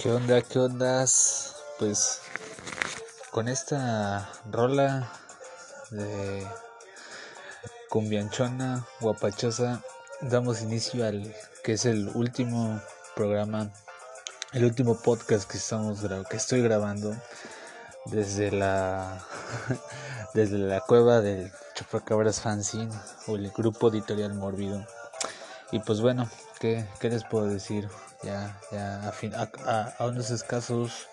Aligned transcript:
¿Qué 0.00 0.10
onda? 0.10 0.40
¿Qué 0.40 0.58
ondas? 0.58 1.56
Pues 1.78 2.22
con 3.30 3.48
esta 3.48 4.32
rola 4.50 5.12
de 5.90 6.46
cumbianchona, 7.90 8.86
guapachosa, 9.00 9.82
damos 10.22 10.62
inicio 10.62 11.06
al 11.06 11.34
que 11.62 11.74
es 11.74 11.84
el 11.84 12.08
último 12.14 12.80
programa, 13.14 13.70
el 14.54 14.64
último 14.64 14.98
podcast 14.98 15.46
que 15.46 15.58
estamos 15.58 15.98
que 16.30 16.36
estoy 16.38 16.62
grabando 16.62 17.14
desde 18.06 18.52
la 18.52 19.22
desde 20.32 20.56
la 20.56 20.80
cueva 20.80 21.20
del 21.20 21.52
Chupacabras 21.74 22.40
Fanzine 22.40 22.94
o 23.26 23.36
el 23.36 23.50
grupo 23.50 23.90
editorial 23.90 24.32
Mórbido. 24.32 24.82
Y 25.72 25.80
pues 25.80 26.00
bueno, 26.00 26.26
¿qué, 26.58 26.88
qué 27.00 27.10
les 27.10 27.22
puedo 27.24 27.44
decir? 27.44 27.86
Ya, 28.22 28.60
ya 28.70 29.08
a, 29.08 29.12
fin, 29.12 29.32
a, 29.34 29.50
a, 29.98 30.06
unos 30.06 30.30
escasos 30.30 31.08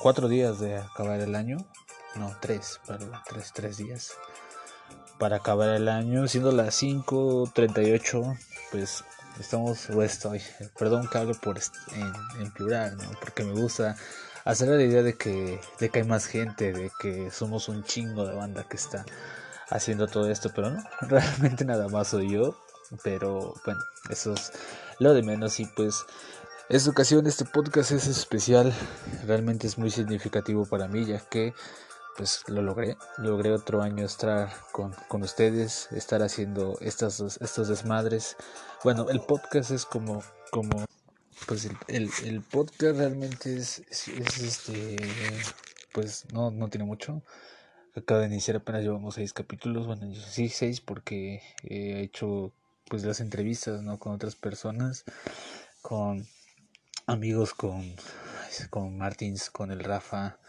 cuatro 0.00 0.28
días 0.28 0.58
de 0.58 0.78
acabar 0.78 1.20
el 1.20 1.34
año, 1.34 1.58
no, 2.16 2.36
tres, 2.40 2.80
perdón, 2.86 3.12
tres, 3.28 3.52
tres 3.54 3.76
días 3.76 4.14
para 5.20 5.36
acabar 5.36 5.68
el 5.68 5.88
año, 5.88 6.26
siendo 6.26 6.50
las 6.50 6.82
5.38, 6.82 8.38
pues 8.72 9.04
estamos, 9.38 9.90
o 9.90 10.02
estoy, 10.02 10.40
perdón 10.78 11.08
que 11.08 11.18
hable 11.18 11.34
por 11.34 11.58
en, 11.92 12.12
en, 12.40 12.50
plural, 12.50 12.96
¿no? 12.96 13.10
porque 13.20 13.44
me 13.44 13.52
gusta 13.52 13.96
hacer 14.46 14.68
la 14.68 14.82
idea 14.82 15.02
de 15.02 15.16
que, 15.18 15.60
de 15.78 15.90
que 15.90 15.98
hay 16.00 16.06
más 16.06 16.24
gente, 16.24 16.72
de 16.72 16.90
que 16.98 17.30
somos 17.30 17.68
un 17.68 17.84
chingo 17.84 18.24
de 18.24 18.34
banda 18.34 18.64
que 18.64 18.76
está 18.78 19.04
haciendo 19.68 20.08
todo 20.08 20.30
esto, 20.30 20.50
pero 20.54 20.70
no, 20.70 20.82
realmente 21.02 21.66
nada 21.66 21.88
más 21.88 22.08
soy 22.08 22.30
yo, 22.30 22.58
pero 23.04 23.54
bueno, 23.66 23.80
eso 24.08 24.32
es 24.32 24.52
lo 25.00 25.14
de 25.14 25.22
menos 25.22 25.58
y 25.58 25.64
pues 25.64 26.04
esta 26.68 26.90
ocasión 26.90 27.26
este 27.26 27.44
podcast 27.46 27.90
es 27.90 28.06
especial, 28.06 28.72
realmente 29.26 29.66
es 29.66 29.78
muy 29.78 29.90
significativo 29.90 30.66
para 30.66 30.86
mí 30.86 31.06
ya 31.06 31.18
que 31.18 31.54
pues 32.16 32.44
lo 32.48 32.60
logré, 32.60 32.96
logré 33.16 33.50
otro 33.50 33.80
año 33.80 34.04
estar 34.04 34.52
con, 34.72 34.92
con 35.08 35.22
ustedes, 35.22 35.90
estar 35.90 36.22
haciendo 36.22 36.76
estas, 36.80 37.20
estos 37.40 37.68
desmadres. 37.68 38.36
Bueno, 38.84 39.08
el 39.08 39.20
podcast 39.20 39.70
es 39.70 39.86
como, 39.86 40.22
como 40.50 40.84
pues 41.46 41.64
el, 41.88 42.10
el, 42.24 42.42
podcast 42.42 42.98
realmente 42.98 43.56
es, 43.56 43.78
es, 43.88 44.38
este, 44.38 44.96
pues 45.94 46.26
no, 46.30 46.50
no 46.50 46.68
tiene 46.68 46.84
mucho. 46.84 47.22
Acaba 47.96 48.20
de 48.20 48.26
iniciar 48.26 48.58
apenas 48.58 48.82
llevamos 48.82 49.14
seis 49.14 49.32
capítulos, 49.32 49.86
bueno, 49.86 50.14
sí, 50.14 50.50
seis 50.50 50.82
porque 50.82 51.40
he 51.62 52.02
hecho 52.02 52.52
pues 52.90 53.04
las 53.04 53.20
entrevistas, 53.20 53.82
¿no? 53.82 54.00
Con 54.00 54.12
otras 54.12 54.34
personas, 54.34 55.04
con 55.80 56.26
amigos, 57.06 57.54
con, 57.54 57.94
con 58.68 58.98
Martins, 58.98 59.48
con 59.48 59.70
el 59.70 59.78
Rafa, 59.78 60.40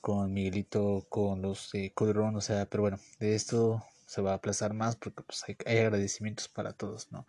con 0.00 0.32
Miguelito, 0.32 1.04
con 1.08 1.42
los 1.42 1.72
de 1.72 1.92
Codron, 1.92 2.36
o 2.36 2.40
sea, 2.40 2.66
pero 2.66 2.82
bueno, 2.84 3.00
de 3.18 3.34
esto 3.34 3.84
se 4.06 4.22
va 4.22 4.30
a 4.30 4.34
aplazar 4.34 4.72
más 4.72 4.94
porque 4.94 5.24
pues 5.24 5.42
hay, 5.48 5.56
hay 5.66 5.78
agradecimientos 5.78 6.48
para 6.48 6.72
todos, 6.72 7.10
¿no? 7.10 7.26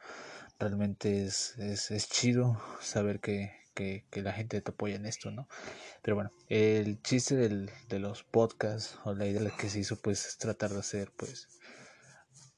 Realmente 0.59 1.25
es, 1.25 1.57
es, 1.57 1.89
es 1.89 2.07
chido 2.07 2.61
saber 2.81 3.19
que, 3.19 3.51
que, 3.73 4.05
que, 4.11 4.21
la 4.21 4.31
gente 4.31 4.61
te 4.61 4.69
apoya 4.71 4.95
en 4.95 5.07
esto, 5.07 5.31
¿no? 5.31 5.47
Pero 6.03 6.15
bueno, 6.15 6.31
el 6.49 7.01
chiste 7.01 7.35
del, 7.35 7.71
de 7.89 7.97
los 7.97 8.23
podcasts 8.23 8.99
o 9.05 9.15
la 9.15 9.25
idea 9.25 9.51
que 9.57 9.71
se 9.71 9.79
hizo 9.79 9.95
pues 9.95 10.27
es 10.27 10.37
tratar 10.37 10.69
de 10.69 10.79
hacer 10.81 11.11
pues 11.17 11.47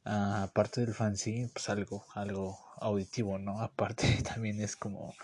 uh, 0.06 0.44
aparte 0.44 0.81
del 0.81 0.94
fanzine, 0.94 1.50
pues 1.53 1.69
algo, 1.69 2.06
algo 2.14 2.58
auditivo, 2.80 3.40
¿no? 3.40 3.62
Aparte 3.62 4.08
también 4.24 4.62
es 4.62 4.75
como, 4.75 5.16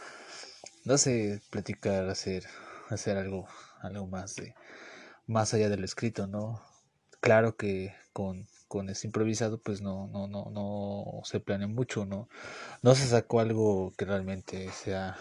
no 0.85 0.97
sé, 0.97 1.41
platicar, 1.49 2.09
hacer, 2.09 2.45
hacer 2.89 3.17
algo, 3.17 3.47
algo 3.81 4.07
más 4.07 4.35
de, 4.35 4.55
más 5.27 5.53
allá 5.53 5.69
del 5.69 5.83
escrito, 5.83 6.27
¿no? 6.27 6.61
Claro 7.21 7.55
que 7.57 7.93
con, 8.13 8.47
con 8.67 8.89
ese 8.89 9.07
improvisado, 9.07 9.61
pues 9.61 9.81
no, 9.81 10.07
no, 10.07 10.27
no, 10.27 10.49
no 10.51 11.21
se 11.23 11.39
planea 11.39 11.67
mucho, 11.67 12.05
¿no? 12.05 12.29
No 12.81 12.95
se 12.95 13.07
sacó 13.07 13.39
algo 13.39 13.93
que 13.97 14.05
realmente 14.05 14.71
sea 14.71 15.17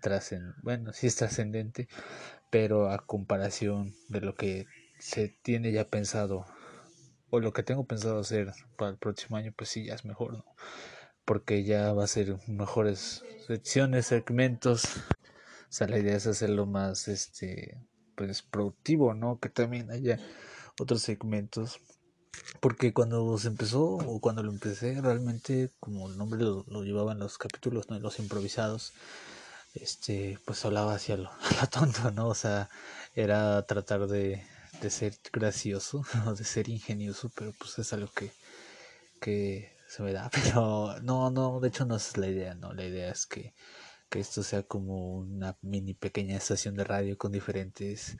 trascendente, 0.00 0.58
bueno, 0.62 0.92
sí 0.92 1.06
es 1.06 1.16
trascendente, 1.16 1.88
pero 2.50 2.90
a 2.90 3.06
comparación 3.06 3.94
de 4.08 4.20
lo 4.20 4.34
que 4.34 4.66
se 4.98 5.28
tiene 5.28 5.72
ya 5.72 5.84
pensado 5.84 6.46
o 7.30 7.40
lo 7.40 7.52
que 7.52 7.62
tengo 7.62 7.84
pensado 7.84 8.20
hacer 8.20 8.52
para 8.76 8.90
el 8.90 8.98
próximo 8.98 9.36
año, 9.36 9.52
pues 9.56 9.70
sí, 9.70 9.86
ya 9.86 9.94
es 9.94 10.04
mejor, 10.04 10.32
¿no? 10.32 10.44
Porque 11.24 11.64
ya 11.64 11.92
va 11.92 12.04
a 12.04 12.08
ser 12.08 12.36
mejores 12.48 13.24
secciones, 13.46 14.06
segmentos. 14.06 14.84
O 14.84 15.72
sea, 15.72 15.86
la 15.86 15.98
idea 15.98 16.16
es 16.16 16.26
hacerlo 16.26 16.66
más, 16.66 17.06
este, 17.08 17.78
pues 18.16 18.42
productivo, 18.42 19.14
¿no? 19.14 19.38
Que 19.38 19.48
también 19.48 19.90
haya 19.90 20.18
otros 20.80 21.02
segmentos. 21.02 21.80
Porque 22.60 22.92
cuando 22.92 23.38
se 23.38 23.48
empezó, 23.48 23.84
o 23.84 24.20
cuando 24.20 24.42
lo 24.42 24.50
empecé, 24.50 25.00
realmente, 25.00 25.70
como 25.78 26.10
el 26.10 26.18
nombre 26.18 26.42
lo, 26.42 26.64
lo 26.68 26.82
llevaban 26.82 27.18
los 27.20 27.38
capítulos, 27.38 27.88
¿no? 27.90 27.98
Los 28.00 28.18
improvisados, 28.18 28.92
este, 29.74 30.38
pues 30.44 30.64
hablaba 30.64 30.94
hacia 30.94 31.16
lo, 31.16 31.30
a 31.40 31.60
lo 31.60 31.66
tonto, 31.68 32.10
¿no? 32.10 32.28
O 32.28 32.34
sea, 32.34 32.68
era 33.14 33.64
tratar 33.66 34.08
de 34.08 34.44
de 34.80 34.90
ser 34.90 35.14
gracioso 35.32 36.02
o 36.26 36.34
de 36.34 36.44
ser 36.44 36.68
ingenioso, 36.68 37.30
pero 37.34 37.52
pues 37.58 37.78
es 37.78 37.92
algo 37.92 38.10
que, 38.12 38.30
que 39.20 39.76
se 39.88 40.02
me 40.02 40.12
da. 40.12 40.30
Pero 40.32 41.00
no, 41.02 41.30
no, 41.30 41.60
de 41.60 41.68
hecho 41.68 41.84
no 41.84 41.96
es 41.96 42.16
la 42.16 42.28
idea, 42.28 42.54
no, 42.54 42.72
la 42.72 42.84
idea 42.84 43.10
es 43.10 43.26
que, 43.26 43.54
que 44.08 44.20
esto 44.20 44.42
sea 44.42 44.62
como 44.62 45.18
una 45.18 45.56
mini 45.62 45.94
pequeña 45.94 46.36
estación 46.36 46.76
de 46.76 46.84
radio 46.84 47.18
con 47.18 47.32
diferentes, 47.32 48.16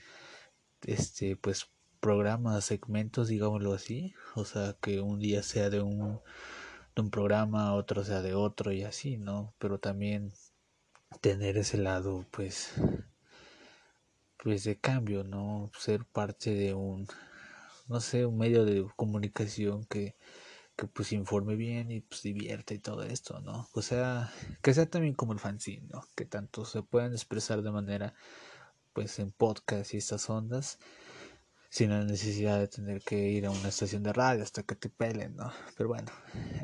este, 0.83 1.37
pues 1.37 1.69
programas, 2.01 2.65
segmentos, 2.65 3.29
digámoslo 3.29 3.75
así, 3.75 4.15
o 4.35 4.45
sea, 4.45 4.77
que 4.81 5.01
un 5.01 5.21
día 5.21 5.43
sea 5.43 5.71
de 5.71 5.81
un, 5.81 6.21
de 6.97 7.03
un 7.03 7.11
programa, 7.11 7.75
otro 7.75 8.05
sea 8.05 8.23
de 8.23 8.35
otro 8.35 8.73
y 8.73 8.83
así, 8.85 9.19
¿no? 9.19 9.55
Pero 9.59 9.79
también 9.79 10.33
tener 11.21 11.57
ese 11.59 11.77
lado, 11.79 12.27
pues, 12.31 12.73
pues 14.43 14.65
de 14.65 14.79
cambio, 14.79 15.25
¿no? 15.25 15.71
Ser 15.79 16.05
parte 16.07 16.55
de 16.55 16.75
un, 16.75 17.07
no 17.89 18.01
sé, 18.01 18.25
un 18.27 18.39
medio 18.39 18.65
de 18.65 18.87
comunicación 18.97 19.85
que, 19.85 20.17
que 20.77 20.87
pues 20.87 21.13
informe 21.13 21.57
bien 21.57 21.91
y 21.91 22.01
pues 22.01 22.23
divierte 22.23 22.75
y 22.75 22.79
todo 22.79 23.03
esto, 23.03 23.41
¿no? 23.41 23.69
O 23.75 23.83
sea, 23.83 24.33
que 24.63 24.75
sea 24.75 24.87
también 24.89 25.15
como 25.15 25.33
el 25.33 25.41
fanzine, 25.41 25.87
¿no? 25.91 26.03
Que 26.17 26.25
tanto 26.25 26.65
se 26.65 26.83
puedan 26.83 27.13
expresar 27.13 27.63
de 27.63 27.71
manera, 27.71 28.15
pues 28.93 29.19
en 29.19 29.33
podcast 29.33 29.93
y 29.95 29.99
estas 29.99 30.29
ondas, 30.31 30.79
sin 31.69 31.91
la 31.91 32.05
necesidad 32.05 32.59
de 32.59 32.69
tener 32.69 33.03
que 33.03 33.29
ir 33.29 33.47
a 33.47 33.51
una 33.51 33.69
estación 33.69 34.03
de 34.03 34.13
radio 34.13 34.43
hasta 34.43 34.63
que 34.63 34.75
te 34.75 34.89
pelen, 34.89 35.37
¿no? 35.37 35.53
Pero 35.77 35.91
bueno, 35.91 36.11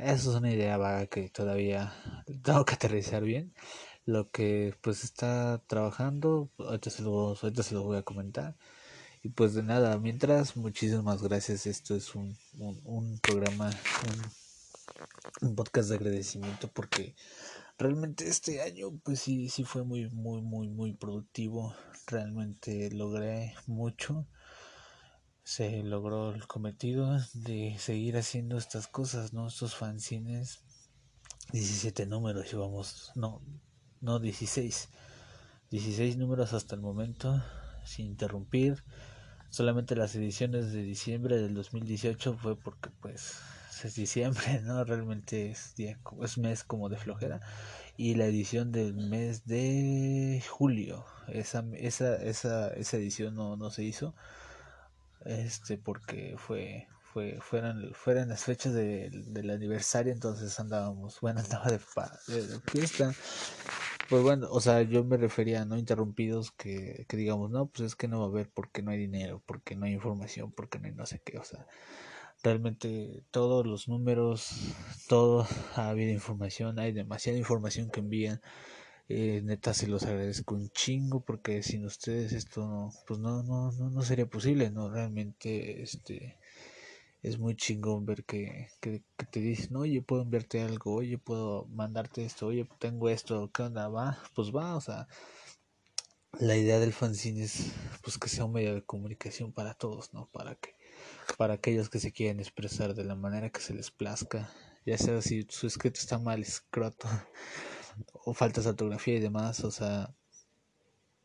eso 0.03 0.31
es 0.31 0.37
una 0.37 0.53
idea 0.53 0.79
vaga 0.79 1.07
que 1.07 1.29
todavía 1.29 1.93
tengo 2.43 2.65
que 2.65 2.75
aterrizar 2.75 3.23
bien 3.23 3.55
lo 4.07 4.31
que 4.31 4.75
pues 4.83 5.05
está 5.05 5.63
trabajando, 5.67 6.49
ahorita 6.59 6.91
se, 6.91 7.03
lo, 7.03 7.37
ahorita 7.43 7.63
se 7.63 7.77
voy 7.77 7.99
a 7.99 8.03
comentar. 8.03 8.57
Y 9.23 9.31
pues 9.31 9.55
de 9.55 9.65
nada, 9.65 9.99
mientras, 9.99 10.57
muchísimas 10.57 11.23
gracias. 11.23 11.67
Esto 11.67 11.97
es 11.97 12.15
un, 12.15 12.39
un, 12.59 12.81
un 12.85 13.19
programa, 13.19 13.71
un, 15.41 15.49
un, 15.49 15.57
podcast 15.57 15.89
de 15.89 15.97
agradecimiento 15.97 16.69
porque 16.69 17.17
realmente 17.79 18.29
este 18.29 18.63
año 18.63 18.93
pues 19.03 19.21
sí, 19.21 19.49
sí 19.49 19.65
fue 19.65 19.83
muy, 19.85 20.09
muy, 20.11 20.41
muy, 20.41 20.69
muy 20.69 20.93
productivo. 20.95 21.75
Realmente 22.07 22.91
logré 22.93 23.55
mucho. 23.67 24.29
Se 25.43 25.83
logró 25.83 26.33
el 26.33 26.47
cometido 26.47 27.19
de 27.35 27.77
seguir 27.81 28.17
haciendo 28.17 28.57
estas 28.57 28.87
cosas, 28.87 29.33
¿no? 29.33 29.49
Estos 29.49 29.75
fanzines. 29.75 30.61
17 31.53 32.07
números 32.07 32.51
llevamos, 32.51 33.13
no, 33.15 33.41
no 34.01 34.19
16. 34.19 34.89
16 35.71 36.17
números 36.17 36.53
hasta 36.53 36.75
el 36.75 36.81
momento, 36.81 37.43
sin 37.85 38.07
interrumpir. 38.07 38.83
Solamente 39.51 39.97
las 39.97 40.15
ediciones 40.15 40.73
de 40.73 40.83
diciembre 40.83 41.37
del 41.37 41.55
2018 41.55 42.35
fue 42.35 42.57
porque 42.57 42.91
pues 43.01 43.41
es 43.85 43.95
diciembre, 43.95 44.61
¿no? 44.65 44.85
Realmente 44.85 45.51
es, 45.51 45.75
día, 45.77 45.99
es 46.23 46.39
mes 46.39 46.65
como 46.65 46.89
de 46.89 46.97
flojera. 46.97 47.41
Y 47.97 48.15
la 48.15 48.27
edición 48.27 48.73
del 48.73 48.95
mes 48.95 49.47
de 49.47 50.43
julio, 50.49 51.05
esa, 51.29 51.65
esa, 51.75 52.17
esa, 52.17 52.69
esa 52.69 52.97
edición 52.97 53.35
no, 53.35 53.57
no 53.57 53.71
se 53.71 53.85
hizo. 53.85 54.15
Este 55.25 55.79
porque 55.79 56.37
fue 56.39 56.87
fue 57.13 57.39
fueran 57.41 57.93
fueran 57.95 58.29
las 58.29 58.45
fechas 58.45 58.75
de, 58.75 59.11
del 59.11 59.51
aniversario 59.51 60.13
entonces 60.13 60.61
andábamos 60.61 61.19
bueno 61.21 61.41
andaba 61.45 61.71
de, 61.71 61.79
de 62.47 62.61
fiesta 62.61 63.15
pues 64.09 64.23
bueno, 64.23 64.49
o 64.51 64.61
sea, 64.61 64.83
yo 64.83 65.05
me 65.05 65.17
refería 65.17 65.63
a 65.63 65.65
no 65.65 65.79
interrumpidos 65.79 66.53
que, 66.53 67.05
que 67.09 67.17
digamos, 67.17 67.51
no, 67.51 67.67
pues 67.69 67.89
es 67.89 67.97
que 67.97 68.09
no 68.09 68.21
va 68.21 68.27
a 68.27 68.29
haber 68.29 68.51
porque 68.51 68.83
no 68.83 68.91
hay 68.91 68.99
dinero, 68.99 69.43
porque 69.47 69.77
no 69.77 69.87
hay 69.87 69.93
información, 69.95 70.53
porque 70.53 70.79
no 70.79 70.87
hay 70.87 70.93
no 70.95 71.07
sé 71.07 71.21
qué, 71.25 71.39
o 71.39 71.45
sea, 71.45 71.67
realmente 72.43 73.25
todos 73.31 73.67
los 73.67 73.89
números, 73.89 74.51
todo 75.09 75.47
ha 75.77 75.91
habido 75.91 76.13
información, 76.13 76.79
hay 76.79 76.93
demasiada 76.93 77.39
información 77.39 77.91
que 77.91 78.01
envían 78.01 78.41
Eh, 79.09 79.41
neta 79.45 79.73
se 79.75 79.87
los 79.89 80.03
agradezco 80.05 80.55
un 80.57 80.71
chingo 80.71 81.21
porque 81.21 81.63
sin 81.63 81.85
ustedes 81.87 82.33
esto 82.33 82.67
no, 82.67 82.91
pues 83.07 83.21
no, 83.21 83.43
no, 83.43 83.71
no, 83.73 83.91
no 83.91 84.03
sería 84.03 84.27
posible, 84.27 84.71
¿no? 84.71 84.91
Realmente, 84.91 85.83
este, 85.83 86.39
es 87.27 87.39
muy 87.41 87.57
chingón 87.57 88.07
ver 88.07 88.25
que, 88.25 88.69
que, 88.81 89.03
te 89.33 89.41
dicen, 89.41 89.75
oye, 89.77 90.01
puedo 90.01 90.23
enviarte 90.23 90.63
algo, 90.63 90.95
oye, 90.95 91.19
puedo 91.19 91.67
mandarte 91.67 92.25
esto, 92.25 92.47
oye, 92.47 92.69
tengo 92.79 93.09
esto, 93.09 93.51
¿qué 93.53 93.65
onda? 93.65 93.89
Va, 93.89 94.17
pues 94.37 94.55
va, 94.55 94.77
o 94.77 94.81
sea, 94.81 95.09
la 96.39 96.57
idea 96.57 96.79
del 96.79 96.93
fanzine 96.93 97.43
es 97.43 97.73
pues 98.05 98.17
que 98.17 98.29
sea 98.29 98.45
un 98.45 98.53
medio 98.53 98.75
de 98.75 98.85
comunicación 98.85 99.53
para 99.53 99.75
todos, 99.75 100.15
¿no? 100.15 100.29
Para 100.31 100.55
que, 100.55 100.77
para 101.37 101.55
aquellos 101.55 101.91
que 101.91 101.99
se 101.99 102.13
quieren 102.13 102.39
expresar 102.39 102.95
de 102.95 103.03
la 103.03 103.17
manera 103.17 103.51
que 103.51 103.61
se 103.61 103.75
les 103.75 103.91
plazca, 103.91 104.53
ya 104.85 104.97
sea 104.97 105.21
si 105.21 105.47
su 105.49 105.67
escrito 105.67 105.99
está 105.99 106.21
mal 106.21 106.43
escroto 106.43 107.09
o 108.25 108.35
faltas 108.35 108.67
ortografía 108.67 109.17
y 109.17 109.21
demás, 109.21 109.65
o 109.65 109.73
sea, 109.73 110.15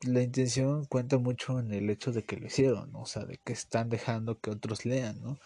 la 0.02 0.24
intención 0.24 0.86
cuenta 0.86 1.20
mucho 1.20 1.60
en 1.60 1.72
el 1.72 1.92
hecho 1.92 2.12
de 2.12 2.24
que 2.24 2.38
lo 2.38 2.48
hicieron, 2.48 2.96
o 2.96 3.06
sea, 3.06 3.26
de 3.26 3.38
que 3.38 3.54
están 3.54 3.90
dejando 3.90 4.40
que 4.40 4.50
otros 4.50 4.84
lean, 4.84 5.22
¿no? 5.22 5.38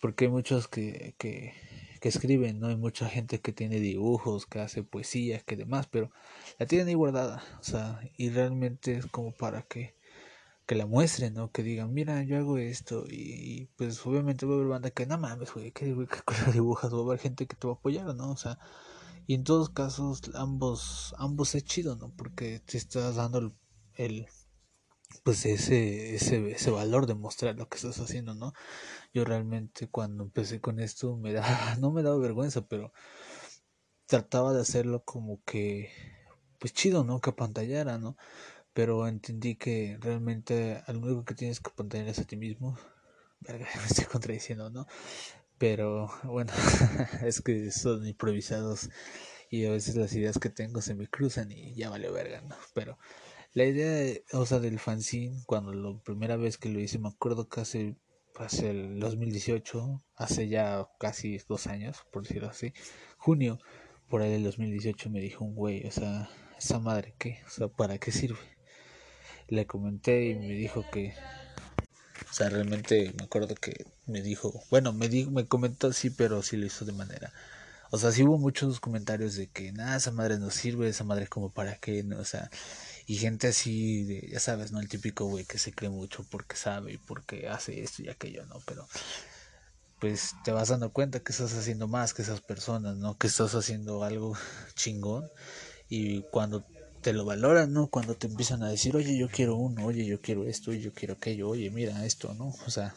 Porque 0.00 0.26
hay 0.26 0.30
muchos 0.30 0.68
que, 0.68 1.14
que, 1.18 1.54
que 2.00 2.08
escriben, 2.08 2.60
¿no? 2.60 2.68
Hay 2.68 2.76
mucha 2.76 3.08
gente 3.08 3.40
que 3.40 3.52
tiene 3.52 3.80
dibujos, 3.80 4.46
que 4.46 4.60
hace 4.60 4.82
poesía, 4.82 5.40
que 5.40 5.56
demás, 5.56 5.86
pero 5.86 6.10
la 6.58 6.66
tienen 6.66 6.88
ahí 6.88 6.94
guardada, 6.94 7.42
o 7.60 7.62
sea, 7.62 8.00
y 8.16 8.30
realmente 8.30 8.96
es 8.96 9.06
como 9.06 9.32
para 9.32 9.62
que, 9.62 9.94
que 10.66 10.74
la 10.74 10.86
muestren, 10.86 11.34
¿no? 11.34 11.52
Que 11.52 11.62
digan, 11.62 11.92
mira, 11.92 12.22
yo 12.24 12.38
hago 12.38 12.58
esto, 12.58 13.04
y, 13.08 13.68
pues 13.76 14.04
obviamente 14.06 14.46
va 14.46 14.54
a 14.54 14.56
haber 14.56 14.68
banda 14.68 14.90
que, 14.90 15.06
no 15.06 15.18
mames, 15.18 15.52
güey, 15.52 15.72
¿qué, 15.72 15.86
dibujas? 16.52 16.94
Va 16.94 16.98
a 16.98 17.02
haber 17.02 17.18
gente 17.18 17.46
que 17.46 17.56
te 17.56 17.66
va 17.66 17.74
a 17.74 17.76
apoyar, 17.76 18.14
¿no? 18.14 18.30
O 18.32 18.36
sea, 18.36 18.58
y 19.30 19.34
en 19.34 19.44
todos 19.44 19.70
casos 19.70 20.22
ambos 20.34 21.14
ambos 21.16 21.54
es 21.54 21.64
chido 21.64 21.94
no 21.94 22.10
porque 22.16 22.58
te 22.58 22.76
estás 22.76 23.14
dando 23.14 23.52
el, 23.94 24.26
pues 25.22 25.44
ese, 25.46 26.14
ese 26.14 26.50
ese 26.50 26.70
valor 26.70 27.06
de 27.06 27.14
mostrar 27.14 27.56
lo 27.56 27.68
que 27.68 27.76
estás 27.76 27.98
haciendo 28.00 28.34
no 28.34 28.52
yo 29.12 29.24
realmente 29.24 29.88
cuando 29.88 30.24
empecé 30.24 30.60
con 30.60 30.80
esto 30.80 31.16
me 31.16 31.32
da 31.32 31.76
no 31.80 31.90
me 31.90 32.02
daba 32.02 32.16
vergüenza 32.18 32.66
pero 32.66 32.92
trataba 34.06 34.52
de 34.52 34.60
hacerlo 34.62 35.04
como 35.04 35.42
que 35.44 35.90
pues 36.58 36.72
chido 36.72 37.04
no 37.04 37.20
que 37.20 37.30
apantallara 37.30 37.98
no 37.98 38.16
pero 38.72 39.06
entendí 39.08 39.56
que 39.56 39.98
realmente 40.00 40.82
lo 40.88 41.00
único 41.00 41.24
que 41.24 41.34
tienes 41.34 41.60
que 41.60 41.70
apantallar 41.70 42.08
es 42.08 42.20
a 42.20 42.24
ti 42.24 42.36
mismo. 42.36 42.78
Me 43.48 43.64
estoy 43.88 44.04
contradiciendo 44.04 44.70
no 44.70 44.86
pero 45.60 46.10
bueno, 46.24 46.52
es 47.22 47.42
que 47.42 47.70
son 47.70 48.06
improvisados 48.06 48.88
y 49.50 49.66
a 49.66 49.70
veces 49.70 49.94
las 49.94 50.14
ideas 50.14 50.38
que 50.38 50.48
tengo 50.48 50.80
se 50.80 50.94
me 50.94 51.06
cruzan 51.06 51.52
y 51.52 51.74
ya 51.74 51.90
vale 51.90 52.10
verga, 52.10 52.40
¿no? 52.40 52.56
Pero 52.72 52.98
la 53.52 53.64
idea, 53.64 54.20
o 54.32 54.46
sea, 54.46 54.58
del 54.60 54.78
fanzine, 54.78 55.42
cuando 55.46 55.72
la 55.72 55.98
primera 56.02 56.36
vez 56.36 56.58
que 56.58 56.68
lo 56.68 56.80
hice, 56.80 56.98
me 56.98 57.08
acuerdo 57.08 57.48
que 57.48 57.60
hace, 57.60 57.96
el 58.62 59.00
2018, 59.00 60.02
hace 60.16 60.48
ya 60.48 60.88
casi 60.98 61.38
dos 61.48 61.66
años, 61.66 61.98
por 62.12 62.22
decirlo 62.22 62.48
así, 62.48 62.72
junio, 63.18 63.58
por 64.08 64.22
ahí 64.22 64.30
del 64.30 64.44
2018 64.44 65.10
me 65.10 65.20
dijo 65.20 65.44
un 65.44 65.54
güey, 65.54 65.86
o 65.86 65.90
sea, 65.90 66.30
esa 66.58 66.78
madre, 66.78 67.14
¿qué? 67.18 67.40
O 67.46 67.50
sea, 67.50 67.68
¿para 67.68 67.98
qué 67.98 68.12
sirve? 68.12 68.38
Le 69.48 69.66
comenté 69.66 70.30
y 70.30 70.34
me 70.36 70.48
dijo 70.48 70.84
que 70.92 71.14
o 72.30 72.32
sea, 72.32 72.48
realmente 72.48 73.12
me 73.18 73.24
acuerdo 73.24 73.54
que 73.56 73.86
me 74.06 74.22
dijo, 74.22 74.62
bueno, 74.70 74.92
me 74.92 75.08
dijo, 75.08 75.30
me 75.30 75.46
comentó 75.46 75.88
así, 75.88 76.10
pero 76.10 76.42
sí 76.42 76.56
lo 76.56 76.66
hizo 76.66 76.84
de 76.84 76.92
manera. 76.92 77.32
O 77.90 77.98
sea, 77.98 78.12
sí 78.12 78.22
hubo 78.22 78.38
muchos 78.38 78.78
comentarios 78.78 79.34
de 79.34 79.48
que 79.48 79.72
nada, 79.72 79.96
esa 79.96 80.12
madre 80.12 80.38
no 80.38 80.50
sirve, 80.50 80.88
esa 80.88 81.02
madre 81.02 81.26
como 81.26 81.50
para 81.52 81.76
qué, 81.76 82.04
¿no? 82.04 82.18
O 82.20 82.24
sea, 82.24 82.48
y 83.06 83.16
gente 83.16 83.48
así, 83.48 84.04
de, 84.04 84.28
ya 84.30 84.40
sabes, 84.40 84.72
¿no? 84.72 84.80
El 84.80 84.88
típico 84.88 85.26
güey 85.26 85.44
que 85.44 85.58
se 85.58 85.72
cree 85.72 85.90
mucho 85.90 86.24
porque 86.30 86.56
sabe 86.56 86.92
y 86.92 86.98
porque 86.98 87.48
hace 87.48 87.82
esto 87.82 88.02
y 88.02 88.08
aquello, 88.08 88.46
¿no? 88.46 88.60
Pero 88.66 88.86
pues 90.00 90.34
te 90.44 90.52
vas 90.52 90.68
dando 90.68 90.92
cuenta 90.92 91.20
que 91.20 91.32
estás 91.32 91.52
haciendo 91.54 91.86
más 91.86 92.14
que 92.14 92.22
esas 92.22 92.40
personas, 92.40 92.96
¿no? 92.96 93.18
Que 93.18 93.26
estás 93.26 93.54
haciendo 93.54 94.02
algo 94.02 94.34
chingón 94.74 95.30
y 95.88 96.22
cuando 96.30 96.64
te 97.02 97.12
lo 97.12 97.24
valoran, 97.24 97.72
¿no? 97.72 97.88
Cuando 97.88 98.14
te 98.14 98.26
empiezan 98.26 98.62
a 98.62 98.70
decir, 98.70 98.96
oye, 98.96 99.16
yo 99.16 99.28
quiero 99.28 99.56
uno, 99.56 99.86
oye, 99.86 100.04
yo 100.04 100.20
quiero 100.20 100.44
esto, 100.46 100.72
yo 100.72 100.92
quiero 100.92 101.14
aquello, 101.14 101.48
oye, 101.48 101.70
mira 101.70 102.04
esto, 102.04 102.34
¿no? 102.34 102.54
O 102.66 102.70
sea, 102.70 102.94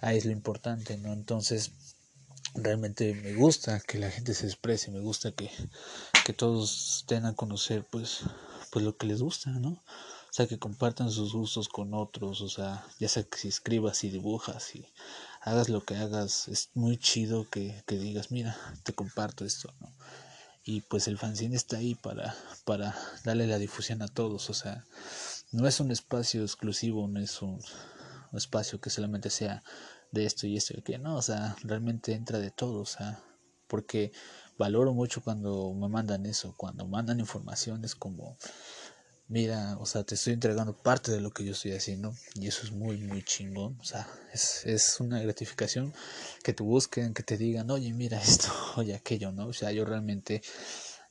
ahí 0.00 0.18
es 0.18 0.24
lo 0.24 0.32
importante, 0.32 0.96
¿no? 0.98 1.12
Entonces, 1.12 1.72
realmente 2.54 3.14
me 3.14 3.34
gusta 3.34 3.80
que 3.80 3.98
la 3.98 4.10
gente 4.10 4.34
se 4.34 4.46
exprese, 4.46 4.90
me 4.90 5.00
gusta 5.00 5.32
que, 5.32 5.50
que 6.24 6.32
todos 6.32 7.04
den 7.08 7.26
a 7.26 7.34
conocer, 7.34 7.84
pues, 7.90 8.20
pues 8.74 8.84
lo 8.84 8.98
que 8.98 9.06
les 9.06 9.22
gusta, 9.22 9.50
¿no? 9.52 9.70
O 9.70 10.32
sea, 10.36 10.46
que 10.46 10.58
compartan 10.58 11.10
sus 11.10 11.32
gustos 11.32 11.68
con 11.68 11.94
otros, 11.94 12.42
o 12.42 12.48
sea, 12.48 12.84
ya 12.98 13.08
sea 13.08 13.22
que 13.22 13.38
si 13.38 13.48
escribas 13.48 14.04
y 14.04 14.10
dibujas 14.10 14.74
y 14.74 14.84
hagas 15.40 15.70
lo 15.70 15.84
que 15.84 15.96
hagas, 15.96 16.48
es 16.48 16.70
muy 16.74 16.98
chido 16.98 17.48
que, 17.48 17.82
que 17.86 17.96
digas, 17.96 18.30
mira, 18.30 18.58
te 18.82 18.92
comparto 18.92 19.44
esto, 19.46 19.72
¿no? 19.80 19.94
y 20.64 20.80
pues 20.80 21.08
el 21.08 21.18
fanzine 21.18 21.56
está 21.56 21.76
ahí 21.76 21.94
para, 21.94 22.34
para 22.64 22.96
darle 23.22 23.46
la 23.46 23.58
difusión 23.58 24.00
a 24.02 24.08
todos, 24.08 24.48
o 24.48 24.54
sea, 24.54 24.84
no 25.52 25.68
es 25.68 25.78
un 25.78 25.90
espacio 25.90 26.42
exclusivo, 26.42 27.06
no 27.06 27.20
es 27.20 27.42
un, 27.42 27.60
espacio 28.32 28.80
que 28.80 28.90
solamente 28.90 29.30
sea 29.30 29.62
de 30.10 30.24
esto 30.24 30.48
y 30.48 30.56
esto 30.56 30.74
y 30.76 30.82
que 30.82 30.98
no, 30.98 31.16
o 31.16 31.22
sea, 31.22 31.54
realmente 31.62 32.14
entra 32.14 32.40
de 32.40 32.50
todo, 32.50 32.80
o 32.80 32.86
sea, 32.86 33.20
porque 33.68 34.10
valoro 34.58 34.92
mucho 34.92 35.22
cuando 35.22 35.72
me 35.74 35.88
mandan 35.88 36.26
eso, 36.26 36.54
cuando 36.56 36.86
mandan 36.86 37.20
informaciones 37.20 37.94
como 37.94 38.36
mira, 39.28 39.76
o 39.80 39.86
sea, 39.86 40.04
te 40.04 40.14
estoy 40.14 40.34
entregando 40.34 40.76
parte 40.76 41.10
de 41.12 41.20
lo 41.20 41.30
que 41.32 41.44
yo 41.44 41.52
estoy 41.52 41.72
haciendo 41.72 42.14
y 42.34 42.46
eso 42.46 42.62
es 42.64 42.72
muy, 42.72 42.98
muy 42.98 43.22
chingón, 43.22 43.78
o 43.80 43.84
sea, 43.84 44.06
es, 44.32 44.66
es 44.66 45.00
una 45.00 45.20
gratificación 45.20 45.94
que 46.42 46.52
te 46.52 46.62
busquen, 46.62 47.14
que 47.14 47.22
te 47.22 47.36
digan, 47.38 47.70
oye, 47.70 47.92
mira 47.92 48.20
esto, 48.22 48.48
oye, 48.76 48.94
aquello, 48.94 49.32
¿no? 49.32 49.46
O 49.48 49.52
sea, 49.52 49.72
yo 49.72 49.84
realmente 49.84 50.42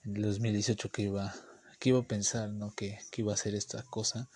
en 0.04 0.18
el 0.18 0.24
2018 0.24 0.92
que 0.92 1.04
iba, 1.04 1.34
que 1.80 1.90
iba 1.90 2.00
a 2.00 2.08
pensar, 2.08 2.50
¿no? 2.50 2.74
Que, 2.76 3.00
que 3.12 3.22
iba 3.22 3.32
a 3.32 3.36
hacer 3.36 3.56
esta 3.56 3.84
cosa, 3.84 4.30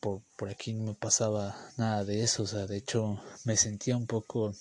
por, 0.00 0.22
por 0.36 0.50
aquí 0.50 0.74
no 0.74 0.84
me 0.84 0.94
pasaba 0.94 1.56
nada 1.76 2.04
de 2.04 2.22
eso, 2.22 2.42
o 2.44 2.46
sea, 2.46 2.66
de 2.66 2.76
hecho 2.76 3.20
me 3.44 3.56
sentía 3.56 3.96
un 3.96 4.06
poco 4.06 4.54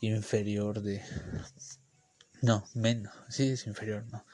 inferior 0.00 0.82
de... 0.82 1.02
No, 2.46 2.64
menos, 2.74 3.12
sí, 3.28 3.48
es 3.50 3.66
inferior, 3.66 4.04
¿no? 4.12 4.24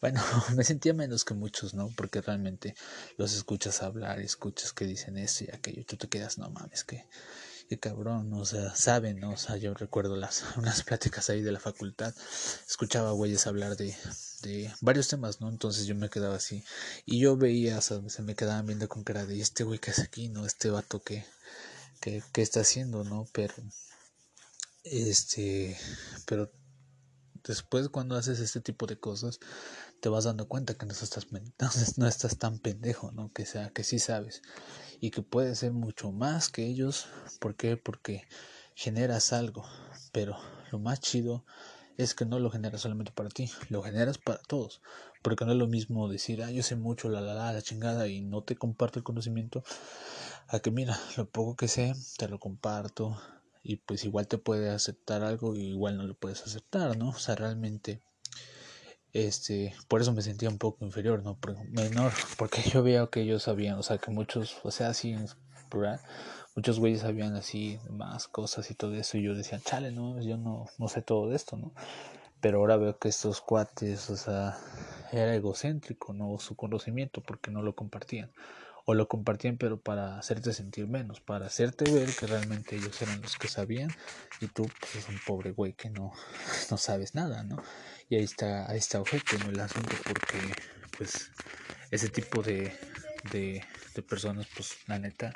bueno, 0.00 0.22
me 0.56 0.64
sentía 0.64 0.94
menos 0.94 1.26
que 1.26 1.34
muchos, 1.34 1.74
¿no? 1.74 1.90
Porque 1.94 2.22
realmente 2.22 2.74
los 3.18 3.34
escuchas 3.34 3.82
hablar, 3.82 4.18
escuchas 4.20 4.72
que 4.72 4.86
dicen 4.86 5.18
esto 5.18 5.44
y 5.44 5.54
aquello, 5.54 5.82
y 5.82 5.84
tú 5.84 5.98
te 5.98 6.08
quedas, 6.08 6.38
no 6.38 6.48
mames, 6.48 6.84
que, 6.84 7.06
qué 7.68 7.78
cabrón, 7.78 8.32
o 8.32 8.46
sea, 8.46 8.74
saben, 8.74 9.20
¿no? 9.20 9.32
O 9.32 9.36
sea, 9.36 9.58
yo 9.58 9.74
recuerdo 9.74 10.16
las 10.16 10.42
unas 10.56 10.82
pláticas 10.84 11.28
ahí 11.28 11.42
de 11.42 11.52
la 11.52 11.60
facultad, 11.60 12.14
escuchaba 12.66 13.12
güeyes 13.12 13.46
hablar 13.46 13.76
de, 13.76 13.94
de 14.40 14.72
varios 14.80 15.08
temas, 15.08 15.42
¿no? 15.42 15.50
Entonces 15.50 15.84
yo 15.84 15.94
me 15.94 16.08
quedaba 16.08 16.36
así, 16.36 16.64
y 17.04 17.20
yo 17.20 17.36
veía, 17.36 17.76
o 17.76 17.82
sea, 17.82 18.00
se 18.08 18.22
me 18.22 18.34
quedaban 18.34 18.64
viendo 18.64 18.88
con 18.88 19.04
cara 19.04 19.26
de, 19.26 19.38
este 19.38 19.64
güey 19.64 19.78
que 19.78 19.90
hace 19.90 20.02
aquí, 20.02 20.30
¿no? 20.30 20.46
Este 20.46 20.70
vato 20.70 21.02
que 21.02 21.26
está 22.36 22.60
haciendo, 22.60 23.04
¿no? 23.04 23.26
Pero, 23.34 23.52
este, 24.82 25.78
pero 26.24 26.50
después 27.44 27.88
cuando 27.88 28.16
haces 28.16 28.40
este 28.40 28.60
tipo 28.60 28.86
de 28.86 28.98
cosas, 28.98 29.40
te 30.00 30.08
vas 30.08 30.24
dando 30.24 30.48
cuenta 30.48 30.74
que 30.74 30.86
no 30.86 30.92
estás, 30.92 31.26
no 31.98 32.06
estás 32.06 32.38
tan 32.38 32.58
pendejo, 32.58 33.12
¿no? 33.12 33.32
Que 33.32 33.46
sea, 33.46 33.70
que 33.70 33.84
sí 33.84 33.98
sabes. 33.98 34.42
Y 35.00 35.10
que 35.10 35.22
puedes 35.22 35.58
ser 35.58 35.72
mucho 35.72 36.12
más 36.12 36.48
que 36.48 36.66
ellos. 36.66 37.06
¿Por 37.38 37.56
qué? 37.56 37.76
Porque 37.76 38.26
generas 38.74 39.32
algo. 39.32 39.64
Pero 40.12 40.36
lo 40.72 40.78
más 40.78 41.00
chido 41.00 41.44
es 41.96 42.14
que 42.14 42.24
no 42.24 42.38
lo 42.38 42.50
generas 42.50 42.80
solamente 42.80 43.12
para 43.12 43.28
ti, 43.28 43.50
lo 43.68 43.82
generas 43.82 44.18
para 44.18 44.40
todos. 44.40 44.80
Porque 45.22 45.44
no 45.44 45.52
es 45.52 45.58
lo 45.58 45.66
mismo 45.66 46.08
decir, 46.08 46.42
ah, 46.42 46.50
yo 46.50 46.62
sé 46.62 46.76
mucho, 46.76 47.10
la 47.10 47.20
la 47.20 47.34
la, 47.34 47.52
la 47.52 47.62
chingada, 47.62 48.08
y 48.08 48.22
no 48.22 48.42
te 48.42 48.56
comparto 48.56 48.98
el 48.98 49.04
conocimiento. 49.04 49.62
A 50.48 50.60
que 50.60 50.70
mira, 50.70 50.98
lo 51.16 51.28
poco 51.28 51.56
que 51.56 51.68
sé, 51.68 51.94
te 52.16 52.28
lo 52.28 52.38
comparto. 52.38 53.20
Y 53.62 53.76
pues 53.76 54.04
igual 54.04 54.26
te 54.26 54.38
puede 54.38 54.70
aceptar 54.70 55.22
algo 55.22 55.54
y 55.54 55.68
igual 55.68 55.96
no 55.96 56.04
lo 56.04 56.14
puedes 56.14 56.42
aceptar, 56.42 56.96
¿no? 56.96 57.10
O 57.10 57.18
sea, 57.18 57.34
realmente 57.34 58.00
este 59.12 59.74
por 59.88 60.00
eso 60.00 60.12
me 60.12 60.22
sentía 60.22 60.48
un 60.48 60.58
poco 60.58 60.84
inferior 60.84 61.22
no 61.22 61.36
menor 61.70 62.12
porque 62.36 62.62
yo 62.62 62.82
veía 62.82 63.06
que 63.08 63.22
ellos 63.22 63.42
sabían 63.42 63.76
o 63.78 63.82
sea 63.82 63.98
que 63.98 64.10
muchos 64.10 64.58
o 64.62 64.70
sea 64.70 64.88
así 64.88 65.16
muchos 66.54 66.78
güeyes 66.78 67.00
sabían 67.00 67.34
así 67.34 67.78
más 67.90 68.28
cosas 68.28 68.70
y 68.70 68.74
todo 68.74 68.94
eso 68.94 69.18
y 69.18 69.22
yo 69.22 69.34
decía 69.34 69.60
chale 69.60 69.90
no 69.90 70.20
yo 70.20 70.36
no 70.36 70.66
no 70.78 70.88
sé 70.88 71.02
todo 71.02 71.28
de 71.28 71.36
esto 71.36 71.56
no 71.56 71.72
pero 72.40 72.58
ahora 72.58 72.76
veo 72.76 72.98
que 72.98 73.08
estos 73.08 73.40
cuates 73.40 74.10
o 74.10 74.16
sea 74.16 74.56
era 75.12 75.34
egocéntrico 75.34 76.12
no 76.12 76.38
su 76.38 76.54
conocimiento 76.54 77.20
porque 77.20 77.50
no 77.50 77.62
lo 77.62 77.74
compartían 77.74 78.30
o 78.84 78.94
lo 78.94 79.08
compartían 79.08 79.56
pero 79.56 79.80
para 79.80 80.18
hacerte 80.18 80.52
sentir 80.52 80.86
menos, 80.86 81.20
para 81.20 81.46
hacerte 81.46 81.90
ver 81.90 82.08
que 82.14 82.26
realmente 82.26 82.76
ellos 82.76 83.00
eran 83.02 83.20
los 83.22 83.36
que 83.36 83.48
sabían 83.48 83.90
y 84.40 84.46
tú 84.46 84.68
pues 84.80 84.96
es 84.96 85.08
un 85.08 85.18
pobre 85.26 85.52
güey 85.52 85.72
que 85.72 85.90
no, 85.90 86.12
no 86.70 86.76
sabes 86.76 87.14
nada, 87.14 87.42
¿no? 87.42 87.62
Y 88.08 88.16
ahí 88.16 88.24
está, 88.24 88.70
ahí 88.70 88.78
está 88.78 89.00
objeto 89.00 89.36
en 89.36 89.42
el 89.42 89.60
asunto 89.60 89.96
porque 90.04 90.38
pues 90.96 91.30
ese 91.90 92.08
tipo 92.08 92.42
de, 92.42 92.72
de, 93.32 93.64
de 93.94 94.02
personas 94.02 94.46
pues 94.54 94.76
la 94.86 94.98
neta 94.98 95.32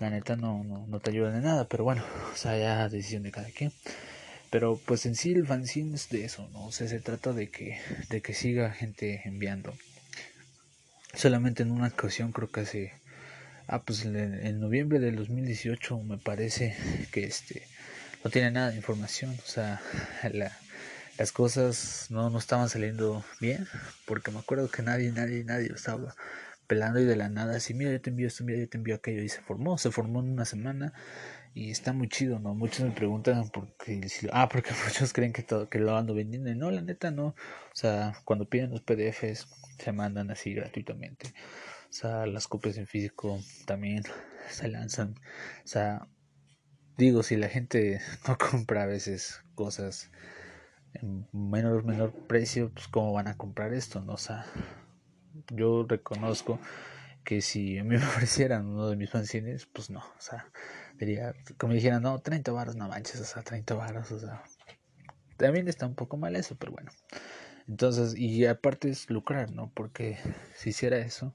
la 0.00 0.10
neta 0.10 0.36
no, 0.36 0.64
no, 0.64 0.86
no 0.86 1.00
te 1.00 1.10
ayudan 1.10 1.34
de 1.34 1.40
nada, 1.40 1.68
pero 1.68 1.84
bueno, 1.84 2.04
o 2.32 2.36
sea, 2.36 2.58
ya 2.58 2.88
decisión 2.88 3.22
de 3.22 3.30
cada 3.30 3.50
quien. 3.50 3.72
Pero 4.50 4.78
pues 4.84 5.06
en 5.06 5.14
sí 5.14 5.32
el 5.32 5.46
fanzine 5.46 5.94
es 5.94 6.08
de 6.10 6.24
eso, 6.24 6.48
¿no? 6.52 6.66
O 6.66 6.72
sea, 6.72 6.88
se 6.88 6.98
trata 6.98 7.32
de 7.32 7.48
que, 7.50 7.78
de 8.10 8.20
que 8.20 8.34
siga 8.34 8.72
gente 8.72 9.22
enviando. 9.24 9.72
Solamente 11.14 11.62
en 11.62 11.70
una 11.70 11.88
ocasión 11.88 12.32
creo 12.32 12.50
que 12.50 12.60
hace... 12.60 12.92
Ah, 13.68 13.82
pues 13.82 14.04
en, 14.04 14.60
noviembre 14.60 14.98
del 14.98 15.16
2018 15.16 15.98
me 16.02 16.18
parece 16.18 16.76
que 17.12 17.24
este 17.24 17.66
no 18.24 18.30
tiene 18.30 18.50
nada 18.50 18.70
de 18.70 18.76
información. 18.76 19.36
O 19.38 19.46
sea, 19.46 19.80
la, 20.32 20.52
las 21.18 21.32
cosas 21.32 22.06
no, 22.10 22.30
no 22.30 22.38
estaban 22.38 22.68
saliendo 22.68 23.24
bien. 23.40 23.66
Porque 24.06 24.30
me 24.30 24.38
acuerdo 24.40 24.70
que 24.70 24.82
nadie, 24.82 25.12
nadie, 25.12 25.44
nadie 25.44 25.70
estaba 25.74 26.14
pelando 26.66 27.00
y 27.00 27.04
de 27.04 27.16
la 27.16 27.28
nada 27.28 27.56
así, 27.56 27.74
mira, 27.74 27.92
yo 27.92 28.00
te 28.00 28.08
envío 28.08 28.26
esto, 28.26 28.44
mira, 28.44 28.58
yo 28.58 28.68
te 28.68 28.78
envío 28.78 28.94
aquello. 28.94 29.22
Y 29.22 29.28
se 29.28 29.42
formó, 29.42 29.78
se 29.78 29.90
formó 29.90 30.20
en 30.20 30.30
una 30.30 30.44
semana 30.44 30.92
y 31.54 31.70
está 31.70 31.92
muy 31.92 32.08
chido, 32.08 32.38
¿no? 32.38 32.54
Muchos 32.54 32.80
me 32.86 32.92
preguntan 32.92 33.50
porque 33.50 34.00
ah, 34.32 34.48
porque 34.48 34.70
muchos 34.86 35.12
creen 35.12 35.32
que 35.32 35.42
todo 35.42 35.68
que 35.68 35.78
lo 35.78 35.96
ando 35.96 36.14
vendiendo 36.14 36.54
no, 36.54 36.70
la 36.70 36.80
neta 36.80 37.10
no. 37.10 37.26
O 37.26 37.34
sea, 37.74 38.14
cuando 38.24 38.48
piden 38.48 38.70
los 38.70 38.80
PDFs 38.80 39.46
se 39.82 39.92
mandan 39.92 40.30
así 40.30 40.54
gratuitamente. 40.54 41.28
O 41.90 41.92
sea, 41.92 42.26
las 42.26 42.48
copias 42.48 42.78
en 42.78 42.86
físico 42.86 43.38
también 43.66 44.02
se 44.48 44.68
lanzan. 44.68 45.14
O 45.64 45.68
sea, 45.68 46.08
digo, 46.96 47.22
si 47.22 47.36
la 47.36 47.48
gente 47.48 48.00
no 48.28 48.38
compra 48.38 48.84
a 48.84 48.86
veces 48.86 49.42
cosas 49.54 50.10
en 50.94 51.26
menor 51.32 51.84
menor 51.84 52.12
precio, 52.26 52.70
pues 52.72 52.88
cómo 52.88 53.12
van 53.12 53.28
a 53.28 53.36
comprar 53.36 53.72
esto, 53.72 54.00
¿no? 54.00 54.14
O 54.14 54.18
sea, 54.18 54.46
yo 55.50 55.84
reconozco 55.88 56.58
que 57.24 57.40
si 57.40 57.78
a 57.78 57.84
mí 57.84 57.90
me 57.96 58.04
ofrecieran 58.04 58.66
uno 58.66 58.88
de 58.88 58.96
mis 58.96 59.10
fanzines, 59.10 59.66
pues 59.66 59.90
no, 59.90 60.00
o 60.00 60.20
sea, 60.20 60.50
diría, 60.98 61.34
como 61.58 61.72
dijeran, 61.72 62.02
no, 62.02 62.18
30 62.20 62.52
baros, 62.52 62.76
no 62.76 62.88
manches, 62.88 63.20
o 63.20 63.24
sea, 63.24 63.42
30 63.42 63.74
baros, 63.74 64.10
o 64.12 64.18
sea, 64.18 64.42
también 65.36 65.68
está 65.68 65.86
un 65.86 65.94
poco 65.94 66.16
mal 66.16 66.36
eso, 66.36 66.56
pero 66.56 66.72
bueno. 66.72 66.90
Entonces, 67.68 68.16
y 68.16 68.46
aparte 68.46 68.90
es 68.90 69.08
lucrar, 69.10 69.52
¿no? 69.52 69.70
Porque 69.74 70.18
si 70.54 70.70
hiciera 70.70 70.98
eso, 70.98 71.34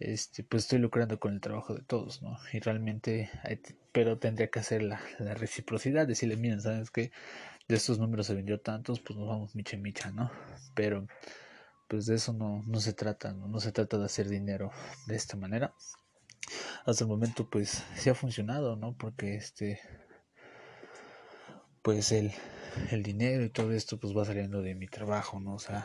este, 0.00 0.44
pues 0.44 0.64
estoy 0.64 0.78
lucrando 0.78 1.18
con 1.20 1.34
el 1.34 1.40
trabajo 1.40 1.74
de 1.74 1.82
todos, 1.82 2.22
¿no? 2.22 2.38
Y 2.52 2.60
realmente, 2.60 3.30
pero 3.92 4.18
tendría 4.18 4.48
que 4.50 4.60
hacer 4.60 4.82
la, 4.82 5.00
la 5.18 5.34
reciprocidad, 5.34 6.06
decirle, 6.06 6.36
miren, 6.36 6.60
¿sabes 6.60 6.90
qué? 6.90 7.10
De 7.68 7.76
estos 7.76 7.98
números 7.98 8.26
se 8.26 8.34
vendió 8.34 8.60
tantos, 8.60 9.00
pues 9.00 9.18
nos 9.18 9.28
vamos 9.28 9.54
micha 9.54 9.76
micha, 9.76 10.10
¿no? 10.12 10.30
Pero, 10.74 11.06
pues 11.88 12.06
de 12.06 12.16
eso 12.16 12.32
no, 12.32 12.62
no 12.66 12.80
se 12.80 12.92
trata, 12.92 13.32
¿no? 13.32 13.48
No 13.48 13.60
se 13.60 13.72
trata 13.72 13.98
de 13.98 14.04
hacer 14.04 14.28
dinero 14.28 14.70
de 15.06 15.16
esta 15.16 15.36
manera 15.36 15.74
hasta 16.86 17.04
el 17.04 17.08
momento 17.08 17.48
pues 17.48 17.84
sí 17.96 18.10
ha 18.10 18.14
funcionado, 18.14 18.76
¿no? 18.76 18.96
Porque 18.96 19.36
este 19.36 19.80
pues 21.82 22.12
el, 22.12 22.32
el 22.90 23.02
dinero 23.02 23.44
y 23.44 23.50
todo 23.50 23.72
esto 23.72 23.98
pues 23.98 24.16
va 24.16 24.24
saliendo 24.24 24.62
de 24.62 24.74
mi 24.74 24.86
trabajo, 24.86 25.40
¿no? 25.40 25.54
O 25.54 25.58
sea, 25.58 25.84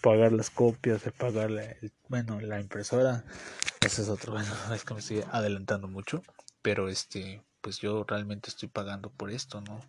pagar 0.00 0.32
las 0.32 0.50
copias, 0.50 1.06
el 1.06 1.12
pagar 1.12 1.50
la, 1.50 1.64
bueno, 2.08 2.40
la 2.40 2.60
impresora, 2.60 3.24
ese 3.80 4.02
es 4.02 4.08
otro, 4.08 4.32
bueno, 4.34 4.50
es 4.74 4.84
que 4.84 4.94
me 4.94 5.00
estoy 5.00 5.24
adelantando 5.30 5.88
mucho, 5.88 6.22
pero 6.62 6.88
este 6.88 7.42
pues 7.60 7.80
yo 7.80 8.04
realmente 8.04 8.50
estoy 8.50 8.68
pagando 8.68 9.10
por 9.10 9.30
esto, 9.30 9.60
¿no? 9.60 9.80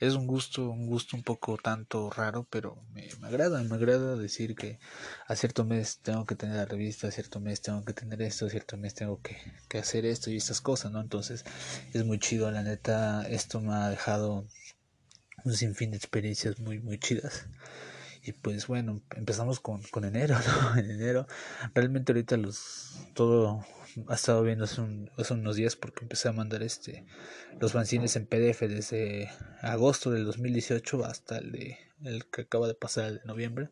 Es 0.00 0.14
un 0.14 0.26
gusto, 0.26 0.70
un 0.70 0.86
gusto 0.86 1.16
un 1.16 1.22
poco 1.22 1.58
tanto 1.58 2.08
raro, 2.10 2.46
pero 2.48 2.82
me, 2.92 3.08
me, 3.20 3.26
agrada, 3.28 3.62
me 3.62 3.74
agrada 3.74 4.16
decir 4.16 4.54
que 4.54 4.78
a 5.26 5.34
cierto 5.36 5.64
mes 5.64 5.98
tengo 5.98 6.24
que 6.24 6.36
tener 6.36 6.56
la 6.56 6.66
revista, 6.66 7.08
a 7.08 7.10
cierto 7.10 7.40
mes 7.40 7.62
tengo 7.62 7.84
que 7.84 7.92
tener 7.92 8.22
esto, 8.22 8.46
a 8.46 8.50
cierto 8.50 8.76
mes 8.76 8.94
tengo 8.94 9.20
que, 9.22 9.36
que 9.68 9.78
hacer 9.78 10.06
esto 10.06 10.30
y 10.30 10.36
estas 10.36 10.60
cosas, 10.60 10.92
¿no? 10.92 11.00
Entonces 11.00 11.44
es 11.92 12.04
muy 12.04 12.18
chido, 12.18 12.50
la 12.50 12.62
neta, 12.62 13.26
esto 13.28 13.60
me 13.60 13.74
ha 13.74 13.90
dejado 13.90 14.46
un 15.46 15.54
sinfín 15.54 15.92
de 15.92 15.96
experiencias 15.96 16.58
muy, 16.58 16.80
muy 16.80 16.98
chidas. 16.98 17.46
Y 18.22 18.32
pues 18.32 18.66
bueno, 18.66 19.00
empezamos 19.14 19.60
con, 19.60 19.82
con 19.84 20.04
enero, 20.04 20.36
¿no? 20.46 20.78
En 20.78 20.90
enero, 20.90 21.26
realmente 21.74 22.12
ahorita 22.12 22.36
los, 22.36 22.98
todo 23.14 23.64
ha 24.08 24.14
estado 24.14 24.42
viendo 24.42 24.64
hace, 24.64 25.32
unos 25.32 25.56
días 25.56 25.76
porque 25.76 26.00
empecé 26.02 26.28
a 26.28 26.32
mandar 26.32 26.62
este 26.62 27.06
los 27.60 27.72
fanzines 27.72 28.16
en 28.16 28.26
PDF 28.26 28.60
desde 28.62 29.30
agosto 29.62 30.10
del 30.10 30.26
2018 30.26 31.04
hasta 31.04 31.38
el 31.38 31.52
de 31.52 31.78
el 32.04 32.26
que 32.26 32.42
acaba 32.42 32.68
de 32.68 32.74
pasar 32.74 33.06
el 33.06 33.18
de 33.20 33.24
noviembre 33.24 33.70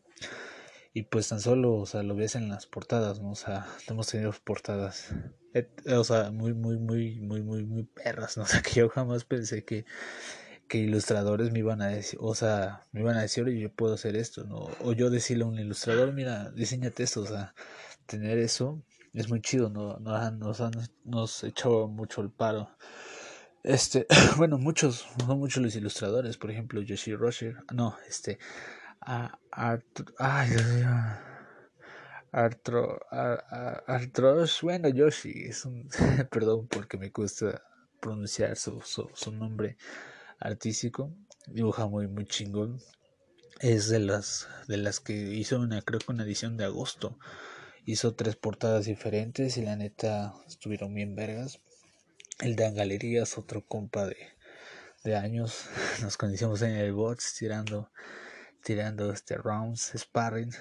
y 0.93 1.03
pues 1.03 1.27
tan 1.27 1.41
solo 1.41 1.75
o 1.75 1.85
sea 1.85 2.01
lo 2.01 2.15
ves 2.15 2.35
en 2.35 2.49
las 2.49 2.65
portadas 2.65 3.21
no 3.21 3.31
o 3.31 3.35
sea 3.35 3.67
hemos 3.87 4.07
tenido 4.07 4.33
portadas 4.43 5.13
o 5.85 6.03
sea 6.03 6.31
muy 6.31 6.53
muy 6.53 6.77
muy 6.77 7.19
muy 7.19 7.43
muy 7.43 7.63
muy 7.63 7.83
perras 7.83 8.37
no 8.37 8.43
o 8.45 8.47
sea 8.47 8.63
que 8.63 8.71
yo 8.71 8.89
jamás 8.89 9.25
pensé 9.25 9.63
que 9.63 9.85
que 10.67 10.79
ilustradores 10.79 11.51
me 11.51 11.59
iban 11.59 11.81
a 11.81 11.87
decir, 11.87 12.19
o 12.21 12.35
sea, 12.35 12.85
me 12.91 13.01
iban 13.01 13.17
a 13.17 13.21
decir, 13.21 13.43
oye, 13.43 13.59
yo 13.59 13.71
puedo 13.71 13.93
hacer 13.93 14.15
esto, 14.15 14.43
¿no? 14.45 14.67
O 14.81 14.93
yo 14.93 15.09
decirle 15.09 15.43
a 15.43 15.47
un 15.47 15.59
ilustrador, 15.59 16.13
mira, 16.13 16.51
diseñate 16.51 17.03
esto, 17.03 17.21
o 17.21 17.25
sea, 17.25 17.53
tener 18.05 18.37
eso 18.39 18.83
es 19.15 19.29
muy 19.29 19.41
chido, 19.41 19.69
no, 19.69 19.97
no 19.99 20.31
nos, 20.31 20.61
han, 20.61 20.73
nos 21.05 21.43
echó 21.43 21.87
mucho 21.87 22.21
el 22.21 22.29
paro. 22.31 22.69
Este, 23.63 24.05
bueno, 24.37 24.57
muchos, 24.57 25.07
son 25.25 25.39
muchos 25.39 25.63
los 25.63 25.75
ilustradores, 25.75 26.37
por 26.37 26.51
ejemplo, 26.51 26.81
Yoshi 26.81 27.15
Roger, 27.15 27.57
no, 27.73 27.97
este, 28.07 28.39
a, 29.01 29.39
ay, 30.17 30.49
Artro, 32.31 32.99
Artros, 33.87 34.59
bueno, 34.61 34.89
Yoshi, 34.89 35.45
es 35.45 35.63
un, 35.65 35.87
perdón 36.29 36.67
porque 36.67 36.97
me 36.97 37.11
cuesta 37.11 37.63
pronunciar 38.01 38.57
su, 38.57 38.81
su, 38.81 39.09
su 39.13 39.31
nombre 39.31 39.77
artístico, 40.39 41.13
dibuja 41.47 41.87
muy, 41.87 42.07
muy 42.07 42.25
chingón, 42.25 42.79
es 43.59 43.89
de 43.89 43.99
las, 43.99 44.47
de 44.67 44.77
las 44.77 44.99
que 44.99 45.13
hizo 45.13 45.59
una, 45.59 45.81
creo 45.81 45.99
que 45.99 46.11
una 46.11 46.23
edición 46.23 46.57
de 46.57 46.65
agosto, 46.65 47.17
hizo 47.85 48.15
tres 48.15 48.35
portadas 48.35 48.85
diferentes 48.85 49.57
y 49.57 49.61
la 49.61 49.75
neta 49.75 50.33
estuvieron 50.47 50.93
bien 50.93 51.15
vergas. 51.15 51.59
El 52.39 52.55
de 52.55 52.71
Galerías, 52.71 53.37
otro 53.37 53.65
compa 53.65 54.07
de, 54.07 54.17
de 55.03 55.15
años, 55.15 55.67
nos 56.01 56.17
conocimos 56.17 56.61
en 56.63 56.71
el 56.71 56.93
bots 56.93 57.35
tirando, 57.37 57.91
tirando 58.63 59.11
este 59.13 59.37
rounds, 59.37 59.93
sparring. 59.95 60.51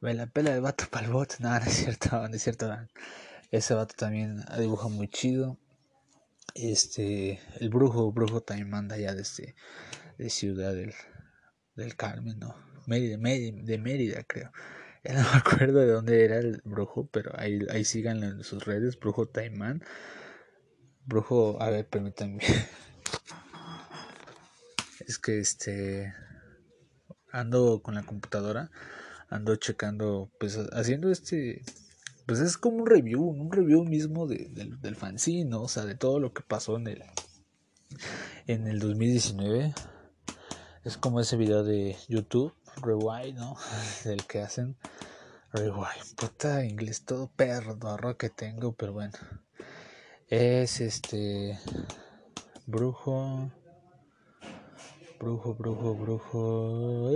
Ve 0.00 0.14
la 0.14 0.26
pela 0.26 0.52
de 0.52 0.60
vato 0.60 0.86
para 0.90 1.06
el 1.06 1.12
bot, 1.12 1.38
no, 1.38 1.50
no 1.50 1.64
es 1.64 1.72
cierto, 1.72 2.28
no 2.28 2.34
es 2.34 2.42
cierto. 2.42 2.68
Ese 3.52 3.74
vato 3.74 3.94
también 3.96 4.44
dibuja 4.58 4.88
muy 4.88 5.08
chido. 5.08 5.58
Este, 6.54 7.40
el 7.60 7.70
brujo, 7.70 8.12
brujo 8.12 8.42
también 8.42 8.68
manda 8.70 8.96
ya 8.98 9.14
desde 9.14 9.54
de 10.18 10.30
Ciudad 10.30 10.74
del, 10.74 10.92
del 11.74 11.96
Carmen, 11.96 12.38
¿no? 12.38 12.54
Mérida, 12.86 13.16
de 13.16 13.78
Mérida, 13.78 14.22
creo. 14.24 14.50
No 15.04 15.14
me 15.14 15.36
acuerdo 15.36 15.80
de 15.80 15.88
dónde 15.88 16.24
era 16.24 16.38
el 16.38 16.62
brujo, 16.64 17.08
pero 17.10 17.32
ahí, 17.36 17.58
ahí 17.70 17.84
síganlo 17.84 18.26
en 18.26 18.44
sus 18.44 18.64
redes, 18.64 18.96
brujo 19.00 19.26
Taimán. 19.26 19.82
Brujo, 21.04 21.60
a 21.60 21.70
ver, 21.70 21.88
permítanme. 21.88 22.38
es 25.00 25.18
que 25.18 25.40
este 25.40 26.14
ando 27.32 27.82
con 27.82 27.96
la 27.96 28.04
computadora, 28.04 28.70
ando 29.28 29.56
checando, 29.56 30.30
pues 30.38 30.56
haciendo 30.72 31.10
este, 31.10 31.62
pues 32.26 32.40
es 32.40 32.56
como 32.56 32.78
un 32.78 32.86
review, 32.86 33.22
un 33.22 33.50
review 33.50 33.84
mismo 33.84 34.26
de, 34.26 34.48
del, 34.48 34.96
fanzine, 34.96 35.50
¿no? 35.50 35.62
o 35.62 35.68
sea, 35.68 35.84
de 35.84 35.94
todo 35.94 36.20
lo 36.20 36.32
que 36.32 36.42
pasó 36.42 36.76
en 36.76 36.86
el, 36.88 37.02
en 38.46 38.66
el 38.66 38.78
2019. 38.78 39.74
Es 40.84 40.96
como 40.96 41.20
ese 41.20 41.36
video 41.36 41.62
de 41.62 41.96
YouTube 42.08 42.52
Rewind, 42.80 43.36
¿no? 43.36 43.56
Del 44.04 44.26
que 44.26 44.40
hacen 44.40 44.76
Rewind. 45.52 46.16
Puta 46.16 46.64
inglés 46.64 47.04
todo 47.04 47.30
perro 47.30 48.16
que 48.16 48.30
tengo, 48.30 48.72
pero 48.72 48.92
bueno. 48.92 49.12
Es 50.28 50.80
este. 50.80 51.58
Brujo. 52.66 53.52
Brujo, 55.20 55.54
brujo, 55.54 55.94
brujo. 55.94 57.10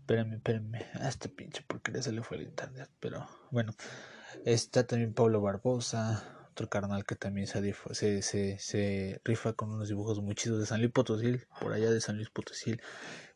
Espérenme, 0.00 0.36
espérenme. 0.36 0.86
A 0.94 1.08
este 1.08 1.28
pinche 1.28 1.62
porque 1.86 2.02
se 2.02 2.10
le 2.10 2.22
fue 2.22 2.38
el 2.38 2.42
internet. 2.42 2.90
Pero 3.00 3.28
bueno. 3.50 3.74
Está 4.44 4.86
también 4.86 5.14
Pablo 5.14 5.40
Barbosa 5.40 6.22
otro 6.50 6.68
carnal 6.68 7.04
que 7.04 7.16
también 7.16 7.46
se, 7.46 8.22
se, 8.22 8.58
se, 8.58 9.20
rifa 9.24 9.52
con 9.52 9.72
unos 9.72 9.88
dibujos 9.88 10.22
muy 10.22 10.34
chidos 10.34 10.58
de 10.58 10.66
San 10.66 10.80
Luis 10.80 10.90
Potosí, 10.90 11.38
por 11.60 11.72
allá 11.72 11.90
de 11.90 12.00
San 12.00 12.16
Luis 12.16 12.30
Potosí, 12.30 12.78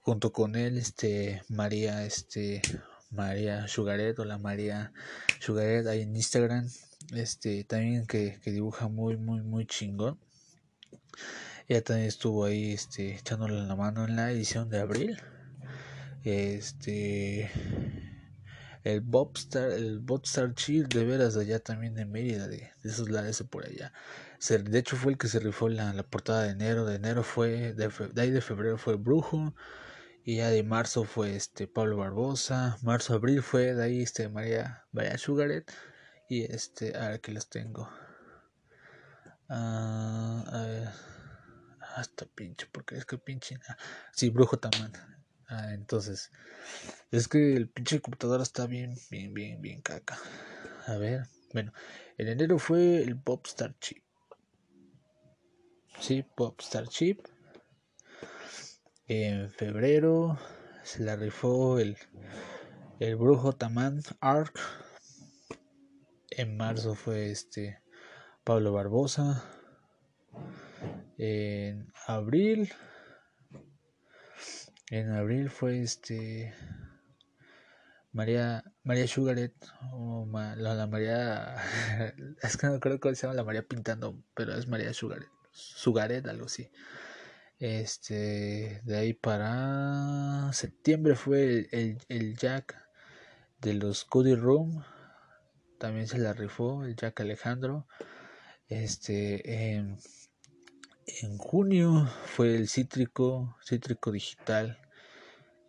junto 0.00 0.32
con 0.32 0.56
él, 0.56 0.78
este, 0.78 1.42
María, 1.48 2.04
este, 2.06 2.62
María 3.10 3.68
Sugaret 3.68 4.18
o 4.18 4.24
la 4.24 4.38
María 4.38 4.92
Sugaret 5.38 5.86
ahí 5.86 6.02
en 6.02 6.16
Instagram. 6.16 6.66
Este, 7.12 7.64
también 7.64 8.06
que, 8.06 8.40
que 8.42 8.52
dibuja 8.52 8.88
muy, 8.88 9.18
muy, 9.18 9.42
muy 9.42 9.66
chingón. 9.66 10.18
Ella 11.68 11.82
también 11.82 12.08
estuvo 12.08 12.44
ahí 12.46 12.72
este, 12.72 13.16
echándole 13.16 13.62
la 13.62 13.76
mano 13.76 14.06
en 14.06 14.16
la 14.16 14.30
edición 14.32 14.70
de 14.70 14.80
abril. 14.80 15.20
Este 16.24 17.50
el 18.84 19.00
Bobstar, 19.00 19.72
el 19.72 20.02
Chill 20.54 20.88
de 20.88 21.04
veras 21.04 21.34
de 21.34 21.42
allá 21.42 21.60
también 21.60 21.94
de 21.94 22.06
Mérida, 22.06 22.48
de, 22.48 22.72
de 22.82 22.90
esos 22.90 23.10
lados 23.10 23.42
por 23.50 23.66
allá. 23.66 23.92
de 24.48 24.78
hecho 24.78 24.96
fue 24.96 25.12
el 25.12 25.18
que 25.18 25.28
se 25.28 25.40
rifó 25.40 25.68
la, 25.68 25.92
la 25.92 26.02
portada 26.02 26.42
de 26.42 26.50
enero, 26.50 26.84
de 26.84 26.96
enero 26.96 27.22
fue, 27.22 27.74
de, 27.74 27.88
de, 27.88 28.22
ahí 28.22 28.30
de 28.30 28.40
febrero 28.40 28.78
fue 28.78 28.96
Brujo, 28.96 29.54
y 30.24 30.36
ya 30.36 30.50
de 30.50 30.62
marzo 30.62 31.04
fue 31.04 31.36
este 31.36 31.66
Pablo 31.66 31.98
Barbosa, 31.98 32.78
marzo, 32.82 33.14
abril 33.14 33.42
fue 33.42 33.74
de 33.74 33.82
ahí 33.82 34.02
este 34.02 34.28
María, 34.28 34.84
María 34.92 35.18
Sugaret, 35.18 35.70
y 36.28 36.44
este, 36.44 36.96
a 36.96 37.08
ver 37.08 37.20
que 37.20 37.32
los 37.32 37.48
tengo. 37.48 37.90
Ah, 39.48 40.44
a 40.46 40.62
ver. 40.62 40.88
Hasta 41.96 42.24
pinche, 42.26 42.68
porque 42.70 42.96
es 42.96 43.04
que 43.04 43.18
pinche. 43.18 43.58
Ah, 43.68 43.76
sí, 44.12 44.30
Brujo 44.30 44.58
también. 44.58 44.92
Ah, 45.50 45.74
entonces, 45.74 46.30
es 47.10 47.26
que 47.26 47.56
el 47.56 47.68
pinche 47.68 48.00
computadora 48.00 48.44
está 48.44 48.68
bien, 48.68 48.94
bien, 49.10 49.34
bien, 49.34 49.60
bien 49.60 49.80
caca. 49.82 50.16
A 50.86 50.96
ver, 50.96 51.26
bueno, 51.52 51.72
en 52.18 52.28
enero 52.28 52.60
fue 52.60 53.02
el 53.02 53.20
Popstar 53.20 53.76
Chip. 53.80 54.04
Sí, 55.98 56.22
Popstar 56.36 56.86
Chip. 56.86 57.26
En 59.08 59.50
febrero 59.50 60.38
se 60.84 61.02
la 61.02 61.16
rifó 61.16 61.80
el, 61.80 61.98
el 63.00 63.16
Brujo 63.16 63.52
Taman 63.52 64.02
Arc. 64.20 64.56
En 66.30 66.56
marzo 66.56 66.94
fue 66.94 67.32
este 67.32 67.82
Pablo 68.44 68.72
Barbosa. 68.72 69.44
En 71.18 71.92
abril 72.06 72.72
en 74.90 75.12
abril 75.12 75.50
fue 75.50 75.80
este 75.80 76.52
María 78.12 78.64
María 78.82 79.06
Sugaret 79.06 79.54
o 79.92 80.26
la, 80.56 80.86
María 80.88 81.56
es 82.42 82.56
que 82.56 82.66
no 82.66 82.80
creo 82.80 82.98
que 82.98 83.14
se 83.14 83.22
llama 83.22 83.36
la 83.36 83.44
María 83.44 83.62
pintando 83.62 84.22
pero 84.34 84.54
es 84.54 84.66
María 84.66 84.92
Sugaret 84.92 85.28
Sugaret 85.52 86.26
algo 86.26 86.46
así. 86.46 86.70
Este 87.58 88.80
de 88.84 88.96
ahí 88.96 89.12
para 89.12 90.50
septiembre 90.52 91.14
fue 91.14 91.68
el, 91.72 91.98
el, 92.08 92.36
Jack 92.36 92.74
de 93.60 93.74
los 93.74 94.04
Cody 94.04 94.34
Room 94.34 94.82
también 95.78 96.08
se 96.08 96.18
la 96.18 96.32
rifó 96.32 96.84
el 96.84 96.96
Jack 96.96 97.20
Alejandro. 97.20 97.86
Este 98.68 99.72
en 99.72 99.98
en 101.22 101.38
junio 101.38 102.08
fue 102.26 102.54
el 102.56 102.68
cítrico, 102.68 103.56
cítrico 103.64 104.12
digital 104.12 104.78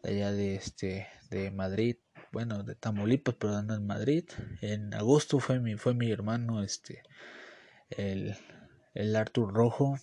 allá 0.03 0.31
de 0.31 0.55
este 0.55 1.07
de 1.29 1.51
Madrid, 1.51 1.97
bueno, 2.31 2.63
de 2.63 2.75
Tamaulipas, 2.75 3.35
pero 3.35 3.59
en 3.59 3.85
Madrid. 3.87 4.25
En 4.61 4.93
agosto 4.93 5.39
fue 5.39 5.59
mi 5.59 5.75
fue 5.75 5.93
mi 5.93 6.11
hermano 6.11 6.63
este 6.63 7.03
el 7.89 8.35
el 8.93 9.15
Artur 9.15 9.53
Rojo. 9.53 9.97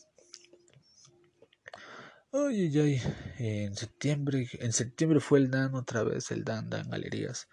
Ay, 2.33 2.67
ay, 2.67 2.79
ay. 2.79 3.03
En 3.39 3.75
septiembre, 3.75 4.49
en 4.61 4.73
septiembre 4.73 5.21
fue 5.21 5.39
el 5.39 5.51
Dan 5.51 5.75
otra 5.75 6.03
vez, 6.03 6.31
el 6.31 6.45
Dan 6.45 6.71
Dan 6.71 6.91
Galerías. 6.91 7.49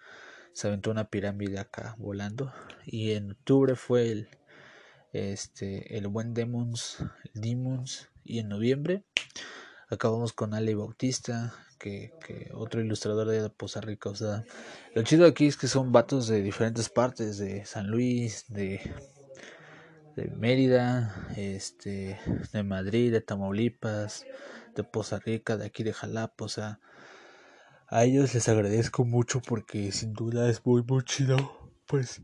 Se 0.52 0.68
aventó 0.68 0.90
una 0.90 1.10
pirámide 1.10 1.58
acá 1.58 1.94
volando. 1.98 2.52
Y 2.84 3.12
en 3.12 3.32
octubre 3.32 3.76
fue 3.76 4.10
el, 4.10 4.28
este, 5.16 5.96
el 5.96 6.08
buen 6.08 6.34
Demons, 6.34 6.98
Demons, 7.34 8.08
y 8.24 8.38
en 8.40 8.48
noviembre 8.48 9.04
acabamos 9.88 10.32
con 10.32 10.54
Ale 10.54 10.74
Bautista, 10.74 11.54
que, 11.78 12.12
otro 12.54 12.80
ilustrador 12.80 13.28
de 13.28 13.48
Poza 13.50 13.80
Rica. 13.80 14.10
O 14.10 14.14
sea, 14.14 14.44
lo 14.94 15.02
chido 15.02 15.26
aquí 15.26 15.46
es 15.46 15.56
que 15.56 15.68
son 15.68 15.92
vatos 15.92 16.28
de 16.28 16.42
diferentes 16.42 16.88
partes, 16.88 17.38
de 17.38 17.64
San 17.64 17.88
Luis, 17.88 18.46
de, 18.48 18.80
de 20.16 20.26
Mérida, 20.28 21.28
este, 21.36 22.18
de 22.52 22.62
Madrid, 22.62 23.12
de 23.12 23.20
Tamaulipas, 23.20 24.24
de 24.74 24.84
Poza 24.84 25.18
Rica, 25.18 25.56
de 25.56 25.66
aquí 25.66 25.82
de 25.82 25.92
Jalapa, 25.92 26.44
o 26.44 26.48
sea, 26.48 26.80
a 27.88 28.04
ellos 28.04 28.34
les 28.34 28.48
agradezco 28.48 29.04
mucho 29.04 29.40
porque 29.40 29.92
sin 29.92 30.12
duda 30.12 30.50
es 30.50 30.64
muy, 30.66 30.82
muy 30.82 31.04
chido, 31.04 31.36
pues 31.86 32.20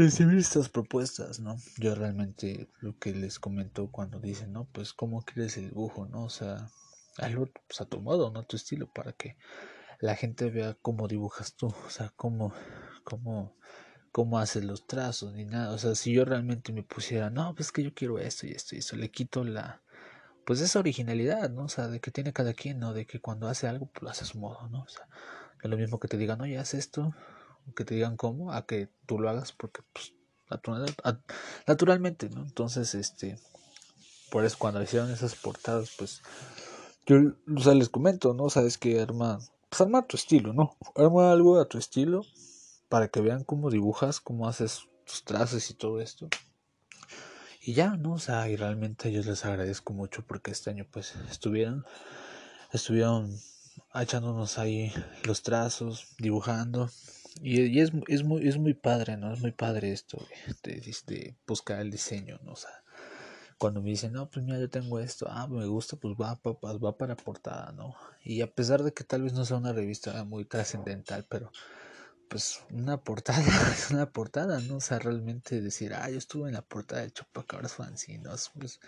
recibir 0.00 0.38
estas 0.38 0.68
propuestas, 0.68 1.40
¿no? 1.40 1.56
Yo 1.78 1.94
realmente 1.94 2.68
lo 2.80 2.98
que 2.98 3.14
les 3.14 3.38
comento 3.38 3.90
cuando 3.90 4.18
dicen, 4.18 4.52
¿no? 4.52 4.66
Pues 4.72 4.92
cómo 4.92 5.22
quieres 5.22 5.56
el 5.56 5.68
dibujo, 5.68 6.06
¿no? 6.06 6.24
O 6.24 6.30
sea, 6.30 6.68
algo 7.18 7.48
pues, 7.66 7.80
a 7.80 7.84
tu 7.84 8.00
modo, 8.00 8.30
¿no? 8.30 8.44
Tu 8.44 8.56
estilo 8.56 8.90
para 8.92 9.12
que 9.12 9.36
la 10.00 10.16
gente 10.16 10.50
vea 10.50 10.76
cómo 10.80 11.08
dibujas 11.08 11.54
tú, 11.54 11.66
o 11.66 11.90
sea, 11.90 12.12
cómo, 12.16 12.52
cómo, 13.04 13.54
cómo 14.12 14.38
haces 14.38 14.64
los 14.64 14.86
trazos, 14.86 15.34
ni 15.34 15.44
nada. 15.44 15.72
O 15.72 15.78
sea, 15.78 15.94
si 15.94 16.12
yo 16.12 16.24
realmente 16.24 16.72
me 16.72 16.82
pusiera, 16.82 17.30
no, 17.30 17.54
pues 17.54 17.70
que 17.70 17.82
yo 17.82 17.94
quiero 17.94 18.18
esto 18.18 18.46
y 18.46 18.52
esto 18.52 18.74
y 18.74 18.78
eso, 18.78 18.96
le 18.96 19.10
quito 19.10 19.44
la, 19.44 19.82
pues 20.46 20.60
esa 20.60 20.78
originalidad, 20.78 21.50
¿no? 21.50 21.64
O 21.64 21.68
sea, 21.68 21.88
de 21.88 22.00
que 22.00 22.10
tiene 22.10 22.32
cada 22.32 22.54
quien, 22.54 22.80
¿no? 22.80 22.94
De 22.94 23.06
que 23.06 23.20
cuando 23.20 23.48
hace 23.48 23.68
algo, 23.68 23.86
pues 23.86 24.02
lo 24.02 24.10
hace 24.10 24.24
a 24.24 24.26
su 24.26 24.38
modo, 24.38 24.68
¿no? 24.68 24.82
O 24.82 24.88
sea, 24.88 25.06
es 25.62 25.70
lo 25.70 25.76
mismo 25.76 26.00
que 26.00 26.08
te 26.08 26.16
digan, 26.16 26.40
oye, 26.40 26.58
haz 26.58 26.74
esto, 26.74 27.14
que 27.74 27.84
te 27.84 27.94
digan 27.94 28.16
cómo, 28.16 28.52
a 28.52 28.66
que 28.66 28.88
tú 29.06 29.18
lo 29.18 29.28
hagas 29.28 29.52
porque 29.52 29.82
pues, 29.92 30.12
naturalmente, 31.66 32.28
¿no? 32.30 32.42
Entonces, 32.42 32.94
este, 32.94 33.38
por 34.30 34.44
eso 34.44 34.56
cuando 34.58 34.82
hicieron 34.82 35.10
esas 35.10 35.34
portadas, 35.34 35.92
pues, 35.96 36.22
yo, 37.06 37.16
o 37.56 37.60
sea, 37.60 37.74
les 37.74 37.88
comento, 37.88 38.34
¿no? 38.34 38.50
Sabes 38.50 38.78
que 38.78 39.00
arma, 39.00 39.38
pues 39.68 39.80
arma 39.80 40.06
tu 40.06 40.16
estilo, 40.16 40.52
¿no? 40.52 40.76
Arma 40.96 41.32
algo 41.32 41.60
a 41.60 41.66
tu 41.66 41.78
estilo 41.78 42.24
para 42.88 43.08
que 43.08 43.20
vean 43.20 43.44
cómo 43.44 43.70
dibujas, 43.70 44.20
cómo 44.20 44.48
haces 44.48 44.88
tus 45.04 45.24
trazos 45.24 45.70
y 45.70 45.74
todo 45.74 46.00
esto. 46.00 46.28
Y 47.62 47.74
ya, 47.74 47.96
¿no? 47.96 48.14
O 48.14 48.18
sea, 48.18 48.48
y 48.48 48.56
realmente 48.56 49.12
yo 49.12 49.22
les 49.22 49.44
agradezco 49.44 49.92
mucho 49.92 50.24
porque 50.26 50.50
este 50.50 50.70
año 50.70 50.86
pues 50.90 51.14
estuvieron, 51.30 51.84
estuvieron 52.72 53.38
echándonos 53.94 54.58
ahí 54.58 54.92
los 55.24 55.42
trazos, 55.42 56.08
dibujando, 56.18 56.90
y, 57.42 57.80
es, 57.80 57.92
es, 58.08 58.22
muy, 58.22 58.46
es 58.46 58.58
muy 58.58 58.74
padre, 58.74 59.16
¿no? 59.16 59.32
Es 59.32 59.40
muy 59.40 59.52
padre 59.52 59.92
esto 59.92 60.18
de, 60.62 60.74
de, 61.06 61.36
buscar 61.46 61.80
el 61.80 61.90
diseño, 61.90 62.38
¿no? 62.42 62.52
O 62.52 62.56
sea, 62.56 62.70
cuando 63.58 63.82
me 63.82 63.90
dicen, 63.90 64.12
no, 64.12 64.30
pues 64.30 64.44
mira, 64.44 64.58
yo 64.58 64.70
tengo 64.70 65.00
esto, 65.00 65.26
ah, 65.28 65.46
me 65.46 65.66
gusta, 65.66 65.96
pues 65.96 66.14
va, 66.14 66.40
va, 66.44 66.78
va 66.78 66.96
para 66.96 67.16
portada, 67.16 67.72
¿no? 67.72 67.94
Y 68.22 68.40
a 68.42 68.52
pesar 68.52 68.82
de 68.82 68.92
que 68.92 69.04
tal 69.04 69.22
vez 69.22 69.32
no 69.32 69.44
sea 69.44 69.56
una 69.58 69.72
revista 69.72 70.24
muy 70.24 70.44
trascendental, 70.44 71.26
pero 71.28 71.50
pues 72.28 72.62
una 72.70 73.02
portada 73.02 73.42
es 73.72 73.90
una 73.90 74.10
portada, 74.12 74.60
¿no? 74.60 74.76
O 74.76 74.80
sea, 74.80 74.98
realmente 74.98 75.60
decir, 75.60 75.94
ah, 75.94 76.08
yo 76.08 76.18
estuve 76.18 76.48
en 76.48 76.54
la 76.54 76.62
portada 76.62 77.02
de 77.02 77.10
Chupacabras 77.10 77.76
¿no? 77.78 78.30
pues, 78.54 78.80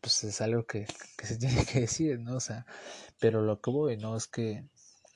pues 0.00 0.24
es 0.24 0.40
algo 0.40 0.66
que, 0.66 0.86
que 1.16 1.26
se 1.26 1.36
tiene 1.38 1.64
que 1.66 1.82
decir, 1.82 2.18
¿no? 2.20 2.36
O 2.36 2.40
sea, 2.40 2.66
pero 3.20 3.42
lo 3.42 3.60
que 3.60 3.70
voy, 3.70 3.96
¿no? 3.96 4.16
Es 4.16 4.26
que 4.26 4.64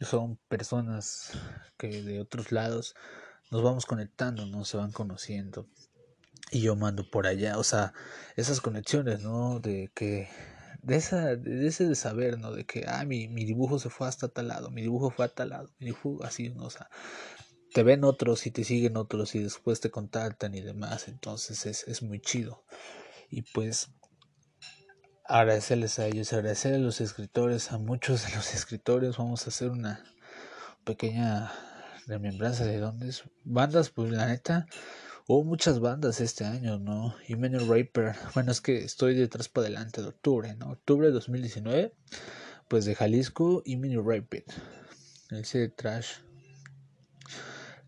son 0.01 0.39
personas 0.49 1.33
que 1.77 2.03
de 2.03 2.21
otros 2.21 2.53
lados 2.53 2.95
nos 3.51 3.63
vamos 3.63 3.87
conectando, 3.87 4.47
¿no? 4.47 4.65
Se 4.65 4.77
van 4.77 4.93
conociendo. 4.93 5.67
Y 6.51 6.63
yo 6.63 6.77
mando 6.77 7.11
por 7.11 7.27
allá, 7.27 7.59
o 7.59 7.65
sea, 7.65 7.93
esas 8.37 8.61
conexiones, 8.61 9.21
¿no? 9.21 9.61
De 9.61 9.91
que, 9.95 10.29
de, 10.83 10.97
esa, 10.97 11.37
de 11.37 11.67
ese 11.67 11.87
de 11.87 11.95
saber, 11.95 12.39
¿no? 12.39 12.53
De 12.53 12.65
que, 12.65 12.85
ah, 12.87 13.05
mi, 13.05 13.29
mi 13.29 13.45
dibujo 13.45 13.79
se 13.79 13.91
fue 13.91 14.09
hasta 14.09 14.29
tal 14.29 14.49
lado, 14.49 14.71
mi 14.71 14.83
dibujo 14.83 15.11
fue 15.11 15.27
a 15.27 15.29
tal 15.29 15.51
lado, 15.51 15.71
mi 15.79 15.87
dibujo 15.87 16.25
así, 16.25 16.49
¿no? 16.51 16.65
O 16.65 16.71
sea, 16.71 16.89
te 17.75 17.83
ven 17.83 18.05
otros 18.05 18.47
y 18.47 18.51
te 18.51 18.65
siguen 18.65 18.97
otros 18.97 19.35
y 19.35 19.43
después 19.43 19.81
te 19.81 19.91
contactan 19.91 20.55
y 20.55 20.63
demás, 20.63 21.09
entonces 21.09 21.67
es, 21.67 21.87
es 21.87 22.03
muy 22.03 22.21
chido. 22.21 22.65
Y 23.31 23.43
pues 23.43 23.91
agradecerles 25.29 25.99
a 25.99 26.07
ellos, 26.07 26.33
agradecer 26.33 26.75
a 26.75 26.79
los 26.79 27.03
escritores, 27.03 27.71
a 27.71 27.79
muchos 27.79 28.27
de 28.27 28.35
los 28.35 28.55
escritores. 28.55 29.19
Vamos 29.19 29.45
a 29.47 29.51
hacer 29.51 29.71
una 29.71 30.03
pequeña 30.85 31.53
remembranza 32.07 32.65
de 32.65 32.79
dónde 32.79 33.11
es. 33.11 33.25
Bandas, 33.45 33.91
pues 33.91 34.11
la 34.11 34.27
neta, 34.27 34.67
hubo 35.27 35.45
muchas 35.45 35.81
bandas 35.81 36.23
este 36.23 36.45
año, 36.45 36.79
¿no? 36.79 37.15
Emmanuel 37.29 37.69
Raper, 37.69 38.17
bueno, 38.35 38.51
es 38.51 38.63
que 38.63 38.79
estoy 38.79 39.15
detrás 39.15 39.51
para 39.51 39.67
adelante 39.67 40.01
de 40.01 40.09
octubre, 40.09 40.55
¿no? 40.55 40.71
Octubre 40.71 41.09
de 41.09 41.13
2019, 41.13 41.93
pues 42.67 42.87
de 42.87 42.95
Jalisco, 42.95 43.63
Emmanuel 43.67 44.05
Raper, 44.07 44.45
ese 45.31 45.69
trash. 45.69 46.09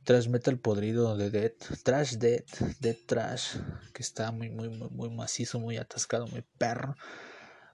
Trash 0.05 0.29
metal 0.29 0.59
podrido 0.59 1.16
de 1.16 1.31
Dead, 1.31 1.53
Trash 1.85 2.16
Dead, 2.16 2.44
Dead 2.81 2.96
Trash, 3.07 3.57
que 3.92 4.03
está 4.03 4.33
muy, 4.33 4.50
muy, 4.50 4.68
muy, 4.68 4.88
muy 4.90 5.11
macizo, 5.11 5.61
muy 5.61 5.76
atascado, 5.76 6.26
muy 6.26 6.42
perro. 6.59 6.96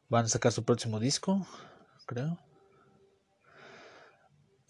Van 0.09 0.25
a 0.25 0.29
sacar 0.29 0.53
su 0.53 0.65
próximo 0.65 1.01
disco, 1.01 1.47
creo. 2.07 2.39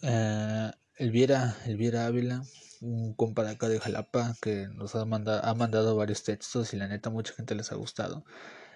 Eh, 0.03 0.70
Elviera, 0.96 1.57
Elviera 1.66 2.07
Ávila, 2.07 2.42
un 2.81 3.12
compa 3.14 3.44
de 3.44 3.51
acá 3.51 3.68
de 3.68 3.79
Jalapa 3.79 4.35
que 4.40 4.68
nos 4.68 4.94
ha 4.94 5.05
mandado, 5.05 5.44
ha 5.44 5.55
mandado 5.55 5.94
varios 5.94 6.22
textos 6.22 6.72
y 6.72 6.79
la 6.79 6.88
neta 6.88 7.11
mucha 7.11 7.35
gente 7.35 7.55
les 7.55 7.70
ha 7.70 7.75
gustado. 7.77 8.25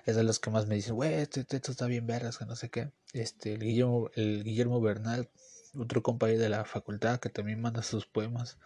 Es 0.05 0.16
de 0.16 0.23
los 0.23 0.38
que 0.38 0.51
más 0.51 0.66
me 0.66 0.75
dicen, 0.75 0.94
güey, 0.96 1.14
este 1.14 1.44
texto 1.44 1.73
está 1.73 1.87
bien 1.87 2.07
vergas, 2.07 2.37
que 2.37 2.44
no 2.44 2.57
sé 2.57 2.68
qué. 2.68 2.92
Este, 3.14 3.57
Guillermo, 3.57 4.11
el 4.14 4.44
Guillermo 4.44 4.83
Bernal, 4.83 5.31
otro 5.79 6.03
compañero 6.03 6.40
de 6.42 6.51
la 6.51 6.64
facultad 6.66 7.20
que 7.20 7.31
también 7.31 7.61
manda 7.62 7.83
sus 7.83 8.07
poemas 8.07 8.59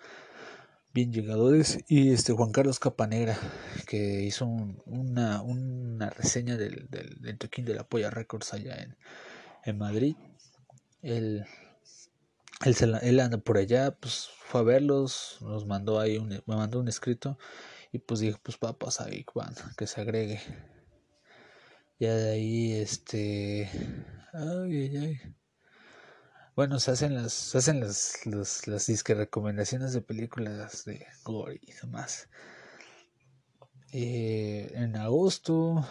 bien 0.94 1.12
llegadores. 1.12 1.78
Y 1.88 2.12
este 2.12 2.32
Juan 2.32 2.52
Carlos 2.52 2.78
Capanegra, 2.78 3.36
que 3.86 4.22
hizo 4.22 4.46
una, 4.86 5.42
una 5.42 6.08
reseña 6.10 6.56
del, 6.56 6.88
del, 6.88 7.36
toquín 7.36 7.64
de 7.64 7.74
la 7.74 7.86
Polla 7.86 8.10
Records 8.10 8.54
allá 8.54 8.76
en, 8.76 8.96
en 9.64 9.76
Madrid. 9.76 10.16
Él, 11.02 11.44
él, 12.64 12.76
él 13.02 13.20
anda 13.20 13.38
por 13.38 13.58
allá, 13.58 13.90
pues 13.90 14.30
fue 14.46 14.60
a 14.60 14.64
verlos, 14.64 15.38
nos 15.42 15.66
mandó 15.66 16.00
ahí 16.00 16.16
un, 16.16 16.28
me 16.28 16.42
mandó 16.46 16.78
un 16.78 16.88
escrito 16.88 17.36
y 17.92 17.98
pues 17.98 18.20
dijo, 18.20 18.38
pues 18.42 18.56
papas 18.56 19.00
ahí, 19.00 19.24
Juan, 19.26 19.54
que 19.76 19.86
se 19.86 20.00
agregue. 20.00 20.40
Ya 21.98 22.14
de 22.14 22.30
ahí, 22.32 22.72
este... 22.72 23.68
Ay, 24.32 24.76
ay, 24.76 24.96
ay. 24.96 25.34
Bueno, 26.56 26.78
se 26.78 26.92
hacen 26.92 27.16
las, 27.16 27.32
se 27.32 27.58
hacen 27.58 27.80
las, 27.80 28.24
las, 28.26 28.68
las 28.68 28.86
disque 28.86 29.12
recomendaciones 29.14 29.92
de 29.92 30.00
películas 30.00 30.84
de 30.84 31.04
gore 31.24 31.58
y 31.60 31.72
demás. 31.72 32.28
Eh, 33.90 34.70
en 34.74 34.94
agosto 34.94 35.84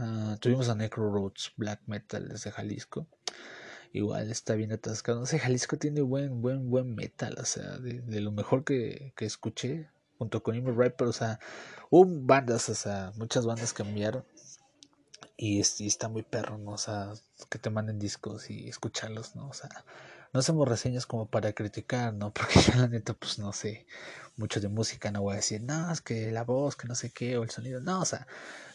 uh, 0.00 0.36
tuvimos 0.40 0.68
a 0.68 0.74
Necro 0.74 1.12
Roads 1.12 1.52
Black 1.56 1.82
Metal 1.86 2.28
desde 2.28 2.50
Jalisco. 2.50 3.06
Igual 3.92 4.32
está 4.32 4.56
bien 4.56 4.72
atascado. 4.72 5.20
No 5.20 5.26
sé, 5.26 5.38
Jalisco 5.38 5.76
tiene 5.76 6.00
buen, 6.00 6.42
buen, 6.42 6.68
buen 6.68 6.96
metal. 6.96 7.36
O 7.38 7.44
sea, 7.44 7.78
de, 7.78 8.20
lo 8.20 8.32
mejor 8.32 8.64
que, 8.64 9.12
que 9.16 9.26
escuché 9.26 9.88
junto 10.18 10.42
con 10.42 10.56
Immer 10.56 10.76
Rapper. 10.76 11.06
O 11.06 11.12
sea, 11.12 11.38
hubo 11.90 12.04
bandas, 12.26 12.68
o 12.68 12.74
sea, 12.74 13.12
muchas 13.14 13.46
bandas 13.46 13.72
cambiaron 13.72 14.24
y, 15.36 15.60
está 15.60 16.08
muy 16.08 16.22
perro, 16.22 16.58
¿no? 16.58 16.72
O 16.72 16.78
sea, 16.78 17.12
que 17.50 17.58
te 17.58 17.70
manden 17.70 17.98
discos 17.98 18.50
y 18.50 18.68
escucharlos, 18.68 19.34
¿no? 19.36 19.48
O 19.48 19.54
sea, 19.54 19.68
no 20.32 20.40
hacemos 20.40 20.68
reseñas 20.68 21.06
como 21.06 21.26
para 21.26 21.52
criticar, 21.52 22.14
¿no? 22.14 22.32
Porque 22.34 22.60
yo 22.60 22.74
la 22.76 22.88
neta, 22.88 23.14
pues 23.14 23.38
no 23.38 23.52
sé 23.52 23.86
mucho 24.36 24.60
de 24.60 24.68
música, 24.68 25.10
no 25.10 25.22
voy 25.22 25.34
a 25.34 25.36
decir, 25.36 25.62
no, 25.62 25.92
es 25.92 26.00
que 26.00 26.30
la 26.32 26.44
voz, 26.44 26.76
que 26.76 26.88
no 26.88 26.94
sé 26.94 27.10
qué, 27.10 27.36
o 27.38 27.44
el 27.44 27.50
sonido, 27.50 27.80
no, 27.80 28.00
o 28.00 28.04
sea, 28.04 28.26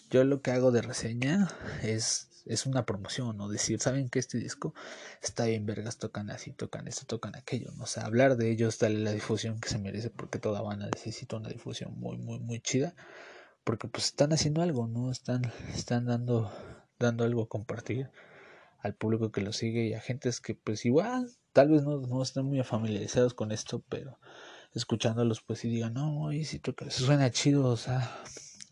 yo 0.09 0.23
lo 0.23 0.41
que 0.41 0.51
hago 0.51 0.71
de 0.71 0.81
reseña 0.81 1.49
es, 1.83 2.29
es 2.45 2.65
una 2.65 2.85
promoción, 2.85 3.37
¿no? 3.37 3.49
Decir, 3.49 3.79
¿saben 3.81 4.09
que 4.09 4.19
este 4.19 4.37
disco 4.37 4.73
está 5.21 5.45
bien, 5.45 5.65
vergas, 5.65 5.97
tocan 5.97 6.29
así, 6.31 6.51
tocan 6.51 6.87
esto, 6.87 7.05
tocan 7.05 7.35
aquello, 7.35 7.71
¿no? 7.77 7.83
O 7.83 7.87
sea, 7.87 8.05
hablar 8.05 8.37
de 8.37 8.51
ellos, 8.51 8.79
darle 8.79 8.99
la 8.99 9.11
difusión 9.11 9.59
que 9.59 9.69
se 9.69 9.77
merece, 9.79 10.09
porque 10.09 10.39
toda 10.39 10.61
banda 10.61 10.89
necesita 10.93 11.37
una 11.37 11.49
difusión 11.49 11.93
muy, 11.99 12.17
muy, 12.17 12.39
muy 12.39 12.59
chida 12.61 12.95
porque 13.69 13.87
pues 13.87 14.05
están 14.05 14.33
haciendo 14.33 14.63
algo, 14.63 14.87
¿no? 14.87 15.11
Están, 15.11 15.43
están 15.75 16.07
dando, 16.07 16.51
dando 16.97 17.23
algo 17.23 17.43
a 17.43 17.47
compartir 17.47 18.09
al 18.79 18.95
público 18.95 19.31
que 19.31 19.41
lo 19.41 19.53
sigue 19.53 19.85
y 19.85 19.93
a 19.93 20.01
gentes 20.01 20.41
que 20.41 20.55
pues 20.55 20.85
igual 20.85 21.29
tal 21.53 21.69
vez 21.69 21.83
no, 21.83 22.01
no 22.01 22.23
estén 22.23 22.45
muy 22.45 22.63
familiarizados 22.63 23.35
con 23.35 23.51
esto, 23.51 23.83
pero 23.87 24.17
escuchándolos 24.73 25.41
pues 25.41 25.63
y 25.65 25.69
digan, 25.69 25.93
no, 25.93 26.33
y 26.33 26.45
si 26.45 26.57
toca, 26.57 26.89
suena 26.89 27.29
chido, 27.29 27.67
o 27.67 27.77
sea, 27.77 28.09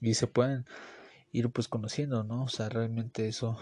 y 0.02 0.16
se 0.16 0.26
pueden 0.26 0.66
ir 1.32 1.52
pues 1.52 1.68
conociendo, 1.68 2.24
¿no? 2.24 2.46
O 2.46 2.50
sea, 2.50 2.68
realmente 2.68 3.28
eso, 3.28 3.60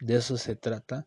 de 0.00 0.16
eso 0.16 0.36
se 0.36 0.56
trata, 0.56 1.06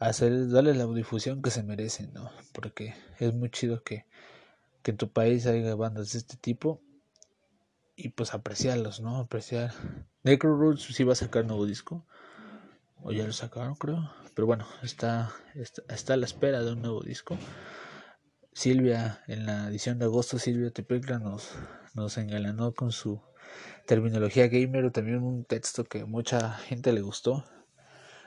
hacer, 0.00 0.48
darle 0.48 0.74
la 0.74 0.86
difusión 0.86 1.40
que 1.40 1.52
se 1.52 1.62
merecen, 1.62 2.12
¿no? 2.14 2.32
Porque 2.52 2.96
es 3.20 3.32
muy 3.32 3.48
chido 3.48 3.84
que, 3.84 4.06
que 4.82 4.90
en 4.90 4.96
tu 4.96 5.08
país 5.08 5.46
haya 5.46 5.72
bandas 5.76 6.14
de 6.14 6.18
este 6.18 6.36
tipo 6.36 6.82
y 7.96 8.10
pues 8.10 8.34
apreciarlos, 8.34 9.00
¿no? 9.00 9.18
Apreciar. 9.18 9.72
Necro 10.22 10.56
Roots 10.56 10.82
sí 10.94 11.04
va 11.04 11.12
a 11.12 11.16
sacar 11.16 11.44
nuevo 11.44 11.66
disco. 11.66 12.06
O 12.96 13.12
ya 13.12 13.26
lo 13.26 13.32
sacaron, 13.32 13.74
creo. 13.74 14.10
Pero 14.34 14.46
bueno, 14.46 14.66
está, 14.82 15.32
está, 15.54 16.14
a 16.14 16.16
la 16.16 16.24
espera 16.24 16.62
de 16.62 16.72
un 16.72 16.82
nuevo 16.82 17.02
disco. 17.02 17.36
Silvia, 18.52 19.22
en 19.26 19.46
la 19.46 19.68
edición 19.68 19.98
de 19.98 20.04
agosto, 20.04 20.38
Silvia 20.38 20.70
Tepecla 20.70 21.18
nos, 21.18 21.50
nos 21.94 22.16
engalanó 22.18 22.74
con 22.74 22.92
su 22.92 23.20
terminología 23.86 24.48
gamer. 24.48 24.90
También 24.90 25.22
un 25.22 25.44
texto 25.44 25.84
que 25.84 26.04
mucha 26.04 26.52
gente 26.52 26.92
le 26.92 27.00
gustó. 27.00 27.44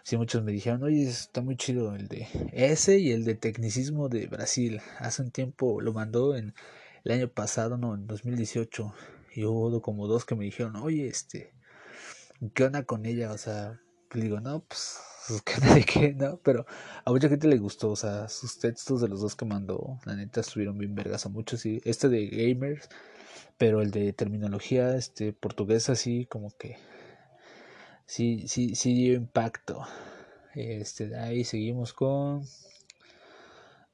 Sí, 0.04 0.18
muchos 0.18 0.44
me 0.44 0.52
dijeron, 0.52 0.84
oye, 0.84 1.08
está 1.08 1.42
muy 1.42 1.56
chido 1.56 1.96
el 1.96 2.08
de 2.08 2.28
ese 2.54 3.00
y 3.00 3.12
el 3.12 3.24
de 3.24 3.34
tecnicismo 3.34 4.10
de 4.10 4.28
Brasil. 4.28 4.82
Hace 5.00 5.24
un 5.24 5.32
tiempo 5.32 5.82
lo 5.82 5.94
mandó 5.94 6.36
en 6.36 6.54
el 7.04 7.12
año 7.12 7.28
pasado, 7.30 7.78
no, 7.78 7.96
en 7.96 8.06
2018 8.06 8.94
y 9.36 9.46
hubo 9.46 9.82
como 9.82 10.08
dos 10.08 10.26
que 10.26 10.36
me 10.36 10.46
dijeron, 10.46 10.78
oye, 10.78 11.08
este, 11.08 11.54
¿qué 12.54 12.64
onda 12.64 12.84
con 12.86 13.06
ella? 13.06 13.32
O 13.34 13.38
sea, 13.38 13.80
le 14.14 14.24
digo, 14.24 14.40
no, 14.40 14.64
pues, 14.64 15.00
¿qué 15.46 15.56
onda 15.56 15.76
de 15.76 15.84
qué? 15.84 16.14
No, 16.14 16.38
pero 16.38 16.66
a 17.04 17.12
mucha 17.12 17.28
gente 17.28 17.48
le 17.48 17.58
gustó, 17.58 17.92
o 17.92 17.96
sea, 17.98 18.30
sus 18.30 18.60
textos 18.60 19.02
de 19.02 19.10
los 19.10 19.20
dos 19.20 19.36
que 19.36 19.46
mandó, 19.46 20.00
la 20.06 20.16
neta, 20.16 20.40
estuvieron 20.40 20.78
bien 20.78 20.96
vergas 20.96 21.26
a 21.26 21.30
muchos, 21.30 21.60
sí, 21.62 21.82
este 21.84 22.08
de 22.08 22.28
gamers, 22.28 22.88
pero 23.58 23.82
el 23.82 23.92
de 23.92 24.14
terminología, 24.14 24.96
este, 24.96 25.34
portuguesa, 25.34 25.92
así 25.92 26.26
como 26.28 26.52
que, 26.58 26.78
sí, 28.06 28.48
sí, 28.48 28.76
sí 28.76 28.94
dio 28.94 29.16
impacto. 29.16 29.82
Este, 30.54 31.14
ahí 31.18 31.44
seguimos 31.44 31.92
con 31.92 32.44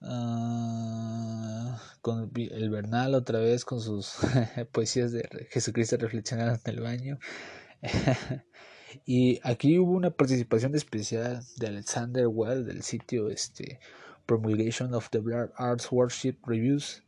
Uh, 0.02 1.76
con 2.02 2.32
el 2.36 2.70
Bernal 2.72 3.14
otra 3.14 3.40
vez 3.40 3.64
con 3.64 3.80
sus 3.82 4.16
poesías 4.72 5.12
de 5.12 5.48
Jesucristo 5.52 5.96
reflexionando 5.98 6.60
en 6.66 6.74
el 6.74 6.82
baño. 6.82 7.20
y 9.06 9.40
aquí 9.44 9.78
hubo 9.78 9.92
una 9.92 10.10
participación 10.10 10.74
especial 10.76 11.44
de 11.58 11.68
Alexander 11.68 12.28
Well 12.28 12.66
del 12.66 12.82
sitio 12.82 13.30
este, 13.30 13.80
Promulgation 14.26 14.94
of 14.96 15.10
the 15.12 15.20
Black 15.20 15.52
Arts 15.58 15.92
Worship 15.92 16.38
Reviews. 16.48 17.04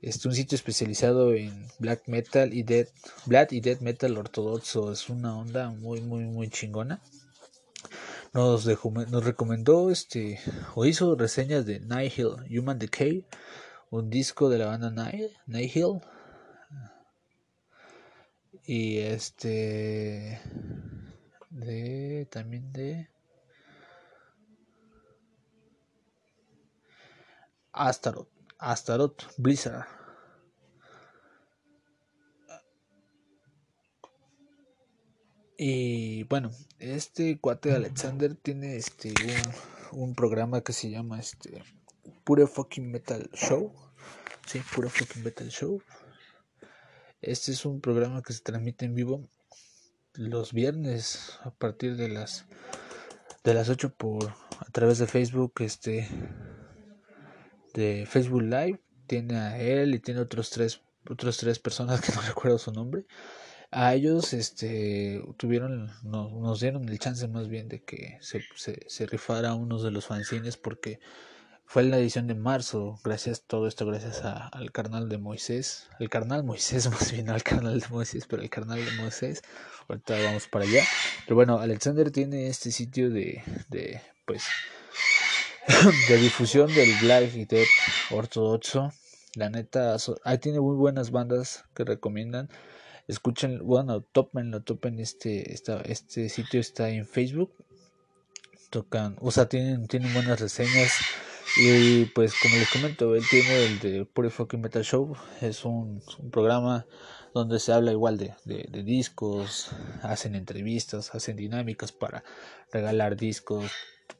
Este, 0.00 0.28
un 0.28 0.34
sitio 0.34 0.54
especializado 0.54 1.34
en 1.34 1.66
black 1.80 2.06
metal 2.06 2.54
y 2.54 2.62
death, 2.62 2.90
black 3.26 3.50
y 3.50 3.60
death 3.60 3.80
metal 3.80 4.16
ortodoxo. 4.16 4.92
Es 4.92 5.08
una 5.08 5.36
onda 5.36 5.70
muy, 5.70 6.00
muy, 6.02 6.22
muy 6.22 6.48
chingona 6.48 7.00
nos, 8.32 8.66
nos 9.10 9.24
recomendó 9.24 9.90
este 9.90 10.38
o 10.74 10.84
hizo 10.84 11.16
reseñas 11.16 11.66
de 11.66 11.80
Nihil 11.80 12.36
Human 12.58 12.78
Decay, 12.78 13.26
un 13.90 14.10
disco 14.10 14.48
de 14.48 14.58
la 14.58 14.66
banda 14.66 14.90
Nihil 15.46 16.00
y 18.64 18.98
este 18.98 20.40
de 21.50 22.28
también 22.30 22.72
de 22.72 23.08
Astaroth, 27.72 28.28
Astaroth 28.58 29.22
Blizzard 29.38 29.86
Y 35.60 36.22
bueno, 36.24 36.52
este 36.78 37.40
cuate 37.40 37.70
de 37.70 37.74
Alexander 37.74 38.36
tiene 38.36 38.76
este 38.76 39.12
un, 39.90 40.02
un, 40.02 40.14
programa 40.14 40.60
que 40.60 40.72
se 40.72 40.88
llama 40.88 41.18
este 41.18 41.64
Pure 42.22 42.46
Fucking 42.46 42.88
Metal 42.88 43.28
Show. 43.34 43.72
Sí, 44.46 44.62
Pure 44.72 44.88
Fucking 44.88 45.24
Metal 45.24 45.48
Show. 45.48 45.82
Este 47.20 47.50
es 47.50 47.64
un 47.64 47.80
programa 47.80 48.22
que 48.22 48.32
se 48.34 48.40
transmite 48.40 48.84
en 48.84 48.94
vivo 48.94 49.28
los 50.14 50.52
viernes 50.52 51.40
a 51.42 51.50
partir 51.50 51.96
de 51.96 52.08
las 52.08 52.46
de 53.42 53.52
las 53.52 53.68
8 53.68 53.94
por 53.94 54.28
a 54.60 54.70
través 54.70 54.98
de 54.98 55.08
Facebook, 55.08 55.54
este 55.58 56.08
de 57.74 58.06
Facebook 58.06 58.42
Live. 58.42 58.80
Tiene 59.08 59.36
a 59.38 59.58
él 59.58 59.92
y 59.96 59.98
tiene 59.98 60.20
otros 60.20 60.50
tres 60.50 60.82
otras 61.10 61.36
tres 61.36 61.58
personas 61.58 62.00
que 62.02 62.12
no 62.12 62.20
recuerdo 62.20 62.58
su 62.58 62.70
nombre 62.70 63.06
a 63.70 63.94
ellos 63.94 64.32
este 64.32 65.22
tuvieron 65.36 65.90
nos 66.02 66.60
dieron 66.60 66.88
el 66.88 66.98
chance 66.98 67.28
más 67.28 67.48
bien 67.48 67.68
de 67.68 67.82
que 67.82 68.18
se, 68.20 68.42
se, 68.56 68.80
se 68.86 69.06
rifara 69.06 69.54
uno 69.54 69.82
de 69.82 69.90
los 69.90 70.06
fanzines 70.06 70.56
porque 70.56 71.00
fue 71.66 71.82
en 71.82 71.90
la 71.90 71.98
edición 71.98 72.26
de 72.26 72.34
marzo. 72.34 72.98
Gracias 73.04 73.42
todo 73.42 73.68
esto 73.68 73.84
gracias 73.84 74.24
a, 74.24 74.48
al 74.48 74.72
carnal 74.72 75.10
de 75.10 75.18
Moisés 75.18 75.88
el 76.00 76.08
carnal 76.08 76.44
Moisés 76.44 76.90
más 76.90 77.12
bien 77.12 77.26
no 77.26 77.34
al 77.34 77.42
carnal 77.42 77.78
de 77.78 77.88
Moisés 77.88 78.26
pero 78.26 78.42
el 78.42 78.50
carnal 78.50 78.82
de 78.82 78.92
Moisés. 78.92 79.42
Ahorita 79.86 80.18
vamos 80.22 80.48
para 80.48 80.64
allá. 80.64 80.82
Pero 81.24 81.36
bueno 81.36 81.58
Alexander 81.58 82.10
tiene 82.10 82.48
este 82.48 82.70
sitio 82.70 83.10
de, 83.10 83.42
de 83.68 84.00
pues 84.24 84.44
de 86.08 86.16
difusión 86.16 86.72
del 86.74 86.90
Black 87.02 87.34
y 87.34 87.44
Dead 87.44 87.66
ortodoxo 88.10 88.92
la 89.34 89.50
neta 89.50 89.96
ahí 90.24 90.38
tiene 90.38 90.58
muy 90.60 90.74
buenas 90.74 91.10
bandas 91.10 91.64
que 91.74 91.84
recomiendan 91.84 92.48
escuchen, 93.08 93.66
bueno, 93.66 94.02
topenlo, 94.02 94.62
topen 94.62 95.00
este, 95.00 95.52
esta, 95.52 95.80
este 95.80 96.28
sitio 96.28 96.60
está 96.60 96.90
en 96.90 97.06
Facebook, 97.06 97.52
tocan, 98.70 99.16
o 99.20 99.30
sea, 99.30 99.48
tienen, 99.48 99.88
tienen 99.88 100.12
buenas 100.12 100.40
reseñas, 100.40 100.92
Y 101.56 102.04
pues 102.06 102.34
como 102.40 102.56
les 102.56 102.70
comento, 102.70 103.14
él 103.16 103.24
tiene 103.28 103.64
el 103.64 103.80
de 103.80 104.04
Pure 104.04 104.28
Fucking 104.28 104.60
Metal 104.60 104.84
Show, 104.84 105.16
es 105.40 105.64
un, 105.64 106.02
programa 106.30 106.86
donde 107.34 107.58
se 107.58 107.72
habla 107.72 107.90
igual 107.90 108.18
de, 108.18 108.34
de, 108.44 108.82
discos, 108.82 109.70
hacen 110.02 110.34
entrevistas, 110.34 111.14
hacen 111.14 111.36
dinámicas 111.36 111.90
para 111.90 112.22
regalar 112.70 113.16
discos, 113.16 113.70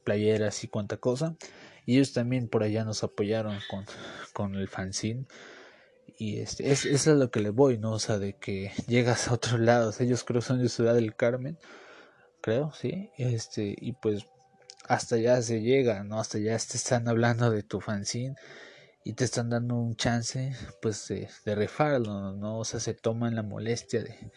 playeras 0.04 0.64
y 0.64 0.68
cuanta 0.68 0.96
cosa. 0.96 1.36
Y 1.84 1.96
ellos 1.96 2.12
también 2.12 2.48
por 2.48 2.62
allá 2.62 2.84
nos 2.84 3.02
apoyaron 3.02 3.58
con, 3.70 3.84
con 4.32 4.54
el 4.54 4.68
fanzine. 4.68 5.26
Y 6.18 6.40
este, 6.40 6.70
es, 6.72 6.84
es 6.84 7.06
a 7.06 7.14
lo 7.14 7.30
que 7.30 7.40
le 7.40 7.50
voy, 7.50 7.78
¿no? 7.78 7.92
O 7.92 7.98
sea, 7.98 8.18
de 8.18 8.34
que 8.36 8.72
llegas 8.88 9.28
a 9.28 9.34
otros 9.34 9.60
lados. 9.60 10.00
Ellos 10.00 10.24
creo 10.24 10.40
son 10.42 10.60
de 10.60 10.68
Ciudad 10.68 10.94
del 10.94 11.14
Carmen, 11.14 11.58
creo, 12.40 12.72
sí. 12.72 13.10
Este, 13.16 13.74
y 13.78 13.92
pues 13.92 14.26
hasta 14.88 15.16
allá 15.16 15.40
se 15.42 15.60
llega, 15.60 16.02
¿no? 16.02 16.18
Hasta 16.18 16.38
allá 16.38 16.56
te 16.58 16.76
están 16.76 17.08
hablando 17.08 17.50
de 17.50 17.62
tu 17.62 17.80
fanzine 17.80 18.34
y 19.04 19.12
te 19.14 19.24
están 19.24 19.50
dando 19.50 19.76
un 19.76 19.96
chance, 19.96 20.54
pues, 20.82 21.08
de, 21.08 21.28
de 21.44 21.70
¿no? 22.00 22.58
O 22.58 22.64
sea, 22.64 22.80
se 22.80 22.94
toman 22.94 23.34
la 23.34 23.42
molestia 23.42 24.02
de, 24.02 24.32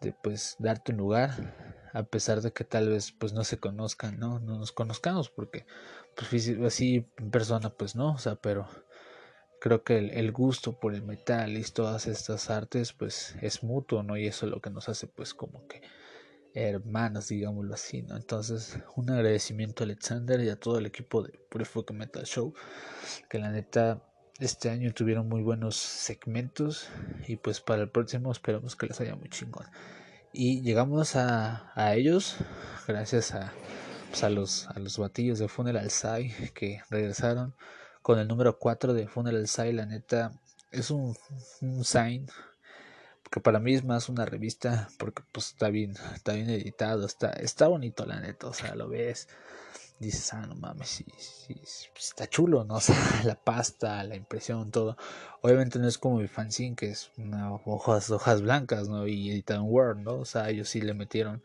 de, 0.00 0.12
pues, 0.12 0.56
darte 0.58 0.92
un 0.92 0.98
lugar, 0.98 1.90
a 1.92 2.02
pesar 2.04 2.40
de 2.40 2.52
que 2.52 2.64
tal 2.64 2.88
vez, 2.88 3.12
pues, 3.12 3.32
no 3.32 3.44
se 3.44 3.58
conozcan, 3.58 4.18
¿no? 4.18 4.40
No 4.40 4.58
nos 4.58 4.72
conozcamos, 4.72 5.30
porque, 5.30 5.66
pues, 6.16 6.50
así 6.66 7.06
en 7.18 7.30
persona, 7.30 7.70
pues, 7.70 7.94
no, 7.94 8.14
o 8.14 8.18
sea, 8.18 8.36
pero 8.36 8.68
creo 9.60 9.84
que 9.84 9.98
el, 9.98 10.10
el, 10.10 10.32
gusto 10.32 10.80
por 10.80 10.94
el 10.94 11.02
metal 11.02 11.56
y 11.56 11.62
todas 11.62 12.06
estas 12.06 12.50
artes, 12.50 12.92
pues, 12.92 13.36
es 13.40 13.62
mutuo, 13.62 14.02
¿no? 14.02 14.16
Y 14.16 14.26
eso 14.26 14.46
es 14.46 14.52
lo 14.52 14.60
que 14.60 14.70
nos 14.70 14.88
hace, 14.88 15.06
pues, 15.06 15.34
como 15.34 15.66
que 15.68 15.82
hermanos, 16.54 17.28
digámoslo 17.28 17.74
así, 17.74 18.02
¿no? 18.02 18.16
Entonces, 18.16 18.78
un 18.96 19.10
agradecimiento 19.10 19.82
a 19.82 19.86
Alexander 19.86 20.40
y 20.40 20.48
a 20.48 20.56
todo 20.56 20.78
el 20.78 20.86
equipo 20.86 21.22
de 21.22 21.38
Pure 21.48 21.64
Metal 21.92 22.24
Show, 22.24 22.54
que 23.28 23.38
la 23.38 23.50
neta 23.50 24.02
este 24.40 24.70
año 24.70 24.92
tuvieron 24.92 25.28
muy 25.28 25.42
buenos 25.42 25.76
segmentos 25.76 26.88
y 27.28 27.36
pues 27.36 27.60
para 27.60 27.82
el 27.82 27.90
próximo 27.90 28.32
esperamos 28.32 28.74
que 28.74 28.86
les 28.86 29.00
haya 29.00 29.14
muy 29.14 29.28
chingón. 29.28 29.66
Y 30.32 30.62
llegamos 30.62 31.16
a, 31.16 31.72
a 31.74 31.94
ellos 31.94 32.36
gracias 32.86 33.34
a, 33.34 33.52
pues 34.08 34.24
a, 34.24 34.30
los, 34.30 34.66
a 34.68 34.78
los 34.78 34.96
batillos 34.96 35.38
de 35.38 35.48
Funeral 35.48 35.90
Sai 35.90 36.32
que 36.54 36.80
regresaron 36.88 37.54
con 38.02 38.18
el 38.18 38.28
número 38.28 38.58
4 38.58 38.94
de 38.94 39.06
Funeral 39.08 39.46
Sai, 39.48 39.72
la 39.72 39.86
neta 39.86 40.32
es 40.70 40.90
un, 40.90 41.16
un 41.60 41.84
sign 41.84 42.26
que 43.30 43.40
para 43.40 43.60
mí 43.60 43.74
es 43.74 43.84
más 43.84 44.08
una 44.08 44.26
revista 44.26 44.88
porque 44.98 45.22
pues 45.32 45.48
está 45.48 45.68
bien, 45.68 45.94
está 46.14 46.32
bien 46.32 46.50
editado, 46.50 47.06
está, 47.06 47.30
está 47.30 47.68
bonito 47.68 48.04
la 48.04 48.20
neta, 48.20 48.48
o 48.48 48.52
sea, 48.52 48.74
lo 48.74 48.88
ves, 48.88 49.28
dices, 50.00 50.32
ah, 50.34 50.46
no 50.46 50.56
mames, 50.56 50.88
sí, 50.88 51.06
sí, 51.18 51.60
está 51.96 52.26
chulo, 52.28 52.64
¿no? 52.64 52.74
O 52.76 52.80
sea, 52.80 52.96
la 53.24 53.36
pasta, 53.36 54.02
la 54.02 54.16
impresión, 54.16 54.70
todo. 54.72 54.96
Obviamente 55.42 55.78
no 55.78 55.86
es 55.86 55.98
como 55.98 56.18
mi 56.18 56.26
fanzine, 56.26 56.74
que 56.74 56.90
es 56.90 57.12
una 57.18 57.52
hojas, 57.52 58.10
hojas 58.10 58.42
blancas, 58.42 58.88
¿no? 58.88 59.06
Y 59.06 59.30
editado 59.30 59.60
en 59.60 59.70
Word, 59.70 59.98
¿no? 59.98 60.14
O 60.14 60.24
sea, 60.24 60.50
ellos 60.50 60.68
sí 60.68 60.80
le 60.80 60.94
metieron, 60.94 61.42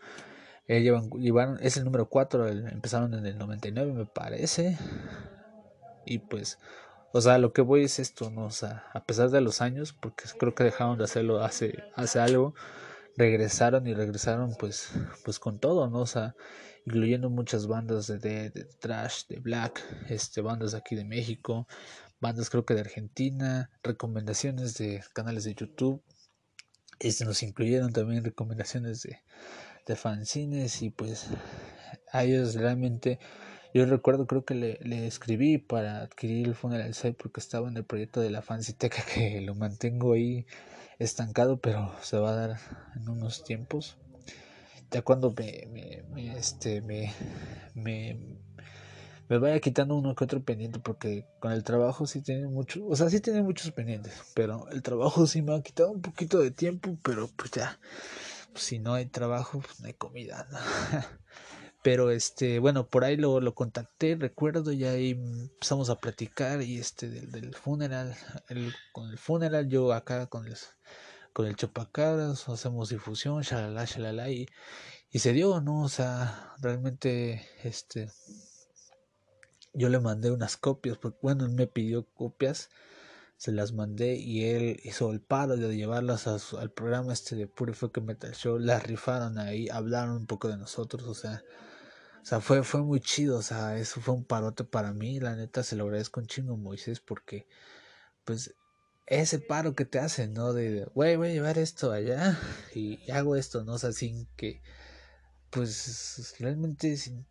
eh, 0.67 0.81
llevan, 0.81 1.09
llevaron, 1.11 1.59
es 1.61 1.77
el 1.77 1.83
número 1.83 2.09
4, 2.09 2.47
empezaron 2.47 3.13
en 3.13 3.25
el 3.27 3.37
99, 3.37 3.93
me 3.93 4.05
parece. 4.05 4.77
Y 6.05 6.19
pues 6.19 6.59
o 7.17 7.21
sea, 7.21 7.37
lo 7.37 7.53
que 7.53 7.61
voy 7.61 7.85
es 7.85 7.97
esto, 7.99 8.29
¿no? 8.29 8.43
O 8.47 8.51
sea, 8.51 8.87
a 8.93 9.05
pesar 9.05 9.29
de 9.29 9.39
los 9.39 9.61
años, 9.61 9.93
porque 9.93 10.25
creo 10.37 10.53
que 10.53 10.65
dejaron 10.65 10.97
de 10.97 11.05
hacerlo 11.05 11.41
hace, 11.41 11.81
hace 11.95 12.19
algo, 12.19 12.53
regresaron 13.15 13.87
y 13.87 13.93
regresaron 13.93 14.53
pues, 14.59 14.89
pues 15.23 15.39
con 15.39 15.59
todo, 15.59 15.89
¿no? 15.89 15.99
O 15.99 16.07
sea, 16.07 16.35
incluyendo 16.85 17.29
muchas 17.29 17.67
bandas 17.67 18.07
de, 18.07 18.19
de, 18.19 18.49
de 18.49 18.65
trash, 18.65 19.27
de 19.29 19.39
black, 19.39 19.81
este, 20.09 20.41
bandas 20.41 20.73
aquí 20.73 20.95
de 20.95 21.05
México, 21.05 21.69
bandas 22.19 22.49
creo 22.49 22.65
que 22.65 22.73
de 22.73 22.81
Argentina, 22.81 23.71
recomendaciones 23.81 24.73
de 24.73 25.01
canales 25.13 25.45
de 25.45 25.55
YouTube, 25.55 26.03
este, 26.99 27.23
nos 27.23 27.43
incluyeron 27.43 27.93
también 27.93 28.25
recomendaciones 28.25 29.03
de, 29.03 29.21
de 29.87 29.95
fanzines 29.95 30.81
y 30.81 30.89
pues 30.89 31.27
a 32.11 32.25
ellos 32.25 32.55
realmente 32.55 33.19
yo 33.75 33.85
recuerdo, 33.85 34.25
creo 34.25 34.45
que 34.45 34.55
le, 34.55 34.79
le 34.83 35.05
escribí 35.05 35.57
para 35.57 35.99
adquirir 35.99 36.47
el 36.47 36.55
Funeral 36.55 36.93
Site 36.93 37.17
porque 37.21 37.41
estaba 37.41 37.67
en 37.67 37.75
el 37.75 37.83
proyecto 37.83 38.21
de 38.21 38.29
la 38.29 38.41
Fanciteca 38.41 39.03
que 39.13 39.41
lo 39.41 39.53
mantengo 39.53 40.13
ahí 40.13 40.45
estancado, 40.97 41.59
pero 41.59 41.93
se 42.01 42.17
va 42.17 42.29
a 42.29 42.35
dar 42.35 42.59
en 42.95 43.09
unos 43.09 43.43
tiempos. 43.43 43.97
Ya 44.91 45.01
cuando 45.01 45.33
me, 45.33 45.67
me, 46.13 46.37
este, 46.37 46.79
me, 46.81 47.11
me, 47.73 48.17
me 49.27 49.39
vaya 49.39 49.59
quitando 49.59 49.95
uno 49.95 50.15
que 50.15 50.23
otro 50.23 50.41
pendiente 50.41 50.79
porque 50.79 51.25
con 51.41 51.51
el 51.51 51.65
trabajo 51.65 52.07
sí 52.07 52.21
tiene 52.21 52.47
mucho, 52.47 52.85
o 52.87 52.95
sea, 52.95 53.09
sí 53.09 53.19
tiene 53.19 53.41
muchos 53.41 53.71
pendientes, 53.71 54.13
pero 54.33 54.69
el 54.69 54.83
trabajo 54.83 55.27
sí 55.27 55.41
me 55.41 55.53
ha 55.53 55.61
quitado 55.61 55.91
un 55.91 56.01
poquito 56.01 56.39
de 56.39 56.51
tiempo, 56.51 56.97
pero 57.03 57.27
pues 57.35 57.51
ya, 57.51 57.77
si 58.53 58.79
no 58.79 58.93
hay 58.93 59.07
trabajo, 59.07 59.59
pues 59.59 59.81
no 59.81 59.87
hay 59.87 59.93
comida. 59.95 60.47
pero 61.85 62.09
este 62.09 62.57
bueno 62.57 62.87
por 62.87 63.03
ahí 63.03 63.15
lo, 63.15 63.39
lo 63.39 63.53
contacté 63.53 64.15
recuerdo 64.15 64.71
y 64.71 64.85
ahí 64.85 65.11
empezamos 65.11 65.91
a 65.91 65.99
platicar 65.99 66.63
y 66.63 66.79
este 66.79 67.07
del, 67.11 67.31
del 67.31 67.53
funeral 67.53 68.17
el, 68.49 68.73
con 68.91 69.11
el 69.11 69.19
funeral 69.19 69.69
yo 69.69 69.93
acá 69.93 70.25
con 70.25 70.47
el 70.47 70.57
con 71.31 71.45
el 71.45 71.55
chupacabras 71.55 72.49
hacemos 72.49 72.89
difusión 72.89 73.43
shalala 73.43 73.85
shalala 73.85 74.31
y, 74.31 74.47
y 75.11 75.19
se 75.19 75.31
dio 75.33 75.61
no 75.61 75.83
o 75.83 75.87
sea 75.89 76.55
realmente 76.59 77.47
este 77.63 78.09
yo 79.75 79.87
le 79.89 79.99
mandé 79.99 80.31
unas 80.31 80.57
copias 80.57 80.97
porque 80.97 81.19
bueno 81.21 81.45
él 81.45 81.51
me 81.51 81.67
pidió 81.67 82.07
copias 82.15 82.71
se 83.37 83.51
las 83.51 83.73
mandé 83.73 84.15
y 84.15 84.45
él 84.45 84.79
hizo 84.83 85.11
el 85.11 85.21
paro 85.21 85.57
de 85.57 85.75
llevarlas 85.75 86.27
al 86.27 86.71
programa 86.71 87.13
este 87.13 87.35
de 87.35 87.47
Pure 87.47 87.73
Fuck 87.73 87.97
Metal 87.99 88.33
Show 88.33 88.59
las 88.59 88.83
rifaron 88.83 89.37
ahí 89.37 89.69
hablaron 89.69 90.15
un 90.15 90.25
poco 90.25 90.47
de 90.47 90.57
nosotros 90.57 91.03
o 91.03 91.13
sea 91.13 91.43
o 92.25 92.27
sea, 92.27 92.41
fue, 92.41 92.63
fue 92.63 92.81
muy 92.81 93.01
chido, 93.01 93.37
o 93.37 93.41
sea, 93.43 93.77
eso 93.77 94.01
fue 94.01 94.15
un 94.15 94.25
parote 94.25 94.63
para 94.63 94.93
mí, 94.93 95.19
la 95.19 95.35
neta 95.35 95.61
se 95.61 95.75
lo 95.75 95.83
agradezco 95.83 96.19
un 96.19 96.25
chingo 96.25 96.57
Moisés 96.57 96.99
porque, 96.99 97.45
pues, 98.23 98.55
ese 99.05 99.37
paro 99.37 99.75
que 99.75 99.85
te 99.85 99.99
hacen, 99.99 100.33
¿no? 100.33 100.51
De, 100.51 100.85
güey, 100.95 101.17
voy 101.17 101.29
a 101.29 101.33
llevar 101.33 101.59
esto 101.59 101.91
allá 101.91 102.39
y 102.73 103.11
hago 103.11 103.35
esto, 103.35 103.63
¿no? 103.63 103.73
O 103.73 103.77
sea, 103.77 103.91
sin 103.91 104.25
que, 104.37 104.63
pues, 105.51 106.33
realmente 106.39 106.97
sin, 106.97 107.27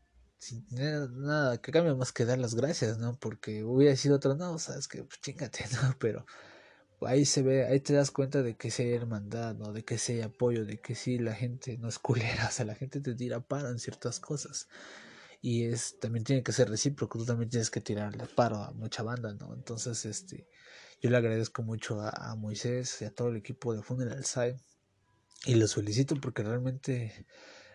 nada 0.71 1.61
que 1.61 1.73
cambie 1.73 1.95
más 1.95 2.13
que 2.13 2.25
dar 2.25 2.39
las 2.39 2.55
gracias, 2.55 2.99
¿no? 2.99 3.19
Porque 3.19 3.65
hubiera 3.65 3.97
sido 3.97 4.17
otro, 4.17 4.35
no, 4.35 4.59
sabes 4.59 4.89
que, 4.89 5.03
pues, 5.05 5.21
chingate, 5.21 5.65
¿no? 5.83 5.97
Pero 5.99 6.27
ahí 7.03 7.25
se 7.25 7.43
ve, 7.43 7.67
ahí 7.67 7.81
te 7.81 7.93
das 7.95 8.11
cuenta 8.11 8.43
de 8.43 8.57
que 8.57 8.71
sí 8.71 8.83
hay 8.83 8.93
hermandad, 8.93 9.55
¿no? 9.55 9.73
De 9.73 9.85
que 9.85 9.99
sí 9.99 10.15
hay 10.15 10.23
apoyo, 10.23 10.65
de 10.65 10.79
que 10.79 10.95
sí 10.95 11.19
la 11.19 11.35
gente 11.35 11.79
no 11.79 11.89
es 11.89 11.99
culera, 11.99 12.47
o 12.49 12.53
sea, 12.53 12.65
la 12.65 12.75
gente 12.75 13.01
te 13.01 13.15
tira 13.15 13.41
paro 13.41 13.69
en 13.69 13.79
ciertas 13.79 14.21
cosas. 14.21 14.69
Y 15.41 15.65
es, 15.65 15.99
también 16.01 16.25
tiene 16.25 16.43
que 16.43 16.53
ser 16.53 16.71
recíproco, 16.71 17.19
tú 17.19 17.27
también 17.27 17.51
tienes 17.51 17.71
que 17.71 17.81
tirarle 17.81 18.25
paro 18.35 18.57
a 18.57 18.73
mucha 18.73 19.03
banda, 19.03 19.35
¿no? 19.35 19.55
Entonces, 19.55 20.05
este, 20.07 20.49
yo 21.03 21.11
le 21.11 21.19
agradezco 21.19 21.63
mucho 21.63 22.01
a, 22.01 22.35
Moisés 22.37 23.03
y 23.03 23.05
a 23.05 23.15
todo 23.15 23.29
el 23.29 23.37
equipo 23.37 23.75
de 23.75 23.83
Funeral 23.83 24.25
Side 24.25 24.57
y 25.45 25.57
los 25.57 25.75
felicito 25.75 26.17
porque 26.19 26.43
realmente 26.43 27.27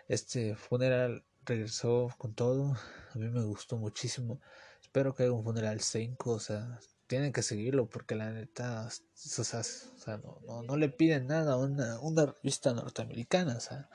este 0.07 0.55
funeral 0.55 1.23
regresó 1.49 2.09
con 2.17 2.33
todo, 2.33 2.77
a 3.13 3.17
mí 3.17 3.27
me 3.27 3.43
gustó 3.43 3.77
muchísimo. 3.77 4.39
Espero 4.81 5.13
que 5.13 5.23
haya 5.23 5.33
un 5.33 5.43
funeral 5.43 5.81
5, 5.81 6.31
o 6.31 6.39
sea, 6.39 6.79
tienen 7.07 7.33
que 7.33 7.41
seguirlo 7.41 7.89
porque 7.89 8.15
la 8.15 8.31
neta, 8.31 8.87
o 8.87 9.43
sea, 9.43 10.17
no, 10.17 10.39
no, 10.47 10.61
no, 10.63 10.77
le 10.77 10.89
piden 10.89 11.27
nada 11.27 11.53
a 11.53 11.57
una, 11.57 11.99
una 11.99 12.27
revista 12.27 12.73
norteamericana, 12.73 13.57
o 13.57 13.59
sea, 13.59 13.89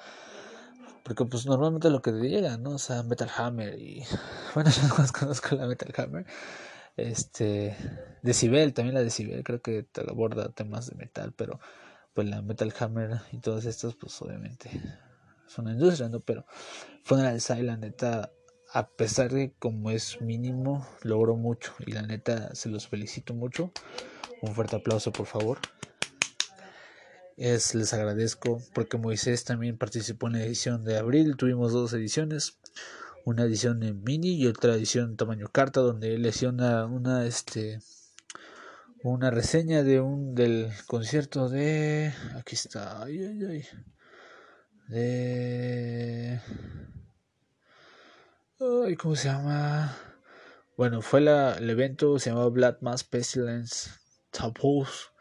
porque 1.05 1.25
pues 1.25 1.47
normalmente 1.47 1.91
lo 1.91 2.03
que 2.03 2.13
te 2.13 2.29
llega, 2.29 2.59
¿no? 2.59 2.71
O 2.73 2.79
sea, 2.79 3.03
Metal 3.03 3.31
Hammer 3.37 3.79
y, 3.79 4.05
bueno, 4.55 4.71
yo 4.71 4.83
no 4.89 4.97
más 4.97 5.13
conozco 5.13 5.55
la 5.55 5.67
Metal 5.67 5.93
Hammer, 5.97 6.27
este, 6.97 7.77
Decibel, 8.23 8.75
también 8.75 8.95
la 8.95 9.03
Decibel, 9.03 9.45
creo 9.45 9.63
que 9.63 9.85
te 9.85 10.01
aborda 10.03 10.51
temas 10.51 10.91
de 10.91 10.97
metal, 10.97 11.33
pero 11.37 11.61
pues 12.15 12.29
la 12.29 12.43
Metal 12.43 12.73
Hammer 12.79 13.21
y 13.33 13.39
todas 13.39 13.65
estas, 13.65 13.95
pues 13.95 14.21
obviamente 14.23 14.71
son 15.47 15.69
industria, 15.69 16.09
¿no? 16.09 16.21
Pero 16.21 16.47
Funeral 17.03 17.41
Silent, 17.41 17.67
la 17.67 17.77
neta, 17.77 18.33
a 18.73 18.89
pesar 18.89 19.33
de 19.33 19.53
como 19.59 19.91
es 19.91 20.21
mínimo, 20.21 20.87
logró 21.03 21.37
mucho 21.37 21.75
y 21.87 21.93
la 21.93 22.03
neta 22.03 22.55
se 22.55 22.69
los 22.69 22.89
felicito 22.89 23.35
mucho. 23.35 23.73
Un 24.43 24.55
fuerte 24.55 24.77
aplauso, 24.77 25.13
por 25.13 25.27
favor. 25.27 25.59
Es, 27.37 27.75
les 27.75 27.93
agradezco 27.93 28.63
porque 28.75 28.97
Moisés 28.97 29.45
también 29.45 29.77
participó 29.77 30.29
en 30.29 30.35
la 30.35 30.45
edición 30.45 30.85
de 30.85 30.99
abril. 30.99 31.37
Tuvimos 31.37 31.73
dos 31.73 31.93
ediciones, 31.93 32.59
una 33.25 33.45
edición 33.45 33.83
en 33.83 34.03
mini 34.03 34.35
y 34.35 34.47
otra 34.47 34.75
edición 34.75 35.11
en 35.11 35.17
tamaño 35.17 35.49
carta, 35.49 35.81
donde 35.81 36.15
él 36.15 36.29
hacía 36.29 36.51
una, 36.51 36.87
una, 36.87 37.27
este, 37.27 37.81
una 39.03 39.31
reseña 39.31 39.83
de 39.83 40.01
un 40.01 40.35
del 40.35 40.71
concierto 40.87 41.49
de, 41.49 42.13
aquí 42.37 42.55
está, 42.55 43.03
ay, 43.03 43.23
ay, 43.23 43.45
ay, 43.45 43.65
de 44.89 46.41
Ay, 48.61 48.97
¿cómo 48.97 49.17
se 49.17 49.29
llama? 49.29 49.97
bueno, 50.77 51.03
fue 51.03 51.21
el 51.21 51.71
evento, 51.71 52.19
se 52.19 52.31
llamaba 52.31 52.49
Blood 52.51 52.77
Mass 52.81 53.05
Pestilence 53.05 53.91
Tabos. 54.31 55.13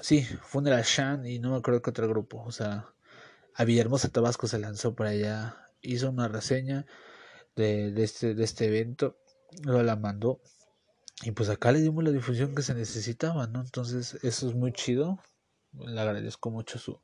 Sí, 0.00 0.22
Funeral 0.22 0.82
Shan 0.82 1.26
y 1.26 1.38
no 1.38 1.50
me 1.50 1.56
acuerdo 1.56 1.82
qué 1.82 1.90
otro 1.90 2.08
grupo. 2.08 2.42
O 2.44 2.52
sea, 2.52 2.92
a 3.54 3.64
Villahermosa 3.64 4.08
Tabasco 4.08 4.48
se 4.48 4.58
lanzó 4.58 4.94
por 4.94 5.06
allá, 5.06 5.56
hizo 5.80 6.10
una 6.10 6.28
reseña 6.28 6.86
de, 7.54 7.92
de, 7.92 8.04
este, 8.04 8.34
de 8.34 8.44
este 8.44 8.66
evento, 8.66 9.16
lo 9.62 9.82
la 9.82 9.96
mandó. 9.96 10.40
Y 11.22 11.30
pues 11.32 11.48
acá 11.48 11.72
le 11.72 11.80
dimos 11.80 12.04
la 12.04 12.10
difusión 12.10 12.54
que 12.54 12.62
se 12.62 12.74
necesitaba, 12.74 13.46
¿no? 13.46 13.60
Entonces, 13.60 14.18
eso 14.22 14.48
es 14.48 14.54
muy 14.54 14.72
chido. 14.72 15.18
Le 15.72 16.00
agradezco 16.00 16.50
mucho 16.50 16.78
su, 16.78 17.00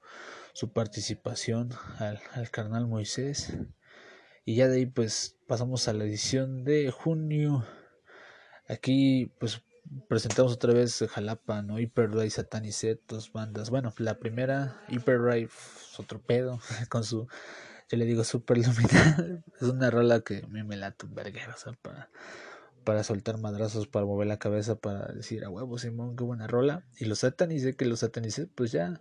su 0.52 0.72
participación 0.72 1.70
al, 1.98 2.20
al 2.32 2.50
carnal 2.50 2.86
Moisés. 2.86 3.56
Y 4.44 4.56
ya 4.56 4.68
de 4.68 4.78
ahí 4.78 4.86
pues 4.86 5.36
pasamos 5.46 5.88
a 5.88 5.92
la 5.92 6.04
edición 6.04 6.64
de 6.64 6.90
junio. 6.90 7.64
Aquí 8.68 9.32
pues 9.38 9.62
presentamos 10.08 10.52
otra 10.52 10.72
vez 10.72 11.04
Jalapa, 11.10 11.62
¿no? 11.62 11.78
Hyperdrive, 11.78 12.30
Satanicet, 12.30 13.00
dos 13.08 13.32
bandas. 13.32 13.70
Bueno, 13.70 13.92
la 13.98 14.18
primera, 14.18 14.80
Hyperdrive, 14.88 15.50
otro 15.98 16.20
pedo, 16.20 16.60
con 16.88 17.04
su, 17.04 17.28
yo 17.88 17.98
le 17.98 18.04
digo 18.04 18.24
Super 18.24 18.58
Luminal. 18.58 19.44
es 19.60 19.68
una 19.68 19.90
rola 19.90 20.20
que 20.20 20.46
me, 20.48 20.64
me 20.64 20.76
un 20.76 21.14
verguero, 21.14 21.52
o 21.54 21.58
sea, 21.58 21.72
para, 21.82 22.10
para 22.84 23.04
soltar 23.04 23.38
madrazos, 23.38 23.86
para 23.86 24.06
mover 24.06 24.26
la 24.28 24.38
cabeza, 24.38 24.76
para 24.76 25.06
decir 25.12 25.44
a 25.44 25.50
huevo, 25.50 25.78
Simón, 25.78 26.16
qué 26.16 26.24
buena 26.24 26.46
rola. 26.46 26.84
Y 26.98 27.04
los 27.04 27.20
Satanicet, 27.20 27.76
que 27.76 27.84
los 27.84 28.00
Satanicet, 28.00 28.50
pues 28.54 28.72
ya, 28.72 29.00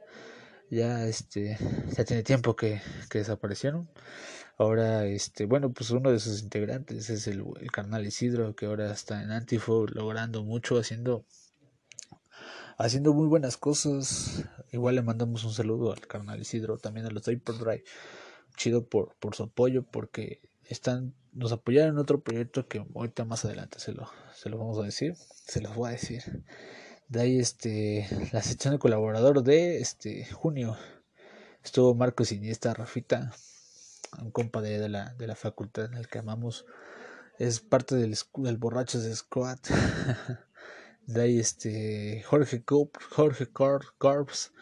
ya, 0.72 1.06
este, 1.06 1.58
ya 1.96 2.06
tiene 2.06 2.24
tiempo 2.24 2.56
que, 2.56 2.82
que 3.10 3.20
desaparecieron. 3.20 3.90
Ahora, 4.58 5.06
este, 5.06 5.46
bueno, 5.46 5.72
pues 5.74 5.92
uno 5.92 6.12
de 6.12 6.20
sus 6.20 6.42
integrantes 6.42 7.10
es 7.10 7.28
el, 7.28 7.44
el 7.60 7.72
carnal 7.72 8.06
Isidro, 8.06 8.56
que 8.56 8.68
ahora 8.68 8.92
está 8.92 9.22
en 9.22 9.32
Antifo 9.32 9.86
logrando 9.88 10.44
mucho, 10.44 10.78
haciendo, 10.80 11.26
haciendo 12.78 13.14
muy 13.14 13.28
buenas 13.28 13.58
cosas. 13.58 14.46
Igual 14.72 14.96
le 14.96 15.02
mandamos 15.02 15.44
un 15.44 15.54
saludo 15.54 15.92
al 15.92 16.08
carnal 16.08 16.40
Isidro, 16.40 16.78
también 16.78 17.06
a 17.06 17.12
los 17.12 17.28
Hyperdrive. 17.28 17.84
Chido 18.56 18.88
por, 18.88 19.16
por 19.16 19.36
su 19.36 19.44
apoyo, 19.44 19.84
porque 19.84 20.42
están, 20.64 21.14
nos 21.34 21.52
apoyaron 21.52 21.96
en 21.96 22.00
otro 22.00 22.22
proyecto 22.22 22.68
que 22.68 22.86
ahorita 22.96 23.26
más 23.26 23.44
adelante 23.46 23.80
se 23.80 23.92
lo, 23.92 24.10
se 24.36 24.50
lo 24.50 24.58
vamos 24.58 24.78
a 24.80 24.84
decir, 24.84 25.16
se 25.16 25.62
los 25.62 25.76
voy 25.76 25.90
a 25.90 25.92
decir. 25.94 26.44
De 27.12 27.20
ahí 27.20 27.40
este, 27.40 28.08
la 28.32 28.42
sección 28.42 28.74
de 28.74 28.80
colaborador 28.80 29.44
de 29.44 29.82
este 29.82 30.24
junio 30.28 30.78
estuvo 31.62 31.94
Marcos 31.94 32.32
Iniesta, 32.32 32.74
Rafita, 32.74 33.34
un 34.22 34.32
compa 34.32 34.62
de, 34.62 34.88
la, 34.88 35.14
de 35.16 35.28
la 35.28 35.36
facultad 35.36 35.88
en 35.88 35.96
el 35.96 36.08
que 36.08 36.20
amamos. 36.20 36.66
Es 37.38 37.60
parte 37.60 37.96
del, 37.96 38.16
del 38.38 38.56
Borrachos 38.56 39.04
de 39.04 39.14
Squad. 39.14 39.60
de 41.06 41.22
ahí 41.22 41.38
este 41.38 42.24
Jorge 42.26 42.64
Corp, 42.64 42.96
Jorge 43.10 43.46
Corps 43.48 44.54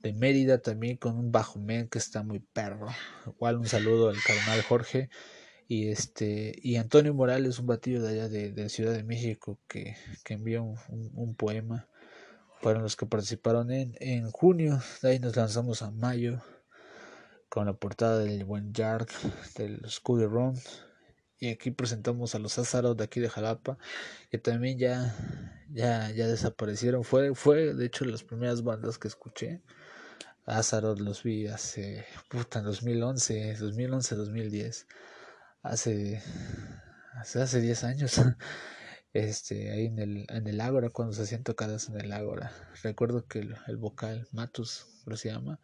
de 0.00 0.14
Mérida 0.14 0.62
también 0.62 0.96
con 0.96 1.14
un 1.14 1.30
bajo 1.30 1.58
men 1.58 1.88
que 1.88 1.98
está 1.98 2.22
muy 2.22 2.40
perro. 2.40 2.88
Igual 3.26 3.58
un 3.58 3.66
saludo 3.66 4.08
al 4.08 4.16
carnal 4.26 4.62
Jorge. 4.62 5.10
Y 5.66 5.88
este 5.88 6.58
y 6.62 6.76
Antonio 6.76 7.12
Morales, 7.12 7.58
un 7.58 7.66
batido 7.66 8.02
de 8.02 8.12
allá 8.12 8.28
de, 8.30 8.68
Ciudad 8.70 8.94
de 8.94 9.04
México 9.04 9.60
que, 9.68 9.94
que 10.24 10.32
envió 10.32 10.62
un, 10.62 10.78
un, 11.12 11.34
poema. 11.34 11.86
Fueron 12.60 12.82
los 12.82 12.96
que 12.96 13.06
participaron 13.06 13.70
en, 13.70 13.94
en 14.00 14.30
junio. 14.30 14.80
De 15.02 15.10
ahí 15.10 15.18
nos 15.18 15.36
lanzamos 15.36 15.82
a 15.82 15.90
mayo 15.90 16.42
con 17.48 17.66
la 17.66 17.72
portada 17.72 18.18
del 18.18 18.44
buen 18.44 18.72
Jark 18.74 19.10
del 19.56 19.80
Scooby 19.88 20.26
Run. 20.26 20.58
Y 21.40 21.50
aquí 21.50 21.70
presentamos 21.70 22.34
a 22.34 22.40
los 22.40 22.58
Azaros 22.58 22.96
de 22.96 23.04
aquí 23.04 23.20
de 23.20 23.30
Jalapa, 23.30 23.78
que 24.28 24.38
también 24.38 24.76
ya, 24.76 25.14
ya, 25.70 26.10
ya 26.10 26.26
desaparecieron. 26.26 27.04
Fue, 27.04 27.34
fue 27.34 27.74
de 27.74 27.86
hecho 27.86 28.04
las 28.04 28.24
primeras 28.24 28.62
bandas 28.62 28.98
que 28.98 29.06
escuché. 29.06 29.62
Azaroth 30.46 30.98
los 30.98 31.22
vi 31.22 31.46
hace, 31.46 32.04
puta, 32.28 32.58
en 32.58 32.64
2011, 32.64 33.54
2011, 33.54 34.16
2010. 34.16 34.86
Hace, 35.62 36.22
hace, 37.14 37.42
hace 37.42 37.60
10 37.60 37.84
años. 37.84 38.20
Este, 39.12 39.70
ahí 39.70 39.86
en 39.86 39.98
el, 39.98 40.26
en 40.28 40.46
el 40.46 40.60
Ágora, 40.60 40.90
cuando 40.90 41.14
se 41.14 41.22
hacían 41.22 41.42
tocadas 41.42 41.88
en 41.88 42.00
el 42.00 42.12
Ágora. 42.12 42.52
Recuerdo 42.82 43.26
que 43.26 43.40
el, 43.40 43.56
el 43.66 43.76
vocal, 43.76 44.28
Matus, 44.32 44.86
lo 45.06 45.16
se 45.16 45.30
llama, 45.30 45.58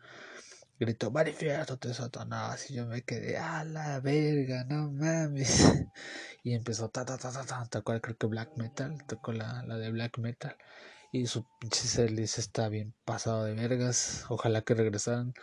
gritó, 0.78 1.10
manifiéstate 1.10 1.94
Satanás, 1.94 2.70
y 2.70 2.74
yo 2.74 2.86
me 2.86 3.02
quedé, 3.02 3.38
a 3.38 3.64
la 3.64 4.00
verga, 4.00 4.64
no 4.64 4.90
mames, 4.90 5.72
y 6.42 6.54
empezó, 6.54 6.88
ta, 6.88 7.04
ta, 7.04 7.18
ta, 7.18 7.30
ta, 7.32 7.44
ta, 7.44 7.66
tocó 7.66 8.00
creo 8.00 8.16
que 8.16 8.26
black 8.26 8.56
metal, 8.56 9.04
tocó 9.06 9.32
la, 9.32 9.62
la 9.64 9.76
de 9.76 9.90
black 9.90 10.18
metal, 10.18 10.56
y 11.12 11.26
su 11.26 11.46
pinche 11.60 11.86
setlist 11.86 12.38
está 12.38 12.68
bien 12.68 12.94
pasado 13.04 13.44
de 13.44 13.54
vergas, 13.54 14.24
ojalá 14.28 14.62
que 14.62 14.74
regresaran, 14.74 15.34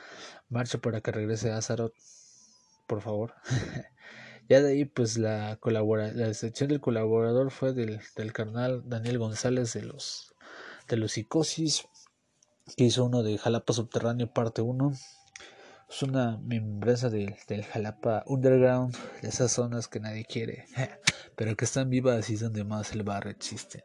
marcha 0.50 0.80
para 0.80 1.02
que 1.02 1.12
regrese 1.12 1.52
Azaroth, 1.52 1.96
por 2.88 3.02
favor. 3.02 3.34
ya 4.52 4.62
de 4.62 4.74
ahí 4.74 4.84
pues 4.84 5.18
la 5.18 5.56
colabora 5.62 6.12
la 6.12 6.34
sección 6.34 6.68
del 6.68 6.82
colaborador 6.82 7.52
fue 7.52 7.72
del, 7.72 8.02
del 8.18 8.34
carnal 8.34 8.84
Daniel 8.86 9.18
González 9.18 9.72
de 9.72 9.84
los 9.84 10.36
de 10.90 10.98
los 10.98 11.14
psicosis 11.14 11.88
que 12.76 12.84
hizo 12.84 13.06
uno 13.06 13.24
de 13.24 13.38
Jalapa 13.38 13.72
Subterráneo 13.72 14.34
parte 14.34 14.62
1 14.62 14.92
es 15.90 16.04
una 16.04 16.38
membrana 16.44 17.10
del, 17.10 17.36
del 17.48 17.64
Jalapa 17.64 18.24
Underground, 18.26 18.94
de 19.22 19.30
esas 19.30 19.52
zonas 19.52 19.90
que 19.90 20.00
nadie 20.00 20.24
quiere, 20.24 20.66
pero 21.36 21.56
que 21.58 21.66
están 21.66 21.90
vivas 21.90 22.30
y 22.30 22.36
es 22.36 22.40
donde 22.40 22.64
más 22.64 22.94
el 22.94 23.04
bar 23.04 23.28
existe. 23.28 23.84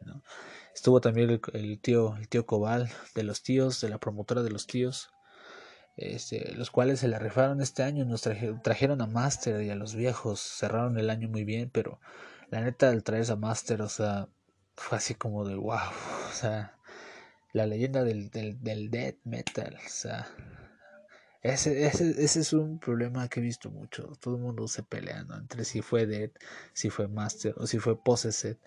Estuvo 0.73 1.01
también 1.01 1.41
el, 1.51 1.79
tío, 1.81 2.15
el 2.15 2.29
tío 2.29 2.45
Cobal 2.45 2.89
de 3.13 3.23
los 3.23 3.43
tíos, 3.43 3.81
de 3.81 3.89
la 3.89 3.97
promotora 3.97 4.41
de 4.41 4.51
los 4.51 4.67
tíos, 4.67 5.09
este, 5.97 6.53
los 6.53 6.71
cuales 6.71 6.99
se 6.99 7.07
la 7.07 7.19
rifaron 7.19 7.61
este 7.61 7.83
año, 7.83 8.05
nos 8.05 8.21
trajeron 8.21 9.01
a 9.01 9.07
Master 9.07 9.61
y 9.63 9.69
a 9.71 9.75
los 9.75 9.95
viejos, 9.95 10.39
cerraron 10.39 10.97
el 10.97 11.09
año 11.09 11.27
muy 11.27 11.43
bien, 11.43 11.69
pero 11.71 11.99
la 12.49 12.61
neta 12.61 12.89
al 12.89 13.03
traerse 13.03 13.33
a 13.33 13.35
Master, 13.35 13.81
o 13.81 13.89
sea, 13.89 14.29
fue 14.75 14.99
así 14.99 15.15
como 15.15 15.45
de 15.45 15.55
wow, 15.55 15.89
o 16.29 16.33
sea, 16.33 16.77
la 17.51 17.65
leyenda 17.65 18.03
del, 18.03 18.29
del, 18.29 18.61
del 18.61 18.91
death 18.91 19.17
metal, 19.23 19.75
o 19.75 19.89
sea, 19.89 20.27
ese, 21.41 21.85
ese, 21.85 22.23
ese 22.23 22.39
es 22.41 22.53
un 22.53 22.79
problema 22.79 23.27
que 23.29 23.39
he 23.39 23.43
visto 23.43 23.69
mucho. 23.69 24.11
Todo 24.19 24.35
el 24.35 24.41
mundo 24.41 24.67
se 24.67 24.83
pelea 24.83 25.25
entre 25.39 25.63
si 25.65 25.81
fue 25.81 26.05
Dead, 26.05 26.31
si 26.73 26.89
fue 26.89 27.07
Master 27.07 27.53
o 27.57 27.67
si 27.67 27.79
fue 27.79 28.01
Possessed 28.01 28.57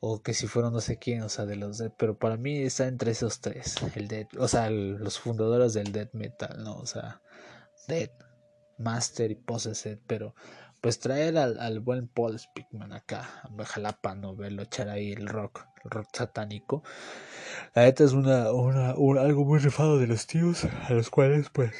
o 0.00 0.22
que 0.22 0.32
si 0.32 0.46
fueron 0.46 0.72
no 0.72 0.80
sé 0.80 0.98
quién, 0.98 1.22
o 1.22 1.28
sea, 1.28 1.44
de 1.46 1.56
los 1.56 1.78
Dead. 1.78 1.92
Pero 1.96 2.18
para 2.18 2.36
mí 2.36 2.58
está 2.62 2.88
entre 2.88 3.12
esos 3.12 3.40
tres. 3.40 3.76
El 3.94 4.08
Dead, 4.08 4.26
o 4.38 4.48
sea, 4.48 4.70
los 4.70 5.18
fundadores 5.18 5.74
del 5.74 5.92
Dead 5.92 6.10
Metal, 6.12 6.56
¿no? 6.64 6.76
O 6.78 6.86
sea, 6.86 7.22
Dead, 7.86 8.10
Master 8.78 9.30
y 9.30 9.34
Possessed. 9.34 9.98
Pero 10.06 10.34
pues 10.80 10.98
traer 10.98 11.36
al, 11.36 11.60
al 11.60 11.80
buen 11.80 12.08
Paul 12.08 12.38
Speakman 12.38 12.94
acá, 12.94 13.42
a 13.44 13.64
Jalapa, 13.64 14.14
no 14.14 14.34
verlo 14.34 14.62
echar 14.62 14.88
ahí 14.88 15.12
el 15.12 15.28
rock, 15.28 15.66
el 15.84 15.90
rock 15.90 16.08
satánico. 16.14 16.82
La 17.74 17.82
neta 17.82 18.02
es 18.02 18.12
una, 18.12 18.50
una, 18.52 18.90
algo 19.20 19.44
muy 19.44 19.58
rifado 19.58 19.98
de 19.98 20.06
los 20.06 20.26
tíos, 20.26 20.64
a 20.64 20.92
los 20.94 21.10
cuales 21.10 21.50
pues 21.50 21.72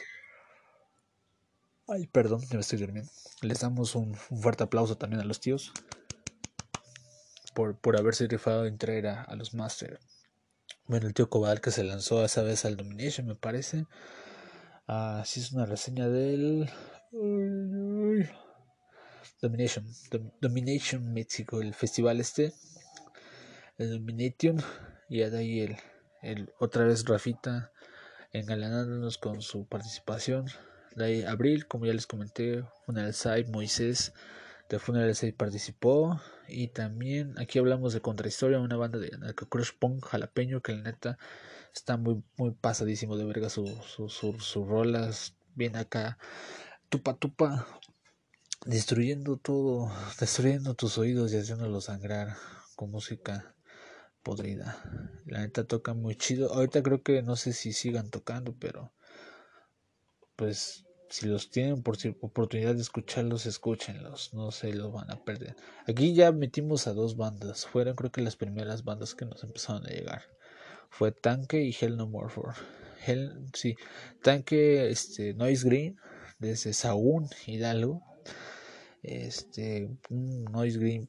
Ay, 1.88 2.06
perdón, 2.06 2.40
ya 2.42 2.54
me 2.54 2.60
estoy 2.60 2.78
durmiendo. 2.78 3.10
Les 3.40 3.60
damos 3.60 3.96
un, 3.96 4.14
fuerte 4.14 4.62
aplauso 4.62 4.96
también 4.96 5.22
a 5.22 5.24
los 5.24 5.40
tíos 5.40 5.72
por, 7.54 7.78
por 7.78 7.96
haberse 7.96 8.26
rifado 8.26 8.66
en 8.66 8.78
traer 8.78 9.06
a, 9.06 9.34
los 9.36 9.54
Master. 9.54 9.98
Bueno, 10.86 11.06
el 11.06 11.14
tío 11.14 11.30
Cobal 11.30 11.60
que 11.60 11.70
se 11.70 11.84
lanzó 11.84 12.24
esa 12.24 12.42
vez 12.42 12.64
al 12.64 12.76
Domination, 12.76 13.26
me 13.26 13.34
parece. 13.34 13.86
Así 14.86 15.40
es 15.40 15.52
una 15.52 15.66
reseña 15.66 16.08
del. 16.08 16.68
Domination. 19.40 19.86
Domination 20.40 21.12
México, 21.12 21.60
el 21.60 21.74
festival 21.74 22.20
este. 22.20 22.52
El 23.78 23.90
Domination. 23.90 24.62
Y 25.08 25.18
de 25.20 25.38
ahí 25.38 25.60
el, 25.60 25.76
el 26.22 26.52
otra 26.58 26.84
vez 26.84 27.04
Rafita 27.04 27.72
engalanándonos 28.32 29.18
con 29.18 29.42
su 29.42 29.66
participación 29.66 30.46
de 30.94 31.26
abril, 31.26 31.66
como 31.66 31.86
ya 31.86 31.92
les 31.92 32.06
comenté, 32.06 32.64
Funeral 32.84 33.14
Side, 33.14 33.46
Moisés 33.50 34.12
de 34.70 34.78
Funeral 34.78 35.14
Side 35.14 35.34
participó. 35.34 36.20
Y 36.48 36.68
también 36.68 37.34
aquí 37.38 37.58
hablamos 37.58 37.92
de 37.92 38.00
Contrahistoria, 38.00 38.58
una 38.58 38.76
banda 38.76 38.98
de 38.98 39.10
Crush 39.34 39.72
Punk 39.78 40.06
jalapeño 40.06 40.62
que 40.62 40.72
la 40.72 40.82
neta 40.82 41.18
está 41.74 41.96
muy, 41.96 42.22
muy 42.36 42.52
pasadísimo 42.52 43.16
de 43.16 43.24
verga 43.24 43.50
sus 43.50 43.70
su, 43.84 44.08
su, 44.08 44.64
rolas. 44.64 45.34
Bien 45.54 45.76
acá, 45.76 46.16
tupa 46.88 47.14
tupa, 47.16 47.66
destruyendo 48.64 49.36
todo, 49.36 49.92
destruyendo 50.18 50.74
tus 50.74 50.96
oídos 50.96 51.32
y 51.32 51.38
haciéndolos 51.38 51.84
sangrar 51.84 52.36
con 52.76 52.90
música 52.90 53.54
podrida. 54.22 54.80
La 55.26 55.40
neta 55.40 55.64
toca 55.64 55.92
muy 55.94 56.14
chido. 56.14 56.52
Ahorita 56.52 56.82
creo 56.82 57.02
que 57.02 57.22
no 57.22 57.36
sé 57.36 57.52
si 57.52 57.72
sigan 57.72 58.10
tocando, 58.10 58.54
pero 58.58 58.92
pues 60.36 60.84
si 61.10 61.26
los 61.26 61.50
tienen 61.50 61.82
por 61.82 61.98
oportunidad 62.20 62.74
de 62.76 62.82
escucharlos, 62.82 63.44
escúchenlos, 63.44 64.32
no 64.32 64.52
se 64.52 64.72
los 64.72 64.92
van 64.92 65.10
a 65.10 65.22
perder. 65.22 65.56
Aquí 65.86 66.14
ya 66.14 66.30
metimos 66.30 66.86
a 66.86 66.94
dos 66.94 67.16
bandas, 67.16 67.66
fueron 67.66 67.96
creo 67.96 68.12
que 68.12 68.22
las 68.22 68.36
primeras 68.36 68.84
bandas 68.84 69.16
que 69.16 69.26
nos 69.26 69.42
empezaron 69.42 69.84
a 69.86 69.90
llegar. 69.90 70.22
Fue 70.88 71.10
Tanque 71.10 71.62
y 71.64 71.76
Hell 71.78 71.96
No 71.96 72.06
More 72.06 72.30
For. 72.30 72.54
Hell, 73.04 73.46
sí, 73.54 73.76
Tanque, 74.22 74.90
este, 74.90 75.34
Noise 75.34 75.66
Green, 75.66 75.96
desde 76.38 76.72
Saúl 76.72 77.26
Hidalgo. 77.44 78.02
Este, 79.02 79.90
un 80.10 80.44
Noise 80.44 80.78
Green 80.78 81.08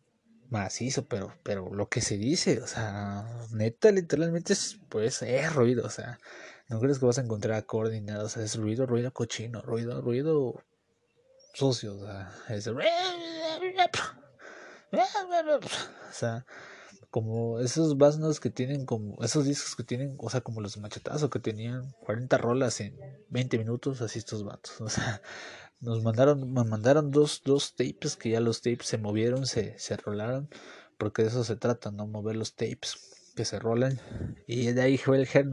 macizo, 0.50 1.06
pero, 1.06 1.34
pero 1.44 1.74
lo 1.74 1.90
que 1.90 2.02
se 2.02 2.18
dice, 2.18 2.60
o 2.62 2.68
sea, 2.68 3.26
neta, 3.52 3.92
literalmente 3.92 4.54
es, 4.54 4.80
pues, 4.90 5.22
es 5.22 5.54
ruido, 5.54 5.86
o 5.86 5.90
sea, 5.90 6.20
no 6.72 6.80
crees 6.80 7.00
que 7.00 7.06
vas 7.06 7.18
a 7.18 7.22
encontrar 7.22 7.66
coordinados, 7.66 8.26
o 8.26 8.30
sea, 8.30 8.44
es 8.44 8.56
ruido, 8.56 8.86
ruido 8.86 9.12
cochino, 9.12 9.62
ruido, 9.62 10.02
ruido 10.02 10.64
sucio, 11.54 11.96
o 11.96 12.00
sea, 12.00 12.32
es, 12.50 12.70
como 17.10 17.60
esos 17.60 17.98
vasos 17.98 18.40
que 18.40 18.50
tienen 18.50 18.86
como 18.86 19.22
esos 19.22 19.44
discos 19.44 19.76
que 19.76 19.84
tienen, 19.84 20.16
o 20.18 20.30
sea, 20.30 20.40
como 20.40 20.62
los 20.62 20.78
machetazos 20.78 21.30
que 21.30 21.40
tenían 21.40 21.94
40 22.06 22.38
rolas 22.38 22.80
en 22.80 22.98
20 23.28 23.58
minutos, 23.58 24.02
así 24.02 24.20
estos 24.20 24.46
vatos, 24.46 24.80
o 24.80 24.88
sea, 24.88 25.22
nos 25.82 26.02
mandaron, 26.04 26.54
me 26.54 26.64
mandaron 26.64 27.12
dos, 27.12 27.42
dos 27.44 27.76
tapes 27.76 28.16
que 28.16 28.30
ya 28.30 28.40
los 28.40 28.62
tapes 28.62 28.88
se 28.88 28.98
movieron, 28.98 29.46
se, 29.46 29.78
se 29.78 29.98
rolaron, 29.98 30.50
porque 30.98 31.24
de 31.24 31.28
eso 31.28 31.44
se 31.44 31.58
trata, 31.58 31.92
¿no? 31.92 32.08
Mover 32.08 32.38
los 32.38 32.56
tapes 32.56 33.34
que 33.36 33.46
se 33.46 33.60
rolan. 33.60 34.00
Y 34.48 34.72
de 34.72 34.82
ahí 34.82 34.98
fue 34.98 35.18
el 35.18 35.28
Hell 35.32 35.50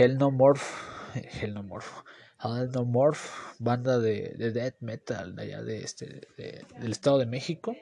Hell 0.00 0.16
No 0.16 0.30
More, 0.30 0.58
Hell 1.14 1.52
No 1.52 1.62
More, 1.62 1.84
Hell 2.42 2.70
No 2.72 2.86
More, 2.86 3.18
banda 3.58 3.98
de, 3.98 4.34
de 4.38 4.50
death 4.50 4.76
metal 4.80 5.36
de 5.36 5.42
allá 5.42 5.62
de 5.62 5.82
este, 5.82 6.22
del 6.36 6.90
Estado 6.90 7.18
de 7.18 7.26
México. 7.26 7.76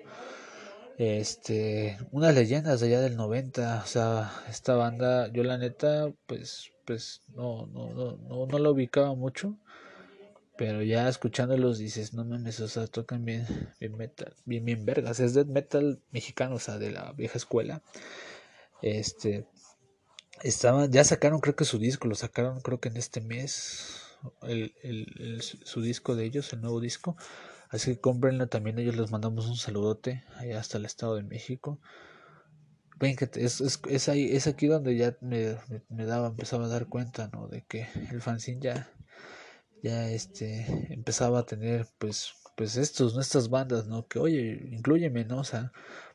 Este, 0.98 1.96
unas 2.10 2.34
leyendas 2.34 2.80
de 2.80 2.88
allá 2.88 3.00
del 3.02 3.16
90, 3.16 3.82
o 3.84 3.86
sea, 3.86 4.32
esta 4.48 4.74
banda, 4.74 5.28
yo 5.28 5.44
la 5.44 5.58
neta, 5.58 6.12
pues, 6.26 6.72
pues, 6.84 7.22
no, 7.36 7.66
no, 7.66 7.94
no, 7.94 8.16
no, 8.16 8.46
no 8.46 8.58
la 8.58 8.70
ubicaba 8.70 9.14
mucho 9.14 9.56
pero 10.56 10.82
ya 10.82 11.08
escuchándolos 11.08 11.78
dices, 11.78 12.14
no 12.14 12.24
mames, 12.24 12.58
o 12.58 12.66
sea, 12.66 12.88
tocan 12.88 13.24
bien, 13.24 13.46
bien 13.78 13.96
metal, 13.96 14.34
bien, 14.44 14.64
bien 14.64 14.84
vergas. 14.84 15.20
Es 15.20 15.32
death 15.32 15.46
metal 15.46 16.00
mexicano, 16.10 16.56
o 16.56 16.58
sea, 16.58 16.78
de 16.78 16.90
la 16.90 17.12
vieja 17.12 17.38
escuela. 17.38 17.80
Este, 18.82 19.46
estaban, 20.42 20.90
ya 20.90 21.04
sacaron 21.04 21.40
creo 21.40 21.56
que 21.56 21.64
su 21.64 21.78
disco, 21.78 22.08
lo 22.08 22.14
sacaron 22.14 22.60
creo 22.60 22.80
que 22.80 22.88
en 22.88 22.96
este 22.96 23.20
mes, 23.20 24.16
su 25.64 25.80
disco 25.80 26.16
de 26.16 26.24
ellos, 26.24 26.52
el 26.52 26.60
nuevo 26.60 26.80
disco. 26.80 27.16
Así 27.70 27.94
que 27.94 28.00
cómprenlo 28.00 28.48
también, 28.48 28.78
ellos 28.78 28.96
les 28.96 29.10
mandamos 29.10 29.46
un 29.46 29.56
saludote 29.56 30.24
allá 30.36 30.58
hasta 30.58 30.78
el 30.78 30.86
Estado 30.86 31.16
de 31.16 31.22
México. 31.22 31.78
Ven 32.96 33.14
que 33.16 33.28
es, 33.34 33.60
es, 33.60 33.80
es, 33.88 34.08
ahí, 34.08 34.34
es 34.34 34.46
aquí 34.46 34.66
donde 34.66 34.96
ya 34.96 35.16
me, 35.20 35.56
me, 35.88 36.04
daba, 36.04 36.28
empezaba 36.28 36.64
a 36.64 36.68
dar 36.68 36.86
cuenta, 36.86 37.28
¿no? 37.32 37.46
De 37.46 37.64
que 37.64 37.86
el 38.10 38.20
fanzine 38.22 38.60
ya, 38.60 38.90
ya 39.82 40.10
este 40.10 40.92
empezaba 40.92 41.40
a 41.40 41.46
tener 41.46 41.86
pues 41.98 42.34
pues 42.56 42.76
estos 42.76 43.14
nuestras 43.14 43.50
bandas 43.50 43.86
no 43.86 44.08
que 44.08 44.18
oye 44.18 44.68
incluyeme 44.72 45.24
no 45.24 45.42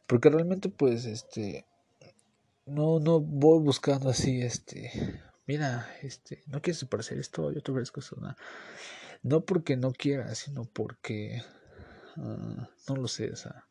porque 0.07 0.29
realmente 0.29 0.67
pues 0.67 1.05
este 1.05 1.65
no 2.65 2.99
no 2.99 3.19
voy 3.19 3.59
buscando 3.59 4.09
así 4.09 4.41
este 4.41 5.21
mira 5.45 5.87
este 6.01 6.43
no 6.47 6.61
quieres 6.61 6.83
parecer 6.85 7.19
esto 7.19 7.51
yo 7.51 7.61
te 7.61 7.71
ofrezco 7.71 7.99
esto 7.99 8.15
no, 8.19 8.35
no 9.21 9.45
porque 9.45 9.77
no 9.77 9.91
quiera 9.91 10.33
sino 10.35 10.65
porque 10.65 11.43
uh, 12.17 12.63
no 12.87 12.95
lo 12.95 13.07
sé 13.07 13.31
o 13.31 13.35
sea 13.35 13.65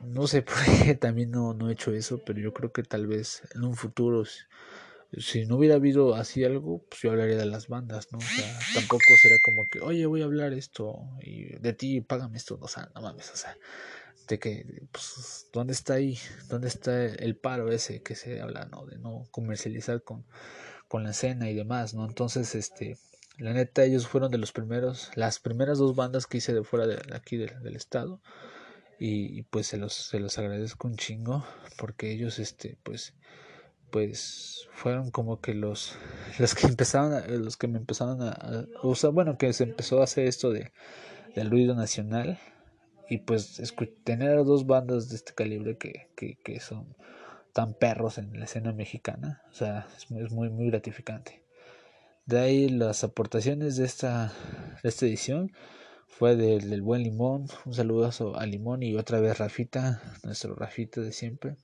no 0.00 0.26
sé 0.26 0.42
por 0.42 0.56
qué 0.64 0.94
también 0.94 1.30
no, 1.30 1.54
no 1.54 1.68
he 1.68 1.72
hecho 1.72 1.92
eso 1.92 2.18
pero 2.24 2.40
yo 2.40 2.52
creo 2.52 2.72
que 2.72 2.82
tal 2.82 3.06
vez 3.06 3.42
en 3.54 3.64
un 3.64 3.74
futuro 3.74 4.24
si 5.18 5.46
no 5.46 5.56
hubiera 5.56 5.76
habido 5.76 6.14
así 6.14 6.44
algo, 6.44 6.82
pues 6.88 7.02
yo 7.02 7.10
hablaría 7.10 7.36
de 7.36 7.46
las 7.46 7.68
bandas, 7.68 8.08
¿no? 8.12 8.18
O 8.18 8.22
sea, 8.22 8.58
tampoco 8.74 9.16
sería 9.16 9.38
como 9.44 9.68
que, 9.68 9.80
oye, 9.80 10.04
voy 10.06 10.22
a 10.22 10.24
hablar 10.24 10.52
esto 10.52 10.98
y 11.20 11.56
de 11.58 11.72
ti, 11.72 12.00
págame 12.00 12.36
esto, 12.36 12.58
o 12.60 12.68
sea, 12.68 12.90
no 12.94 13.02
mames, 13.02 13.30
o 13.30 13.36
sea, 13.36 13.56
de 14.28 14.38
que, 14.38 14.86
pues, 14.92 15.48
¿dónde 15.52 15.72
está 15.72 15.94
ahí? 15.94 16.18
¿Dónde 16.48 16.68
está 16.68 17.06
el 17.06 17.36
paro 17.36 17.70
ese 17.70 18.02
que 18.02 18.14
se 18.14 18.40
habla, 18.40 18.66
¿no? 18.66 18.86
De 18.86 18.98
no 18.98 19.26
comercializar 19.30 20.02
con, 20.02 20.26
con 20.88 21.04
la 21.04 21.10
escena 21.10 21.50
y 21.50 21.54
demás, 21.54 21.94
¿no? 21.94 22.06
Entonces, 22.06 22.54
este, 22.54 22.98
la 23.38 23.52
neta, 23.52 23.84
ellos 23.84 24.06
fueron 24.08 24.30
de 24.30 24.38
los 24.38 24.52
primeros, 24.52 25.10
las 25.14 25.38
primeras 25.38 25.78
dos 25.78 25.94
bandas 25.94 26.26
que 26.26 26.38
hice 26.38 26.54
de 26.54 26.64
fuera 26.64 26.86
de, 26.86 27.00
aquí 27.14 27.36
del, 27.36 27.62
del 27.62 27.76
estado. 27.76 28.20
Y, 28.98 29.42
pues 29.44 29.66
se 29.66 29.76
los, 29.76 29.92
se 29.92 30.20
los 30.20 30.38
agradezco 30.38 30.88
un 30.88 30.96
chingo 30.96 31.44
porque 31.76 32.10
ellos, 32.12 32.38
este, 32.38 32.78
pues, 32.82 33.14
pues 33.90 34.68
fueron 34.72 35.10
como 35.10 35.40
que 35.40 35.54
los 35.54 35.96
los 36.38 36.54
que 36.54 36.66
empezaron 36.66 37.12
a, 37.12 37.26
los 37.26 37.56
que 37.56 37.68
me 37.68 37.78
empezaron 37.78 38.22
a, 38.22 38.66
usar 38.82 39.12
bueno 39.12 39.38
que 39.38 39.52
se 39.52 39.64
empezó 39.64 40.00
a 40.00 40.04
hacer 40.04 40.26
esto 40.26 40.50
de 40.50 40.72
del 41.34 41.50
ruido 41.50 41.74
nacional 41.74 42.38
y 43.08 43.18
pues 43.18 43.60
tener 44.04 44.44
dos 44.44 44.66
bandas 44.66 45.08
de 45.08 45.16
este 45.16 45.32
calibre 45.34 45.76
que, 45.76 46.08
que, 46.42 46.60
son 46.60 46.96
tan 47.52 47.74
perros 47.74 48.18
en 48.18 48.38
la 48.38 48.44
escena 48.44 48.72
mexicana 48.72 49.42
o 49.50 49.54
sea 49.54 49.86
es 49.96 50.10
muy, 50.10 50.50
muy 50.50 50.66
gratificante 50.70 51.42
de 52.26 52.38
ahí 52.38 52.68
las 52.68 53.04
aportaciones 53.04 53.76
de 53.76 53.86
esta 53.86 54.32
de 54.82 54.88
esta 54.88 55.06
edición 55.06 55.52
fue 56.08 56.36
del, 56.36 56.70
del 56.70 56.82
buen 56.82 57.02
limón 57.02 57.46
un 57.64 57.74
saludo 57.74 58.10
a 58.36 58.46
limón 58.46 58.82
y 58.82 58.96
otra 58.96 59.20
vez 59.20 59.38
Rafita 59.38 60.02
nuestro 60.24 60.54
Rafita 60.54 61.00
de 61.00 61.12
siempre 61.12 61.56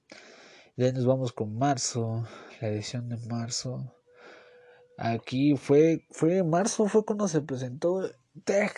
de 0.75 0.87
ahí 0.87 0.93
nos 0.95 1.05
vamos 1.05 1.33
con 1.33 1.59
marzo, 1.59 2.27
la 2.63 2.69
edición 2.69 3.11
de 3.11 3.19
marzo. 3.29 3.95
Aquí 4.97 5.55
fue, 5.55 6.07
fue 6.11 6.43
marzo, 6.43 6.89
fue 6.89 7.05
cuando 7.05 7.29
se 7.29 7.43
presentó 7.43 8.11
Tech. 8.45 8.75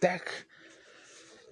Tech. 0.00 0.48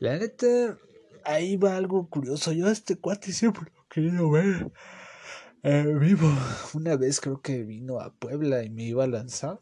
La 0.01 0.17
neta, 0.17 0.79
ahí 1.25 1.57
va 1.57 1.77
algo 1.77 2.09
curioso. 2.09 2.53
Yo 2.53 2.69
este 2.69 2.97
cuate 2.97 3.33
siempre 3.33 3.71
lo 3.75 3.83
he 3.83 3.89
querido 3.89 4.31
ver 4.31 4.73
eh, 5.63 5.95
vivo. 5.99 6.29
Una 6.75 6.97
vez 6.97 7.21
creo 7.21 7.41
que 7.41 7.65
vino 7.65 8.01
a 8.01 8.15
Puebla 8.15 8.63
y 8.65 8.71
me 8.71 8.85
iba 8.85 9.05
a 9.05 9.09
lanzar. 9.09 9.59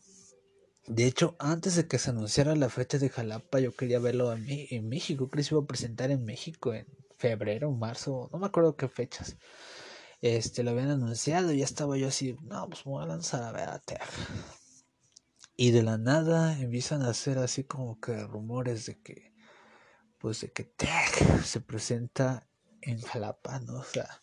De 0.87 1.07
hecho, 1.07 1.37
antes 1.39 1.74
de 1.76 1.89
que 1.89 1.99
se 1.99 2.11
anunciara 2.11 2.55
la 2.55 2.68
fecha 2.68 2.99
de 2.99 3.09
Jalapa, 3.09 3.59
yo 3.61 3.72
quería 3.72 3.99
verlo 3.99 4.32
en, 4.32 4.47
en 4.49 4.89
México. 4.89 5.28
Creo 5.28 5.43
que 5.43 5.49
se 5.49 5.55
iba 5.55 5.64
a 5.64 5.66
presentar 5.66 6.11
en 6.11 6.24
México 6.24 6.72
en 6.74 6.87
febrero, 7.16 7.72
marzo, 7.72 8.28
no 8.32 8.39
me 8.39 8.47
acuerdo 8.47 8.76
qué 8.76 8.89
fechas. 8.89 9.37
Este, 10.20 10.62
lo 10.62 10.70
habían 10.70 10.91
anunciado 10.91 11.53
y 11.53 11.59
ya 11.59 11.64
estaba 11.64 11.97
yo 11.97 12.09
así, 12.09 12.37
no, 12.43 12.68
pues 12.68 12.87
me 12.87 12.93
voy 12.93 13.05
a 13.05 13.09
lanzar 13.09 13.43
a 13.43 13.53
ver 13.53 13.68
a 13.68 13.78
Tech. 13.78 14.03
Y 15.57 15.70
de 15.70 15.82
la 15.82 15.99
nada 15.99 16.59
empiezan 16.59 17.03
a 17.03 17.11
hacer 17.11 17.39
así 17.39 17.64
como 17.64 17.99
que 18.01 18.16
rumores 18.26 18.87
de 18.87 19.01
que, 19.01 19.32
pues 20.19 20.41
de 20.41 20.51
que 20.51 20.64
Tech 20.64 21.43
se 21.45 21.61
presenta 21.61 22.47
en 22.83 23.01
Jalapa, 23.01 23.61
¿no? 23.61 23.81
O 23.81 23.85
sea, 23.85 24.23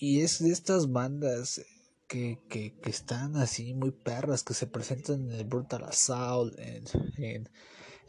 y 0.00 0.20
es 0.20 0.42
de 0.42 0.50
estas 0.50 0.92
bandas 0.92 1.60
que, 2.06 2.40
que, 2.48 2.78
que 2.80 2.90
están 2.90 3.36
así 3.36 3.74
muy 3.74 3.90
perras, 3.90 4.42
que 4.42 4.54
se 4.54 4.66
presentan 4.66 5.30
en 5.30 5.32
el 5.32 5.44
Brutal 5.44 5.84
Assault, 5.84 6.58
en, 6.58 6.84
en, 7.16 7.50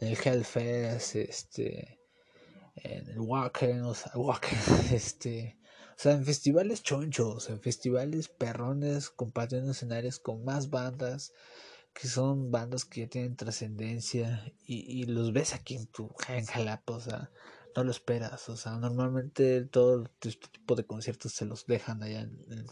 en 0.00 0.08
el 0.08 0.16
Hellfest, 0.16 1.16
este, 1.16 2.00
en 2.76 3.08
el 3.08 3.20
Wacken, 3.20 3.82
o 3.82 3.94
sea, 3.94 4.12
Wacken, 4.14 4.58
este, 4.92 5.58
o 5.90 6.02
sea, 6.02 6.12
en 6.12 6.24
festivales 6.24 6.82
chonchos, 6.82 7.50
en 7.50 7.60
festivales 7.60 8.28
perrones, 8.28 9.10
compartiendo 9.10 9.72
escenarios 9.72 10.18
con 10.18 10.44
más 10.44 10.70
bandas, 10.70 11.32
que 11.92 12.08
son 12.08 12.50
bandas 12.50 12.84
que 12.84 13.02
ya 13.02 13.08
tienen 13.08 13.36
trascendencia 13.36 14.52
y, 14.64 15.02
y, 15.02 15.04
los 15.04 15.32
ves 15.32 15.54
aquí 15.54 15.76
en 15.76 15.86
tu 15.86 16.14
en 16.28 16.46
Jalapa, 16.46 16.94
o 16.94 17.00
sea, 17.00 17.30
no 17.76 17.84
lo 17.84 17.90
esperas, 17.90 18.48
o 18.48 18.56
sea, 18.56 18.72
normalmente 18.76 19.64
todo 19.64 20.04
este 20.20 20.48
tipo 20.48 20.74
de 20.74 20.86
conciertos 20.86 21.32
se 21.32 21.44
los 21.44 21.66
dejan 21.66 22.02
allá 22.02 22.20
en, 22.20 22.66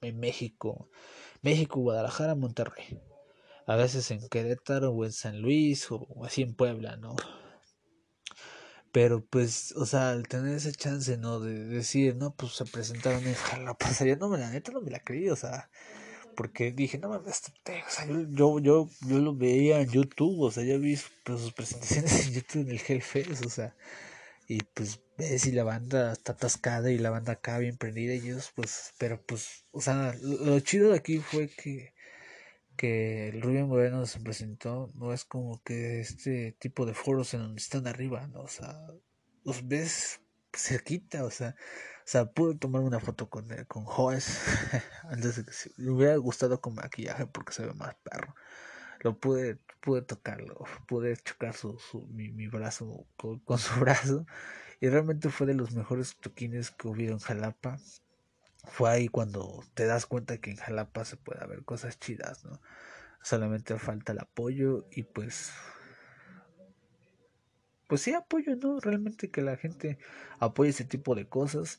en, 0.00 0.18
México, 0.18 0.88
México, 1.42 1.80
Guadalajara, 1.80 2.34
Monterrey, 2.34 3.00
a 3.66 3.76
veces 3.76 4.10
en 4.10 4.28
Querétaro 4.28 4.90
o 4.92 5.04
en 5.04 5.12
San 5.12 5.40
Luis 5.40 5.86
o 5.90 6.06
así 6.24 6.42
en 6.42 6.54
Puebla, 6.54 6.96
¿no? 6.96 7.16
Pero 8.92 9.24
pues, 9.24 9.72
o 9.76 9.84
sea, 9.84 10.10
al 10.10 10.26
tener 10.28 10.56
esa 10.56 10.72
chance, 10.72 11.18
¿no? 11.18 11.40
De 11.40 11.64
decir, 11.66 12.16
no, 12.16 12.34
pues 12.34 12.52
se 12.52 12.64
presentaron 12.64 13.26
en 13.26 13.34
Jalapa, 13.34 13.90
o 13.90 13.92
sea, 13.92 14.16
no 14.16 14.28
me 14.28 14.38
la 14.38 14.50
neta 14.50 14.72
no 14.72 14.80
me 14.80 14.90
la 14.90 15.00
creí, 15.00 15.28
o 15.28 15.36
sea, 15.36 15.70
porque 16.36 16.72
dije, 16.72 16.98
no 16.98 17.08
mames, 17.08 17.42
o 17.48 17.90
sea, 17.90 18.06
yo, 18.06 18.22
yo, 18.30 18.58
yo, 18.60 18.90
yo 19.08 19.18
lo 19.18 19.34
veía 19.34 19.80
en 19.80 19.88
YouTube, 19.90 20.40
o 20.42 20.50
sea, 20.50 20.62
yo 20.64 20.78
vi 20.78 20.98
pues, 21.24 21.40
sus 21.40 21.52
presentaciones 21.52 22.12
en 22.26 22.34
YouTube 22.34 22.62
en 22.62 22.70
el 22.70 22.80
Hellfest, 22.86 23.44
o 23.44 23.50
sea, 23.50 23.74
y 24.48 24.58
pues 24.74 25.00
ves 25.18 25.46
y 25.46 25.52
la 25.52 25.64
banda 25.64 26.12
está 26.12 26.32
atascada 26.32 26.90
y 26.90 26.98
la 26.98 27.10
banda 27.10 27.32
acá 27.32 27.58
bien 27.58 27.76
prendida 27.76 28.14
y 28.14 28.18
ellos, 28.18 28.52
pues, 28.54 28.92
pero 28.98 29.20
pues, 29.26 29.64
o 29.72 29.80
sea, 29.80 30.14
lo, 30.22 30.60
chido 30.60 30.90
de 30.90 30.98
aquí 30.98 31.18
fue 31.18 31.48
que 31.48 31.94
que 32.76 33.32
Rubio 33.42 33.66
Moreno 33.66 34.06
se 34.06 34.20
presentó, 34.20 34.90
no 34.94 35.12
es 35.12 35.24
como 35.24 35.62
que 35.62 36.00
este 36.00 36.52
tipo 36.58 36.84
de 36.84 36.94
foros 36.94 37.32
en 37.34 37.40
donde 37.40 37.60
están 37.60 37.86
arriba, 37.86 38.26
¿no? 38.28 38.42
O 38.42 38.48
sea, 38.48 38.86
los 39.44 39.66
ves 39.66 40.20
cerquita, 40.52 41.24
o 41.24 41.30
sea, 41.30 41.56
sea, 42.08 42.26
pude 42.26 42.54
tomar 42.54 42.82
una 42.82 43.00
foto 43.00 43.28
con, 43.28 43.48
con 43.66 43.84
Joes 43.84 44.40
antes 45.10 45.36
de 45.36 45.44
que 45.44 45.52
se, 45.52 45.72
me 45.76 45.90
hubiera 45.90 46.16
gustado 46.16 46.60
con 46.60 46.74
maquillaje 46.74 47.26
porque 47.26 47.52
se 47.52 47.66
ve 47.66 47.74
más 47.74 47.96
perro. 47.96 48.34
Lo 49.00 49.18
pude, 49.18 49.58
pude 49.80 50.02
tocarlo, 50.02 50.64
pude 50.86 51.16
chocar 51.16 51.54
su, 51.54 51.78
su 51.78 52.06
mi, 52.06 52.30
mi 52.30 52.46
brazo 52.46 53.06
con, 53.16 53.40
con, 53.44 53.58
su 53.58 53.78
brazo 53.80 54.24
y 54.80 54.88
realmente 54.88 55.30
fue 55.30 55.46
de 55.48 55.54
los 55.54 55.72
mejores 55.72 56.16
toquines 56.16 56.70
que 56.70 56.88
hubo 56.88 57.00
en 57.00 57.18
Jalapa. 57.18 57.78
Fue 58.64 58.90
ahí 58.90 59.08
cuando 59.08 59.64
te 59.74 59.86
das 59.86 60.06
cuenta 60.06 60.38
que 60.38 60.50
en 60.50 60.56
Jalapa 60.56 61.04
se 61.04 61.16
puede 61.16 61.42
haber 61.42 61.64
cosas 61.64 61.98
chidas, 61.98 62.44
¿no? 62.44 62.60
Solamente 63.22 63.76
falta 63.78 64.12
el 64.12 64.20
apoyo 64.20 64.86
y 64.92 65.02
pues 65.02 65.52
pues 67.86 68.02
sí 68.02 68.12
apoyo, 68.14 68.56
¿no? 68.56 68.80
Realmente 68.80 69.30
que 69.30 69.42
la 69.42 69.56
gente 69.56 69.98
apoye 70.38 70.70
ese 70.70 70.84
tipo 70.84 71.14
de 71.14 71.28
cosas 71.28 71.78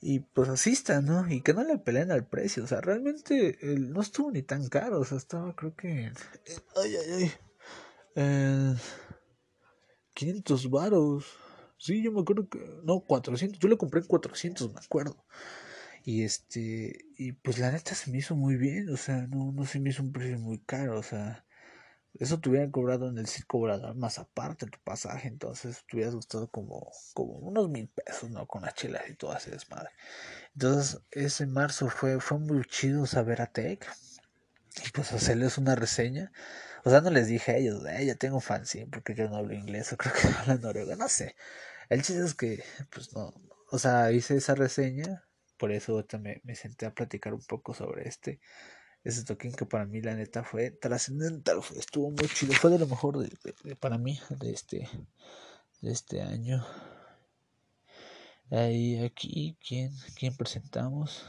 y 0.00 0.20
pues 0.20 0.48
asista, 0.48 1.00
¿no? 1.00 1.30
Y 1.30 1.42
que 1.42 1.54
no 1.54 1.62
le 1.64 1.78
peleen 1.78 2.10
al 2.10 2.26
precio, 2.26 2.64
o 2.64 2.66
sea, 2.66 2.80
realmente 2.80 3.58
no 3.62 4.00
estuvo 4.00 4.30
ni 4.30 4.42
tan 4.42 4.68
caro, 4.68 5.00
o 5.00 5.04
sea, 5.04 5.18
estaba 5.18 5.54
creo 5.54 5.74
que... 5.76 6.12
ay, 6.76 6.96
ay, 6.96 7.12
ay. 7.12 7.32
Eh, 8.16 8.74
500 10.14 10.70
varos. 10.70 11.26
Sí, 11.78 12.02
yo 12.02 12.12
me 12.12 12.20
acuerdo 12.20 12.48
que... 12.48 12.58
No, 12.84 13.00
400. 13.00 13.58
Yo 13.58 13.68
le 13.68 13.76
compré 13.76 14.00
en 14.00 14.06
400, 14.06 14.72
me 14.72 14.80
acuerdo. 14.80 15.24
Y 16.04 16.22
este... 16.22 17.06
Y 17.16 17.32
pues 17.32 17.58
la 17.58 17.72
neta 17.72 17.94
se 17.94 18.10
me 18.10 18.18
hizo 18.18 18.36
muy 18.36 18.56
bien, 18.56 18.88
o 18.90 18.96
sea, 18.96 19.26
no, 19.28 19.52
no 19.52 19.64
se 19.64 19.80
me 19.80 19.90
hizo 19.90 20.02
un 20.02 20.12
precio 20.12 20.38
muy 20.38 20.58
caro, 20.58 20.98
o 20.98 21.02
sea 21.02 21.44
eso 22.18 22.40
te 22.40 22.50
hubieran 22.50 22.70
cobrado 22.70 23.08
en 23.08 23.18
el 23.18 23.26
circo 23.26 23.58
volador 23.58 23.94
más 23.94 24.18
aparte 24.18 24.66
tu 24.66 24.78
pasaje, 24.80 25.28
entonces 25.28 25.84
te 25.88 25.96
hubieras 25.96 26.14
gustado 26.14 26.48
como, 26.48 26.92
como 27.14 27.32
unos 27.34 27.68
mil 27.68 27.88
pesos, 27.88 28.30
¿no? 28.30 28.46
Con 28.46 28.62
las 28.62 28.74
chelas 28.74 29.08
y 29.08 29.14
todo 29.14 29.36
ese 29.36 29.50
desmadre. 29.50 29.90
Entonces, 30.54 31.00
ese 31.10 31.46
marzo 31.46 31.88
fue, 31.88 32.20
fue 32.20 32.38
muy 32.38 32.64
chido 32.64 33.06
saber 33.06 33.40
a 33.40 33.46
Tech 33.46 33.86
y 34.86 34.90
pues 34.90 35.12
hacerles 35.12 35.58
una 35.58 35.74
reseña. 35.74 36.32
O 36.84 36.90
sea, 36.90 37.00
no 37.00 37.10
les 37.10 37.28
dije 37.28 37.52
a 37.52 37.56
ellos, 37.56 37.84
eh, 37.86 38.04
ya 38.04 38.14
tengo 38.16 38.40
fanzine 38.40 38.86
porque 38.86 39.14
yo 39.14 39.28
no 39.28 39.36
hablo 39.36 39.54
inglés 39.54 39.92
o 39.92 39.96
creo 39.98 40.12
que 40.14 40.28
no 40.46 40.58
noruego, 40.58 40.96
no 40.96 41.08
sé. 41.08 41.36
El 41.88 42.02
chiste 42.02 42.24
es 42.24 42.34
que, 42.34 42.62
pues 42.90 43.12
no, 43.14 43.32
o 43.70 43.78
sea, 43.78 44.12
hice 44.12 44.36
esa 44.36 44.54
reseña, 44.54 45.24
por 45.58 45.72
eso 45.72 46.04
me, 46.20 46.40
me 46.44 46.54
senté 46.56 46.86
a 46.86 46.94
platicar 46.94 47.34
un 47.34 47.42
poco 47.44 47.74
sobre 47.74 48.08
este 48.08 48.40
ese 49.04 49.24
toquín 49.24 49.52
que 49.52 49.66
para 49.66 49.86
mí 49.86 50.00
la 50.00 50.14
neta 50.14 50.44
fue 50.44 50.70
trascendental, 50.70 51.60
estuvo 51.76 52.10
muy 52.10 52.28
chido, 52.28 52.52
fue 52.52 52.70
de 52.70 52.78
lo 52.78 52.86
mejor 52.86 53.18
de, 53.18 53.76
para 53.76 53.98
mí 53.98 54.20
de 54.30 54.52
este, 54.52 54.88
de 55.80 55.90
este 55.90 56.22
año. 56.22 56.64
Ahí, 58.50 59.02
aquí, 59.02 59.56
¿quién, 59.66 59.92
quién 60.14 60.36
presentamos? 60.36 61.24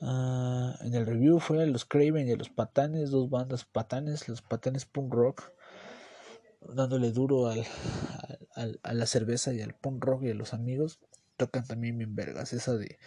Ah, 0.00 0.76
en 0.82 0.94
el 0.94 1.06
review 1.06 1.40
fue 1.40 1.62
a 1.62 1.66
los 1.66 1.84
Craven 1.84 2.28
y 2.28 2.32
a 2.32 2.36
los 2.36 2.50
Patanes, 2.50 3.10
dos 3.10 3.30
bandas 3.30 3.64
Patanes, 3.64 4.28
los 4.28 4.42
Patanes 4.42 4.84
Punk 4.84 5.12
Rock, 5.14 5.52
dándole 6.60 7.12
duro 7.12 7.48
al, 7.48 7.64
al, 8.54 8.80
a 8.82 8.92
la 8.92 9.06
cerveza 9.06 9.54
y 9.54 9.60
al 9.60 9.74
punk 9.74 10.04
rock 10.04 10.24
y 10.24 10.30
a 10.30 10.34
los 10.34 10.54
amigos. 10.54 11.00
Tocan 11.36 11.66
también 11.66 11.96
bien 11.96 12.16
vergas, 12.16 12.52
esa 12.52 12.76
de 12.76 12.98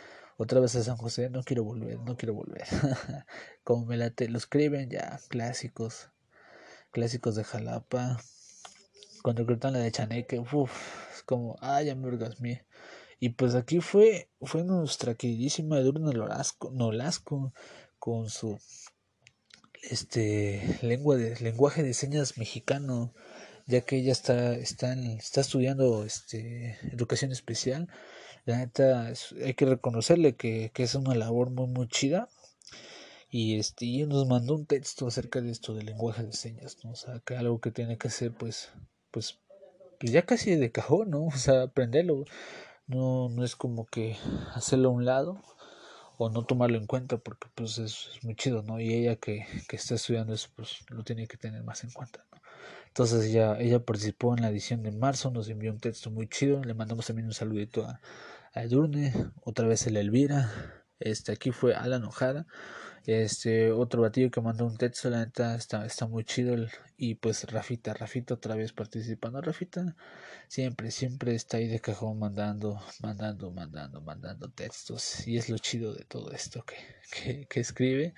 otra 0.41 0.59
vez 0.59 0.75
a 0.75 0.83
San 0.83 0.97
José, 0.97 1.29
no 1.29 1.43
quiero 1.43 1.63
volver, 1.63 1.99
no 1.99 2.17
quiero 2.17 2.33
volver. 2.33 2.65
Como 3.63 3.85
me 3.85 3.95
late, 3.95 4.27
lo 4.27 4.39
escriben 4.39 4.89
ya, 4.89 5.19
clásicos, 5.29 6.09
clásicos 6.89 7.35
de 7.35 7.43
Jalapa. 7.43 8.19
Cuando 9.21 9.45
gritan 9.45 9.73
la 9.73 9.79
de 9.79 9.91
Chaneque, 9.91 10.39
uff, 10.39 10.71
es 11.15 11.21
como, 11.21 11.57
ah, 11.61 11.83
ya 11.83 11.93
me 11.93 12.07
orgasmé. 12.07 12.65
Y 13.19 13.29
pues 13.29 13.53
aquí 13.53 13.81
fue, 13.81 14.31
fue 14.41 14.63
nuestra 14.63 15.13
queridísima 15.13 15.77
Edurne 15.77 16.11
Nolasco, 16.11 16.71
Nolasco 16.71 17.53
con 17.99 18.31
su 18.31 18.59
este 19.83 20.79
lengua 20.81 21.17
de 21.17 21.39
lenguaje 21.39 21.83
de 21.83 21.93
señas 21.93 22.39
mexicano 22.39 23.13
ya 23.67 23.81
que 23.81 23.97
ella 23.97 24.11
está 24.11 24.55
está, 24.55 24.93
está 24.93 25.41
estudiando 25.41 26.03
este 26.03 26.77
educación 26.91 27.31
especial 27.31 27.89
la 28.45 28.57
neta, 28.57 29.11
hay 29.43 29.53
que 29.53 29.65
reconocerle 29.65 30.35
que, 30.35 30.71
que, 30.73 30.83
es 30.83 30.95
una 30.95 31.15
labor 31.15 31.49
muy, 31.49 31.67
muy 31.67 31.87
chida. 31.87 32.29
Y 33.29 33.57
este, 33.57 34.05
nos 34.07 34.27
mandó 34.27 34.55
un 34.55 34.65
texto 34.65 35.07
acerca 35.07 35.41
de 35.41 35.51
esto 35.51 35.73
del 35.73 35.85
lenguaje 35.85 36.23
de 36.23 36.33
señas, 36.33 36.77
¿no? 36.83 36.91
O 36.91 36.95
sea, 36.95 37.19
que 37.25 37.35
algo 37.35 37.61
que 37.61 37.71
tiene 37.71 37.97
que 37.97 38.09
ser, 38.09 38.31
pues, 38.33 38.69
pues, 39.11 39.39
pues 39.99 40.11
ya 40.11 40.23
casi 40.25 40.55
de 40.55 40.71
cajón, 40.71 41.11
¿no? 41.11 41.25
O 41.27 41.37
sea, 41.37 41.63
aprenderlo. 41.63 42.25
No, 42.87 43.29
no 43.29 43.45
es 43.45 43.55
como 43.55 43.85
que 43.85 44.17
hacerlo 44.53 44.89
a 44.89 44.91
un 44.91 45.05
lado 45.05 45.41
o 46.17 46.29
no 46.29 46.43
tomarlo 46.45 46.77
en 46.77 46.87
cuenta 46.87 47.17
porque 47.17 47.47
pues 47.55 47.77
es, 47.77 48.09
es 48.13 48.23
muy 48.23 48.35
chido, 48.35 48.63
¿no? 48.63 48.79
Y 48.79 48.93
ella 48.93 49.15
que, 49.15 49.45
que, 49.69 49.75
está 49.75 49.95
estudiando 49.95 50.33
eso, 50.33 50.49
pues 50.55 50.85
lo 50.89 51.03
tiene 51.03 51.27
que 51.27 51.37
tener 51.37 51.63
más 51.63 51.83
en 51.83 51.91
cuenta, 51.91 52.25
¿no? 52.31 52.40
Entonces 52.91 53.23
ella, 53.25 53.57
ella 53.57 53.85
participó 53.85 54.35
en 54.35 54.41
la 54.41 54.49
edición 54.49 54.83
de 54.83 54.91
marzo, 54.91 55.31
nos 55.31 55.47
envió 55.47 55.71
un 55.71 55.79
texto 55.79 56.11
muy 56.11 56.27
chido, 56.27 56.61
le 56.61 56.73
mandamos 56.73 57.07
también 57.07 57.25
un 57.25 57.33
saludito 57.33 57.85
a, 57.85 58.01
a 58.53 58.63
Edurne, 58.63 59.13
otra 59.45 59.65
vez 59.65 59.87
el 59.87 59.95
Elvira, 59.95 60.51
este 60.99 61.31
aquí 61.31 61.51
fue 61.51 61.73
Alan 61.73 62.03
Ojada, 62.03 62.47
este 63.05 63.71
otro 63.71 64.01
batillo 64.01 64.29
que 64.29 64.41
mandó 64.41 64.65
un 64.65 64.77
texto, 64.77 65.09
la 65.09 65.19
neta 65.19 65.55
está, 65.55 65.85
está 65.85 66.05
muy 66.05 66.25
chido 66.25 66.53
y 66.97 67.15
pues 67.15 67.49
Rafita, 67.49 67.93
Rafita 67.93 68.33
otra 68.33 68.55
vez 68.55 68.73
participando, 68.73 69.39
Rafita 69.39 69.95
siempre, 70.49 70.91
siempre 70.91 71.33
está 71.33 71.57
ahí 71.57 71.67
de 71.67 71.79
cajón 71.79 72.19
mandando, 72.19 72.81
mandando, 73.01 73.51
mandando, 73.51 74.01
mandando 74.01 74.51
textos 74.51 75.25
y 75.25 75.37
es 75.37 75.49
lo 75.49 75.57
chido 75.57 75.93
de 75.93 76.03
todo 76.03 76.31
esto 76.33 76.65
que, 76.65 76.75
que, 77.09 77.47
que 77.47 77.59
escribe 77.61 78.13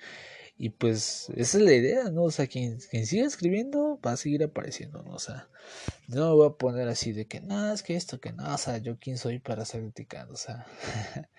y 0.56 0.70
pues 0.70 1.30
esa 1.36 1.58
es 1.58 1.64
la 1.64 1.72
idea, 1.72 2.10
¿no? 2.10 2.24
O 2.24 2.30
sea, 2.30 2.46
quien, 2.46 2.78
quien 2.90 3.06
siga 3.06 3.26
escribiendo 3.26 3.98
va 4.04 4.12
a 4.12 4.16
seguir 4.16 4.44
apareciendo, 4.44 5.02
¿no? 5.02 5.14
O 5.14 5.18
sea, 5.18 5.48
no 6.08 6.28
me 6.28 6.34
voy 6.34 6.48
a 6.48 6.58
poner 6.58 6.88
así 6.88 7.12
de 7.12 7.26
que, 7.26 7.40
no, 7.40 7.72
es 7.72 7.82
que 7.82 7.96
esto, 7.96 8.20
que 8.20 8.32
no, 8.32 8.54
o 8.54 8.58
sea, 8.58 8.78
yo 8.78 8.98
quién 8.98 9.18
soy 9.18 9.40
para 9.40 9.64
estar 9.64 9.80
criticando, 9.80 10.34
o 10.34 10.36
sea, 10.36 10.66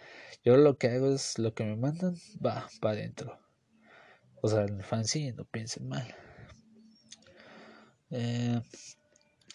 yo 0.44 0.58
lo 0.58 0.78
que 0.78 0.90
hago 0.90 1.14
es 1.14 1.40
lo 1.40 1.54
que 1.54 1.64
me 1.64 1.78
mandan, 1.78 2.16
va, 2.46 2.68
para 2.82 2.96
adentro. 3.00 3.40
O 4.42 4.50
sea, 4.50 4.64
el 4.64 4.84
fanzine, 4.84 5.34
no 5.34 5.46
piensen 5.46 5.88
mal. 5.88 6.14
Eh, 8.12 8.62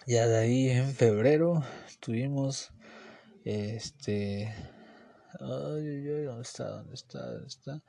ya 0.07 0.27
de 0.27 0.39
ahí 0.39 0.71
en 0.71 0.93
febrero 0.95 1.63
tuvimos 2.01 2.73
este 3.45 4.53
ay, 5.39 5.87
ay, 5.87 6.25
¿dónde 6.25 6.43
está? 6.43 6.69
¿Dónde 6.69 6.95
está? 6.95 7.27
¿Dónde 7.27 7.47
está? 7.47 7.83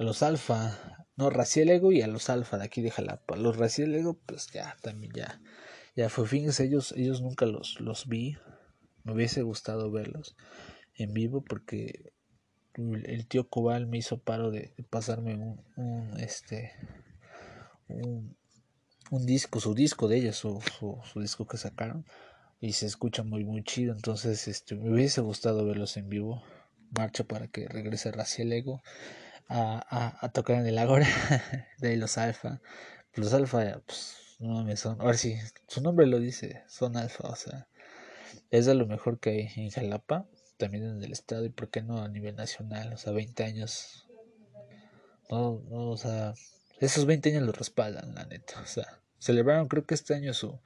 A 0.00 0.02
los 0.02 0.22
alfa, 0.22 1.06
no, 1.16 1.28
Raciel 1.28 1.68
Ego 1.68 1.92
y 1.92 2.00
a 2.00 2.06
los 2.06 2.30
alfa 2.30 2.56
de 2.56 2.64
aquí 2.64 2.80
de 2.80 2.90
Jalapa. 2.90 3.36
Los 3.36 3.58
Raciel 3.58 3.94
Ego, 3.94 4.18
pues 4.24 4.46
ya, 4.50 4.74
también 4.80 5.12
ya, 5.14 5.42
ya 5.94 6.08
fue. 6.08 6.26
Fíjense, 6.26 6.64
ellos, 6.64 6.92
ellos 6.96 7.20
nunca 7.20 7.44
los, 7.44 7.78
los 7.80 8.06
vi. 8.08 8.38
Me 9.04 9.12
hubiese 9.12 9.42
gustado 9.42 9.90
verlos 9.90 10.36
en 10.94 11.12
vivo 11.12 11.44
porque 11.44 12.14
el 12.76 13.26
tío 13.26 13.50
Cobal 13.50 13.86
me 13.88 13.98
hizo 13.98 14.22
paro 14.22 14.50
de, 14.50 14.72
pasarme 14.88 15.36
un, 15.36 15.62
un 15.76 16.18
este, 16.18 16.72
un, 17.88 18.38
un, 19.10 19.26
disco, 19.26 19.60
su 19.60 19.74
disco 19.74 20.08
de 20.08 20.16
ellos, 20.16 20.36
su, 20.36 20.62
su, 20.78 20.98
su 21.12 21.20
disco 21.20 21.46
que 21.46 21.58
sacaron 21.58 22.06
y 22.58 22.72
se 22.72 22.86
escucha 22.86 23.22
muy 23.22 23.44
muy 23.44 23.64
chido 23.64 23.94
entonces 23.94 24.46
este 24.46 24.76
me 24.76 24.92
hubiese 24.92 25.22
gustado 25.22 25.64
verlos 25.64 25.96
en 25.96 26.10
vivo 26.10 26.42
marcha 26.90 27.24
para 27.24 27.48
que 27.48 27.66
regrese 27.66 28.12
Raciel 28.12 28.52
Ego 28.52 28.82
a, 29.50 30.24
a, 30.24 30.28
tocar 30.32 30.56
en 30.56 30.66
el 30.66 30.78
Agora 30.78 31.06
de 31.78 31.96
los 31.96 32.18
Alfa. 32.18 32.60
Los 33.14 33.34
Alfa, 33.34 33.80
pues, 33.84 34.36
no 34.38 34.54
mames, 34.54 34.80
son. 34.80 35.00
Ahora 35.00 35.16
sí, 35.16 35.36
su 35.66 35.82
nombre 35.82 36.06
lo 36.06 36.20
dice, 36.20 36.62
son 36.68 36.96
Alfa, 36.96 37.28
o 37.28 37.36
sea, 37.36 37.66
es 38.50 38.66
de 38.66 38.74
lo 38.74 38.86
mejor 38.86 39.18
que 39.18 39.30
hay 39.30 39.48
en 39.56 39.70
Jalapa, 39.70 40.26
también 40.56 40.84
en 40.84 41.02
el 41.02 41.12
estado, 41.12 41.44
y 41.44 41.48
por 41.48 41.68
qué 41.68 41.82
no 41.82 42.02
a 42.02 42.08
nivel 42.08 42.36
nacional, 42.36 42.92
o 42.92 42.96
sea, 42.96 43.12
20 43.12 43.42
años. 43.44 44.06
No, 45.28 45.62
no, 45.68 45.90
o 45.90 45.96
sea, 45.96 46.34
esos 46.78 47.06
20 47.06 47.30
años 47.30 47.42
los 47.42 47.58
respaldan, 47.58 48.14
la 48.14 48.24
neta, 48.26 48.60
o 48.60 48.66
sea, 48.66 49.00
celebraron, 49.18 49.68
creo 49.68 49.84
que 49.84 49.94
este 49.94 50.14
año 50.14 50.32
su. 50.32 50.58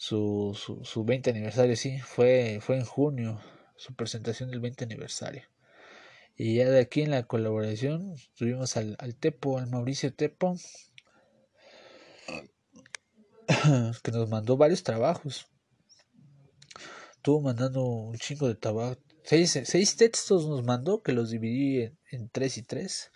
Su, 0.00 0.56
su, 0.56 0.84
su 0.84 1.04
20 1.04 1.30
aniversario, 1.30 1.74
sí, 1.74 1.98
fue, 1.98 2.60
fue 2.60 2.76
en 2.76 2.84
junio, 2.84 3.40
su 3.74 3.96
presentación 3.96 4.48
del 4.48 4.60
20 4.60 4.84
aniversario. 4.84 5.42
Y 6.40 6.54
ya 6.54 6.70
de 6.70 6.78
aquí 6.78 7.02
en 7.02 7.10
la 7.10 7.24
colaboración 7.24 8.14
tuvimos 8.36 8.76
al, 8.76 8.94
al 9.00 9.16
Tepo, 9.16 9.58
al 9.58 9.66
Mauricio 9.68 10.14
Tepo, 10.14 10.54
que 14.04 14.12
nos 14.12 14.28
mandó 14.28 14.56
varios 14.56 14.84
trabajos. 14.84 15.48
Estuvo 17.16 17.40
mandando 17.40 17.84
un 17.84 18.16
chingo 18.18 18.46
de 18.46 18.54
trabajo. 18.54 18.96
Seis, 19.24 19.58
seis, 19.64 19.96
textos 19.96 20.46
nos 20.46 20.62
mandó 20.62 21.02
que 21.02 21.12
los 21.12 21.30
dividí 21.30 21.92
en, 22.12 22.28
tres 22.30 22.56
y 22.56 22.62
tres. 22.62 23.10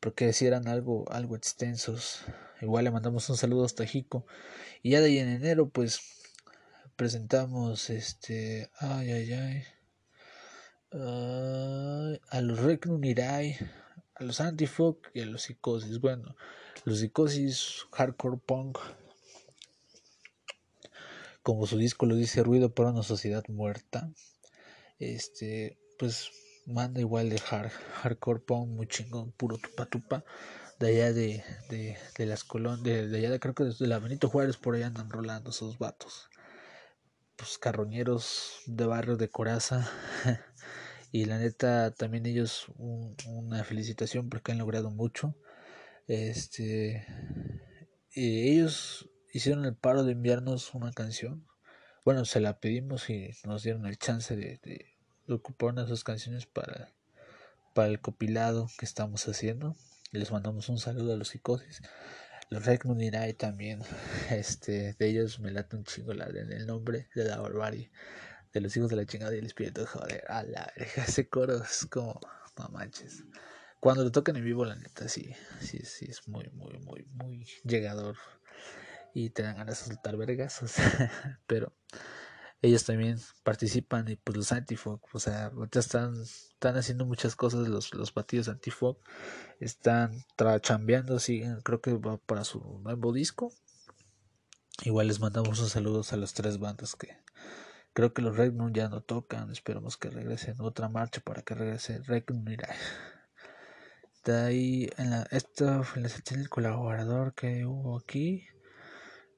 porque 0.00 0.32
si 0.32 0.44
eran 0.46 0.66
algo, 0.66 1.04
algo 1.12 1.36
extensos. 1.36 2.24
Igual 2.60 2.84
le 2.84 2.90
mandamos 2.90 3.30
un 3.30 3.36
saludo 3.36 3.64
hasta 3.64 3.86
Jico. 3.86 4.26
Y 4.82 4.90
ya 4.90 5.00
de 5.00 5.06
ahí 5.06 5.18
en 5.18 5.28
enero, 5.28 5.68
pues 5.68 6.00
presentamos 6.96 7.90
este. 7.90 8.70
Ay, 8.80 9.12
ay, 9.12 9.32
ay. 9.32 9.75
A 10.92 12.40
los 12.40 12.58
Recnum 12.60 13.00
a 14.18 14.24
los 14.24 14.40
Antifog 14.40 14.98
y 15.14 15.20
a 15.20 15.26
los 15.26 15.42
Psicosis. 15.42 16.00
Bueno, 16.00 16.36
los 16.84 17.00
Psicosis, 17.00 17.86
hardcore 17.92 18.38
punk. 18.38 18.78
Como 21.42 21.66
su 21.66 21.78
disco 21.78 22.06
lo 22.06 22.16
dice, 22.16 22.42
ruido 22.42 22.74
para 22.74 22.90
una 22.90 23.02
sociedad 23.02 23.44
muerta. 23.48 24.10
Este, 24.98 25.78
pues 25.98 26.30
manda 26.66 27.00
igual 27.00 27.30
de 27.30 27.40
hard, 27.50 27.70
hardcore 28.02 28.40
punk, 28.40 28.68
muy 28.68 28.88
chingón, 28.88 29.32
puro 29.32 29.58
tupa 29.58 29.86
tupa. 29.86 30.24
De 30.78 30.88
allá 30.88 31.12
de, 31.12 31.42
de, 31.70 31.96
de 32.18 32.26
las 32.26 32.44
colonias, 32.44 33.10
de, 33.10 33.16
allá 33.16 33.30
de, 33.30 33.40
creo 33.40 33.54
que 33.54 33.64
desde 33.64 33.86
la 33.86 33.98
Benito 33.98 34.28
Juárez 34.28 34.56
por 34.56 34.74
allá 34.74 34.88
andan 34.88 35.10
rolando 35.10 35.50
esos 35.50 35.78
vatos. 35.78 36.28
Pues 37.36 37.58
carroñeros 37.58 38.60
de 38.66 38.86
barrio 38.86 39.16
de 39.16 39.28
Coraza. 39.28 39.90
y 41.12 41.24
la 41.24 41.38
neta, 41.38 41.92
también 41.92 42.26
ellos 42.26 42.66
una 42.78 43.64
felicitación 43.64 44.28
porque 44.28 44.52
han 44.52 44.58
logrado 44.58 44.90
mucho. 44.90 45.36
Este, 46.06 47.06
y 48.12 48.52
ellos 48.52 49.10
hicieron 49.32 49.64
el 49.64 49.76
paro 49.76 50.04
de 50.04 50.12
enviarnos 50.12 50.74
una 50.74 50.92
canción. 50.92 51.46
Bueno, 52.04 52.24
se 52.24 52.40
la 52.40 52.60
pedimos 52.60 53.10
y 53.10 53.30
nos 53.44 53.62
dieron 53.62 53.86
el 53.86 53.98
chance 53.98 54.36
de 54.36 54.60
ocuparon 55.28 55.84
esas 55.84 56.04
canciones 56.04 56.46
para, 56.46 56.92
para 57.74 57.88
el 57.88 58.00
copilado 58.00 58.68
que 58.78 58.86
estamos 58.86 59.26
haciendo. 59.28 59.76
Les 60.12 60.30
mandamos 60.30 60.68
un 60.68 60.78
saludo 60.78 61.12
a 61.12 61.16
los 61.16 61.28
psicosis. 61.28 61.82
Los 62.48 62.64
Regnum 62.64 62.98
también, 63.36 63.80
este, 64.30 64.94
de 64.94 65.08
ellos 65.08 65.40
me 65.40 65.50
late 65.50 65.76
un 65.76 65.84
chingo 65.84 66.14
la, 66.14 66.26
el 66.26 66.66
nombre 66.66 67.08
de 67.14 67.24
la 67.24 67.38
barbarie, 67.38 67.90
de 68.56 68.62
los 68.62 68.74
hijos 68.74 68.88
de 68.88 68.96
la 68.96 69.04
chingada 69.04 69.34
y 69.34 69.38
el 69.38 69.44
espíritu, 69.44 69.84
joder, 69.84 70.24
a 70.28 70.42
la 70.42 70.72
verga, 70.76 71.04
ese 71.04 71.28
coro 71.28 71.62
es 71.62 71.86
como, 71.90 72.18
no 72.56 72.68
manches. 72.70 73.22
Cuando 73.80 74.02
lo 74.02 74.10
tocan 74.10 74.36
en 74.36 74.44
vivo, 74.44 74.64
la 74.64 74.76
neta, 74.76 75.08
sí, 75.08 75.34
sí, 75.60 75.80
sí, 75.84 76.06
es 76.08 76.26
muy, 76.26 76.48
muy, 76.54 76.78
muy, 76.78 77.04
muy 77.12 77.46
llegador. 77.64 78.16
Y 79.12 79.28
te 79.28 79.42
dan 79.42 79.56
ganas 79.56 79.78
de 79.80 79.94
soltar 79.94 80.16
vergas, 80.16 80.60
pero 81.46 81.74
ellos 82.62 82.84
también 82.84 83.18
participan 83.42 84.08
y 84.08 84.16
pues 84.16 84.38
los 84.38 84.52
antifog, 84.52 85.02
o 85.12 85.18
sea, 85.18 85.46
ahorita 85.48 85.78
están, 85.78 86.18
están 86.22 86.78
haciendo 86.78 87.04
muchas 87.04 87.36
cosas 87.36 87.68
los, 87.68 87.92
los 87.92 88.14
batidos 88.14 88.48
antifog, 88.48 88.98
están 89.60 90.24
chambeando, 90.62 91.18
siguen, 91.18 91.60
creo 91.60 91.82
que 91.82 91.92
va 91.92 92.16
para 92.16 92.44
su 92.44 92.80
nuevo 92.82 93.12
disco. 93.12 93.52
Igual 94.82 95.08
les 95.08 95.20
mandamos 95.20 95.60
un 95.60 95.68
saludos 95.68 96.14
a 96.14 96.16
las 96.16 96.32
tres 96.32 96.58
bandas 96.58 96.96
que 96.96 97.18
creo 97.96 98.12
que 98.12 98.20
los 98.20 98.36
Regnum 98.36 98.74
ya 98.74 98.90
no 98.90 99.00
tocan, 99.00 99.50
esperamos 99.50 99.96
que 99.96 100.10
regresen 100.10 100.60
otra 100.60 100.90
marcha 100.90 101.22
para 101.22 101.40
que 101.40 101.54
regrese 101.54 102.02
Regnum 102.02 102.44
mira. 102.44 102.68
De 104.22 104.36
ahí 104.36 104.90
en 104.98 105.08
la 105.12 105.22
esta 105.30 105.82
en 105.94 106.02
la 106.02 106.10
sección 106.10 106.40
del 106.40 106.50
colaborador 106.50 107.32
que 107.32 107.64
hubo 107.64 107.96
aquí 107.96 108.46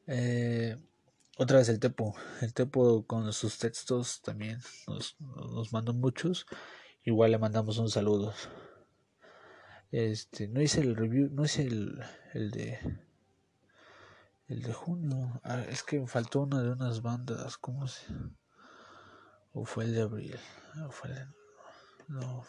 eh, 0.08 0.76
otra 1.36 1.58
vez 1.58 1.68
el 1.68 1.78
Tepo. 1.78 2.16
El 2.40 2.52
Tepo 2.52 3.06
con 3.06 3.32
sus 3.32 3.58
textos 3.58 4.22
también 4.22 4.58
nos, 4.88 5.14
nos 5.20 5.72
mandó 5.72 5.94
muchos. 5.94 6.44
Igual 7.04 7.30
le 7.30 7.38
mandamos 7.38 7.78
un 7.78 7.90
saludo. 7.90 8.34
Este, 9.92 10.48
no 10.48 10.60
hice 10.60 10.80
el 10.80 10.96
review, 10.96 11.28
no 11.30 11.44
hice 11.44 11.62
el, 11.62 12.02
el 12.34 12.50
de 12.50 12.80
el 14.48 14.62
de 14.62 14.72
junio. 14.72 15.40
Ah, 15.44 15.62
es 15.68 15.84
que 15.84 16.04
faltó 16.08 16.40
una 16.40 16.60
de 16.60 16.70
unas 16.72 17.02
bandas, 17.02 17.56
¿cómo 17.56 17.86
se? 17.86 18.02
O 19.60 19.64
fue 19.64 19.82
el 19.82 19.92
de 19.92 20.02
abril. 20.02 20.38
O 20.86 20.90
fue 20.92 21.10
el 21.10 21.34
no. 22.06 22.44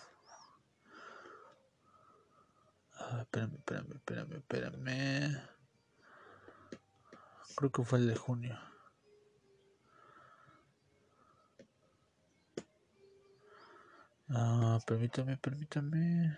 Ah, 2.94 3.22
espérame, 3.22 3.56
espérame, 3.56 3.94
espérame, 3.96 4.34
espérame. 4.36 5.42
Creo 7.56 7.72
que 7.72 7.84
fue 7.84 7.98
el 7.98 8.08
de 8.10 8.16
junio. 8.16 8.60
Ah, 14.30 14.80
permítame, 14.86 15.36
permítame. 15.38 16.38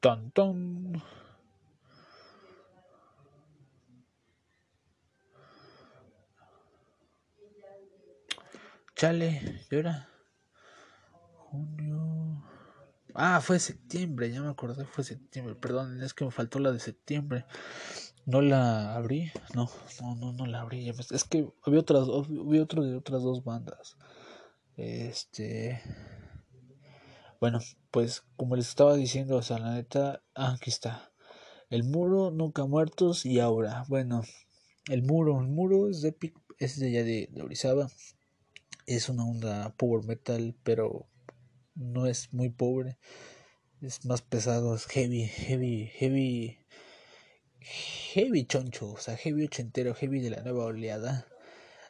Ton. 0.00 1.02
Chale, 9.02 9.40
¿y 9.68 9.74
ahora? 9.74 10.08
Junio. 11.34 12.40
Ah, 13.14 13.40
fue 13.40 13.58
septiembre, 13.58 14.30
ya 14.30 14.40
me 14.40 14.48
acordé, 14.48 14.84
fue 14.84 15.02
septiembre. 15.02 15.56
Perdón, 15.56 16.00
es 16.00 16.14
que 16.14 16.24
me 16.24 16.30
faltó 16.30 16.60
la 16.60 16.70
de 16.70 16.78
septiembre. 16.78 17.44
No 18.26 18.42
la 18.42 18.94
abrí, 18.94 19.32
no, 19.56 19.68
no, 20.00 20.14
no, 20.14 20.32
no 20.32 20.46
la 20.46 20.60
abrí. 20.60 20.88
Es 20.88 21.24
que 21.24 21.50
había 21.66 21.80
otras, 21.80 22.06
había 22.06 22.62
otro 22.62 22.84
de 22.84 22.94
otras 22.94 23.24
dos 23.24 23.42
bandas. 23.42 23.96
Este, 24.76 25.82
bueno, 27.40 27.58
pues 27.90 28.22
como 28.36 28.54
les 28.54 28.68
estaba 28.68 28.94
diciendo, 28.94 29.34
o 29.34 29.42
sea, 29.42 29.58
la 29.58 29.74
neta, 29.74 30.22
ah, 30.36 30.52
aquí 30.52 30.70
está. 30.70 31.10
El 31.70 31.82
muro, 31.82 32.30
nunca 32.30 32.66
muertos 32.66 33.26
y 33.26 33.40
ahora. 33.40 33.82
Bueno, 33.88 34.22
el 34.88 35.02
muro, 35.02 35.40
el 35.40 35.48
muro 35.48 35.88
es 35.88 36.02
de 36.02 36.14
es 36.60 36.78
de 36.78 36.86
allá 36.86 37.02
de, 37.02 37.28
de 37.32 37.42
Orizaba. 37.42 37.88
Es 38.86 39.08
una 39.08 39.24
onda 39.24 39.74
power 39.76 40.04
metal, 40.04 40.54
pero 40.62 41.06
no 41.74 42.06
es 42.06 42.32
muy 42.32 42.50
pobre. 42.50 42.98
Es 43.80 44.04
más 44.04 44.22
pesado, 44.22 44.74
es 44.74 44.86
heavy, 44.86 45.26
heavy, 45.26 45.86
heavy 45.86 46.62
heavy 47.62 48.44
choncho, 48.44 48.92
o 48.92 48.98
sea, 48.98 49.16
heavy 49.16 49.44
ochentero, 49.44 49.94
heavy 49.94 50.20
de 50.20 50.30
la 50.30 50.42
nueva 50.42 50.66
oleada. 50.66 51.26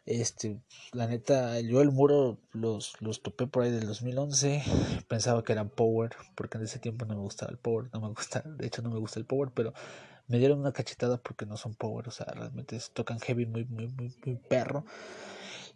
Este, 0.05 0.61
la 0.93 1.07
neta, 1.07 1.61
yo 1.61 1.80
el 1.80 1.93
muro 1.93 2.40
los, 2.53 3.01
los 3.01 3.22
topé 3.22 3.47
por 3.47 3.62
ahí 3.62 3.70
del 3.70 3.86
2011. 3.86 4.62
Pensaba 5.09 5.45
que 5.45 5.53
eran 5.53 5.70
power, 5.70 6.11
porque 6.34 6.59
en 6.59 6.64
ese 6.64 6.78
tiempo 6.78 7.05
no 7.05 7.14
me 7.14 7.20
gustaba 7.20 7.53
el 7.53 7.59
power, 7.59 7.88
no 7.93 8.01
me 8.01 8.09
gusta, 8.09 8.43
de 8.45 8.66
hecho 8.66 8.82
no 8.82 8.90
me 8.90 8.99
gusta 8.99 9.20
el 9.20 9.26
power, 9.26 9.51
pero 9.55 9.72
me 10.28 10.38
dieron 10.38 10.61
una 10.61 10.72
cachetada 10.72 11.18
porque 11.18 11.47
no 11.47 11.57
son 11.57 11.74
power, 11.74 12.09
o 12.09 12.11
sea, 12.11 12.26
realmente 12.26 12.78
tocan 12.93 13.20
heavy 13.20 13.47
muy, 13.47 13.64
muy, 13.64 13.88
muy, 13.88 14.14
muy 14.24 14.36
perro. 14.36 14.84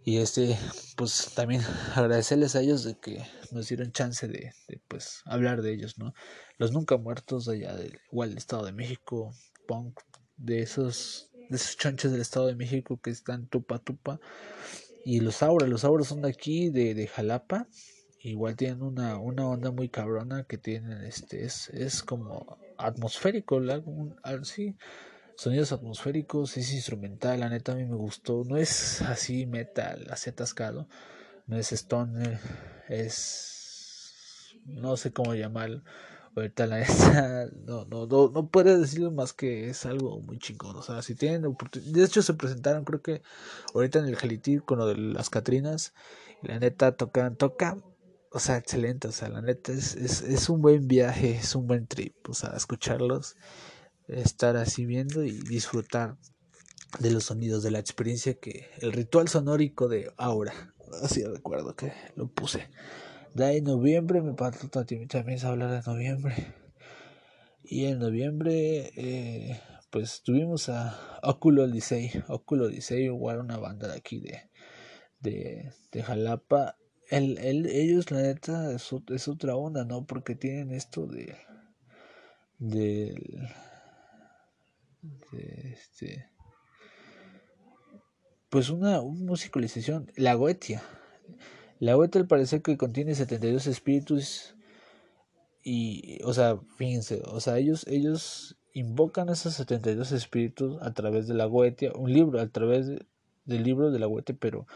Y 0.07 0.19
este, 0.19 0.57
pues 0.97 1.33
también 1.35 1.63
agradecerles 1.97 2.55
a 2.55 2.61
ellos 2.61 2.85
de 2.85 2.95
que 2.95 3.27
nos 3.51 3.67
dieron 3.67 3.91
chance 3.91 4.29
de, 4.29 4.53
de 4.69 4.81
pues 4.87 5.23
hablar 5.25 5.63
de 5.63 5.75
ellos, 5.75 5.99
¿no? 5.99 6.15
Los 6.59 6.71
nunca 6.71 6.97
muertos 6.97 7.49
allá 7.49 7.75
del 7.75 7.99
igual 8.13 8.29
del 8.29 8.39
Estado 8.39 8.65
de 8.67 8.73
México, 8.73 9.35
punk 9.67 9.99
de 10.37 10.61
esos, 10.61 11.33
de 11.51 11.57
esos 11.57 11.77
chonches 11.77 12.13
del 12.13 12.21
Estado 12.21 12.47
de 12.47 12.55
México 12.55 13.01
que 13.03 13.11
están 13.11 13.49
tupa 13.49 13.81
tupa. 13.81 14.21
Y 15.05 15.19
los 15.19 15.43
auras, 15.43 15.69
los 15.69 15.85
auras 15.85 16.07
son 16.07 16.23
de 16.23 16.29
aquí, 16.29 16.71
de, 16.71 16.95
de 16.95 17.09
Jalapa. 17.09 17.67
Igual 18.21 18.55
tienen 18.55 18.83
una, 18.83 19.19
una 19.19 19.49
onda 19.49 19.73
muy 19.73 19.89
cabrona 19.89 20.45
que 20.45 20.57
tienen, 20.57 21.03
este, 21.03 21.45
es, 21.45 21.69
es 21.71 22.05
como 22.05 22.59
atmosférico, 22.79 23.61
así, 24.23 24.77
sonidos 25.37 25.73
atmosféricos, 25.73 26.57
es 26.57 26.73
instrumental, 26.73 27.41
la 27.41 27.49
neta 27.49 27.73
a 27.73 27.77
mí 27.77 27.85
me 27.85 27.97
gustó, 27.97 28.45
no 28.45 28.57
es 28.57 29.03
así 29.03 29.47
metal, 29.47 30.07
así 30.11 30.31
atascado, 30.31 30.89
no 31.47 31.57
es 31.57 31.73
stoner, 31.73 32.39
es, 32.89 34.57
no 34.65 34.97
sé 34.97 35.13
cómo 35.13 35.35
llamarlo, 35.35 35.83
ahorita 36.37 36.67
la 36.67 36.85
no, 37.67 37.85
no, 37.87 38.07
no, 38.07 38.29
no 38.29 38.49
puede 38.49 38.79
decirlo 38.79 39.11
más 39.11 39.33
que 39.33 39.71
es 39.71 39.87
algo 39.87 40.21
muy 40.21 40.39
chingón. 40.39 40.77
O 40.77 40.83
sea, 40.83 41.03
si 41.03 41.15
tienen. 41.15 41.57
De 41.73 42.05
hecho, 42.05 42.23
se 42.23 42.35
presentaron, 42.35 42.85
creo 42.85 43.03
que 43.03 43.23
ahorita 43.75 43.99
en 44.01 44.07
el 44.07 44.17
Gelitir 44.17 44.63
con 44.63 44.79
lo 44.79 44.87
de 44.87 44.97
las 44.97 45.31
Catrinas. 45.31 45.95
Y 46.43 46.49
la 46.49 46.59
neta 46.59 46.97
tocan, 46.97 47.37
toca. 47.37 47.79
O 48.31 48.39
sea, 48.39 48.59
excelente. 48.59 49.09
O 49.09 49.13
sea, 49.13 49.29
la 49.29 49.41
neta 49.41 49.73
es, 49.73 49.95
es, 49.97 50.23
es 50.23 50.49
un 50.51 50.61
buen 50.61 50.87
viaje, 50.87 51.37
es 51.37 51.55
un 51.55 51.67
buen 51.67 51.87
trip. 51.87 52.15
O 52.29 52.35
sea, 52.35 52.51
escucharlos, 52.55 53.37
estar 54.09 54.57
así 54.57 54.87
viendo 54.87 55.25
y 55.25 55.33
disfrutar 55.33 56.17
de 57.01 57.11
los 57.11 57.25
sonidos, 57.25 57.63
de 57.63 57.71
la 57.71 57.79
experiencia 57.79 58.35
que. 58.35 58.69
El 58.81 58.93
ritual 58.93 59.29
sonórico 59.29 59.89
de 59.89 60.13
Aura. 60.17 60.75
Así 61.03 61.25
recuerdo 61.25 61.75
que 61.75 61.93
lo 62.15 62.29
puse. 62.29 62.69
De 63.35 63.45
ahí 63.45 63.61
noviembre 63.61 64.23
me 64.23 64.35
pasó 64.35 64.69
también 64.69 65.09
a 65.45 65.49
hablar 65.49 65.71
de 65.71 65.91
noviembre. 65.91 66.55
Y 67.63 67.87
en 67.87 67.99
noviembre, 67.99 68.93
eh, 68.97 69.61
pues 69.91 70.23
tuvimos 70.23 70.69
a 70.69 71.21
Oculo 71.23 71.67
Licey. 71.67 72.13
Oculo 72.29 72.71
igual 72.71 73.41
una 73.41 73.59
banda 73.59 73.89
de 73.89 73.99
aquí 73.99 74.21
de, 74.21 74.49
de, 75.21 75.73
de 75.91 76.03
Jalapa, 76.03 76.77
el, 77.11 77.39
el, 77.39 77.67
ellos 77.67 78.11
la 78.11 78.23
neta 78.23 78.73
es, 78.73 78.91
es, 79.09 79.29
otra 79.29 79.57
onda, 79.57 79.85
¿no? 79.85 80.07
Porque 80.07 80.35
tienen 80.35 80.73
esto 80.73 81.07
de... 81.07 81.37
de, 82.59 83.15
este 85.33 86.31
pues 88.57 88.71
una, 88.71 89.03
musicalización, 89.03 90.11
la 90.17 90.35
Goetia. 90.35 90.83
La 91.79 91.95
Goetia 91.95 92.21
al 92.21 92.27
parecer 92.27 92.63
que 92.63 92.77
contiene 92.77 93.15
72 93.15 93.67
espíritus 93.67 94.55
y, 95.63 96.23
o 96.25 96.33
sea, 96.33 96.59
fíjense, 96.77 97.23
o 97.27 97.41
sea, 97.41 97.59
ellos, 97.59 97.85
ellos 97.89 98.57
invocan 98.73 99.29
esos 99.29 99.55
72 99.55 100.13
espíritus 100.13 100.81
a 100.81 100.95
través 100.95 101.27
de 101.27 101.35
la 101.35 101.45
Goetia, 101.45 101.93
un 101.95 102.13
libro, 102.13 102.41
a 102.41 102.49
través 102.49 102.87
del 103.45 103.63
libro 103.63 103.91
de 103.91 103.99
la 103.99 104.07
Goetia, 104.07 104.37
pero 104.39 104.67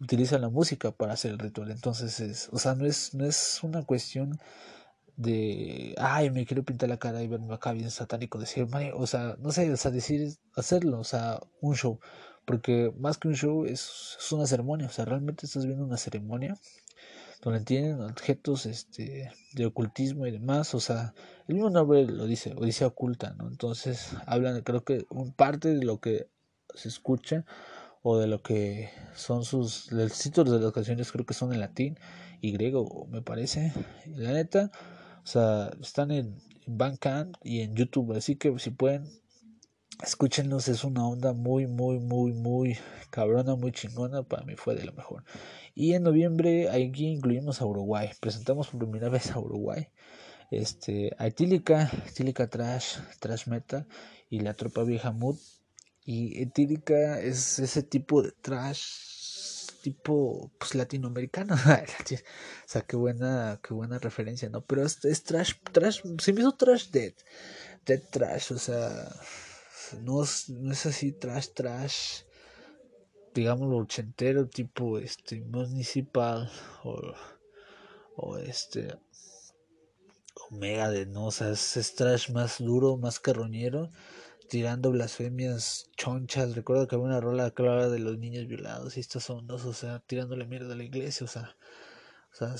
utilizan 0.00 0.40
la 0.40 0.48
música 0.48 0.92
para 0.92 1.14
hacer 1.14 1.32
el 1.32 1.38
ritual. 1.38 1.70
Entonces, 1.70 2.20
es, 2.20 2.48
o 2.52 2.58
sea, 2.58 2.74
no 2.74 2.86
es, 2.86 3.12
no 3.12 3.26
es 3.26 3.60
una 3.62 3.82
cuestión 3.82 4.38
de, 5.16 5.94
ay, 5.98 6.30
me 6.30 6.46
quiero 6.46 6.62
pintar 6.64 6.88
la 6.88 6.98
cara 6.98 7.22
y 7.22 7.28
verme 7.28 7.54
acá 7.54 7.72
bien 7.72 7.90
satánico, 7.90 8.38
decir, 8.38 8.66
o 8.94 9.06
sea, 9.06 9.36
no 9.38 9.50
sé, 9.50 9.68
decir, 9.90 10.36
hacerlo, 10.54 11.00
o 11.00 11.04
sea, 11.04 11.40
un 11.60 11.74
show 11.74 11.98
porque 12.46 12.94
más 12.96 13.18
que 13.18 13.28
un 13.28 13.34
show 13.34 13.66
es, 13.66 14.16
una 14.30 14.46
ceremonia, 14.46 14.86
o 14.86 14.90
sea, 14.90 15.04
realmente 15.04 15.44
estás 15.44 15.66
viendo 15.66 15.84
una 15.84 15.98
ceremonia 15.98 16.56
donde 17.42 17.60
tienen 17.60 18.00
objetos 18.00 18.66
este, 18.66 19.30
de 19.52 19.66
ocultismo 19.66 20.26
y 20.26 20.30
demás, 20.30 20.74
o 20.74 20.80
sea, 20.80 21.12
el 21.48 21.56
mismo 21.56 21.70
nombre 21.70 22.06
lo 22.06 22.24
dice, 22.24 22.54
o 22.56 22.64
dice 22.64 22.84
oculta, 22.84 23.34
¿no? 23.36 23.48
Entonces 23.48 24.16
hablan, 24.26 24.62
creo 24.62 24.84
que 24.84 25.06
un 25.10 25.32
parte 25.32 25.74
de 25.74 25.84
lo 25.84 26.00
que 26.00 26.28
se 26.74 26.88
escucha 26.88 27.44
o 28.02 28.18
de 28.18 28.28
lo 28.28 28.42
que 28.42 28.90
son 29.14 29.44
sus, 29.44 29.90
los 29.90 30.16
títulos 30.18 30.52
de 30.54 30.60
las 30.60 30.72
canciones 30.72 31.10
creo 31.10 31.26
que 31.26 31.34
son 31.34 31.52
en 31.52 31.60
latín 31.60 31.98
y 32.40 32.52
griego, 32.52 33.06
me 33.10 33.22
parece, 33.22 33.72
la 34.06 34.32
neta, 34.32 34.70
o 35.26 35.28
sea, 35.28 35.72
están 35.82 36.12
en, 36.12 36.38
en 36.68 36.78
Bandcamp 36.78 37.34
y 37.42 37.62
en 37.62 37.74
YouTube, 37.74 38.16
así 38.16 38.36
que 38.36 38.56
si 38.60 38.70
pueden 38.70 39.10
escúchenlos, 40.00 40.68
es 40.68 40.84
una 40.84 41.04
onda 41.04 41.32
muy, 41.32 41.66
muy, 41.66 41.98
muy, 41.98 42.32
muy 42.32 42.78
cabrona, 43.10 43.56
muy 43.56 43.72
chingona, 43.72 44.22
para 44.22 44.44
mí 44.44 44.54
fue 44.54 44.76
de 44.76 44.84
lo 44.84 44.92
mejor. 44.92 45.24
Y 45.74 45.94
en 45.94 46.04
noviembre 46.04 46.70
aquí 46.70 47.08
incluimos 47.08 47.60
a 47.60 47.66
Uruguay, 47.66 48.10
presentamos 48.20 48.68
por 48.68 48.78
primera 48.78 49.08
vez 49.08 49.32
a 49.32 49.40
Uruguay, 49.40 49.88
este, 50.52 51.10
a 51.18 51.26
Etílica, 51.26 51.90
Etílica 52.08 52.46
Trash, 52.46 52.98
Trash 53.18 53.48
Metal 53.48 53.84
y 54.30 54.40
la 54.40 54.54
Tropa 54.54 54.84
Vieja 54.84 55.10
Mood. 55.10 55.38
Y 56.04 56.40
Etílica 56.40 57.20
es 57.20 57.58
ese 57.58 57.82
tipo 57.82 58.22
de 58.22 58.30
trash 58.30 59.15
tipo 59.86 60.50
pues 60.58 60.74
latinoamericano. 60.74 61.54
O 62.66 62.68
sea 62.68 62.82
qué 62.82 62.96
buena 62.96 63.60
qué 63.62 63.72
buena 63.72 63.98
referencia 64.00 64.48
no 64.48 64.60
pero 64.64 64.84
es, 64.84 65.22
trash 65.22 65.52
trash 65.72 66.00
se 66.18 66.32
me 66.32 66.40
hizo 66.40 66.52
trash 66.52 66.90
dead 66.90 67.14
dead 67.86 68.02
trash 68.10 68.50
o 68.52 68.58
sea 68.58 69.08
no 70.02 70.24
es, 70.24 70.48
no 70.50 70.72
es 70.72 70.84
así 70.86 71.12
trash 71.12 71.48
trash 71.54 72.22
digámoslo 73.32 73.76
ochentero 73.76 74.48
tipo 74.48 74.98
este 74.98 75.40
municipal 75.42 76.50
o, 76.82 77.14
o 78.16 78.38
este 78.38 78.98
omega 80.50 80.90
de 80.90 81.06
no 81.06 81.26
o 81.26 81.30
sea 81.30 81.50
es, 81.50 81.94
trash 81.94 82.30
más 82.30 82.58
duro 82.58 82.96
más 82.96 83.20
carroñero 83.20 83.92
tirando 84.48 84.90
blasfemias 84.90 85.90
chonchas 85.96 86.54
recuerdo 86.54 86.86
que 86.86 86.94
había 86.96 87.06
una 87.06 87.20
rola 87.20 87.50
clara 87.50 87.88
de 87.88 87.98
los 87.98 88.18
niños 88.18 88.46
violados 88.46 88.96
y 88.96 89.00
estas 89.00 89.24
son 89.24 89.46
dos 89.46 89.64
o 89.64 89.72
sea 89.72 90.00
tirándole 90.00 90.46
mierda 90.46 90.74
a 90.74 90.76
la 90.76 90.84
iglesia 90.84 91.24
o 91.24 91.28
sea 91.28 91.56
o 92.36 92.38
sea, 92.38 92.54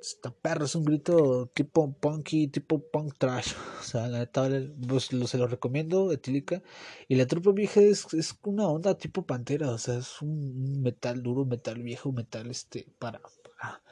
está 0.00 0.32
perro, 0.32 0.64
es 0.64 0.74
un 0.74 0.84
grito 0.84 1.46
tipo 1.54 1.92
punky, 1.92 2.48
tipo 2.48 2.80
punk 2.90 3.14
trash. 3.18 3.54
O 3.80 3.84
sea, 3.84 4.08
la 4.08 4.18
neta, 4.18 4.48
pues 4.88 5.12
lo, 5.12 5.28
se 5.28 5.38
lo 5.38 5.46
recomiendo, 5.46 6.10
Etílica. 6.10 6.60
Y 7.06 7.14
la 7.14 7.26
tropa 7.26 7.52
vieja 7.52 7.80
es, 7.80 8.12
es 8.14 8.34
una 8.42 8.66
onda 8.66 8.98
tipo 8.98 9.24
pantera, 9.24 9.70
o 9.70 9.78
sea, 9.78 9.98
es 9.98 10.20
un 10.22 10.82
metal 10.82 11.22
duro, 11.22 11.44
metal 11.44 11.80
viejo, 11.82 12.10
metal 12.10 12.50
este, 12.50 12.88
para, 12.98 13.20
para, 13.20 13.82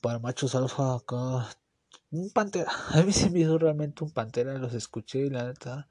para 0.00 0.18
machos 0.18 0.54
alfa 0.54 0.94
acá. 0.94 1.46
Un 2.10 2.30
pantera. 2.30 2.72
A 2.94 3.02
mí 3.02 3.12
se 3.12 3.28
me 3.28 3.40
hizo 3.40 3.58
realmente 3.58 4.02
un 4.02 4.12
pantera, 4.12 4.56
los 4.56 4.72
escuché 4.72 5.26
y 5.26 5.30
la 5.30 5.44
neta, 5.44 5.88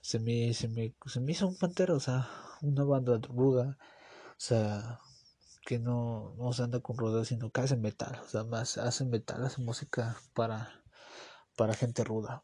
se 0.00 0.18
me, 0.18 0.54
se 0.54 0.68
me, 0.68 0.94
se 1.06 1.20
me 1.20 1.32
hizo 1.32 1.46
un 1.48 1.56
pantera, 1.56 1.94
o 1.94 2.00
sea, 2.00 2.28
una 2.62 2.84
banda 2.84 3.18
ruda. 3.28 3.78
O 4.30 4.40
sea, 4.40 5.00
que 5.68 5.78
no, 5.78 6.34
no 6.38 6.52
se 6.54 6.62
anda 6.62 6.80
con 6.80 6.96
rodeos, 6.96 7.28
sino 7.28 7.50
que 7.50 7.60
hacen 7.60 7.82
metal, 7.82 8.18
o 8.24 8.28
sea, 8.28 8.42
más 8.42 8.78
hacen 8.78 9.10
metal, 9.10 9.44
hacen 9.44 9.66
música 9.66 10.16
para, 10.32 10.82
para 11.56 11.74
gente 11.74 12.04
ruda. 12.04 12.42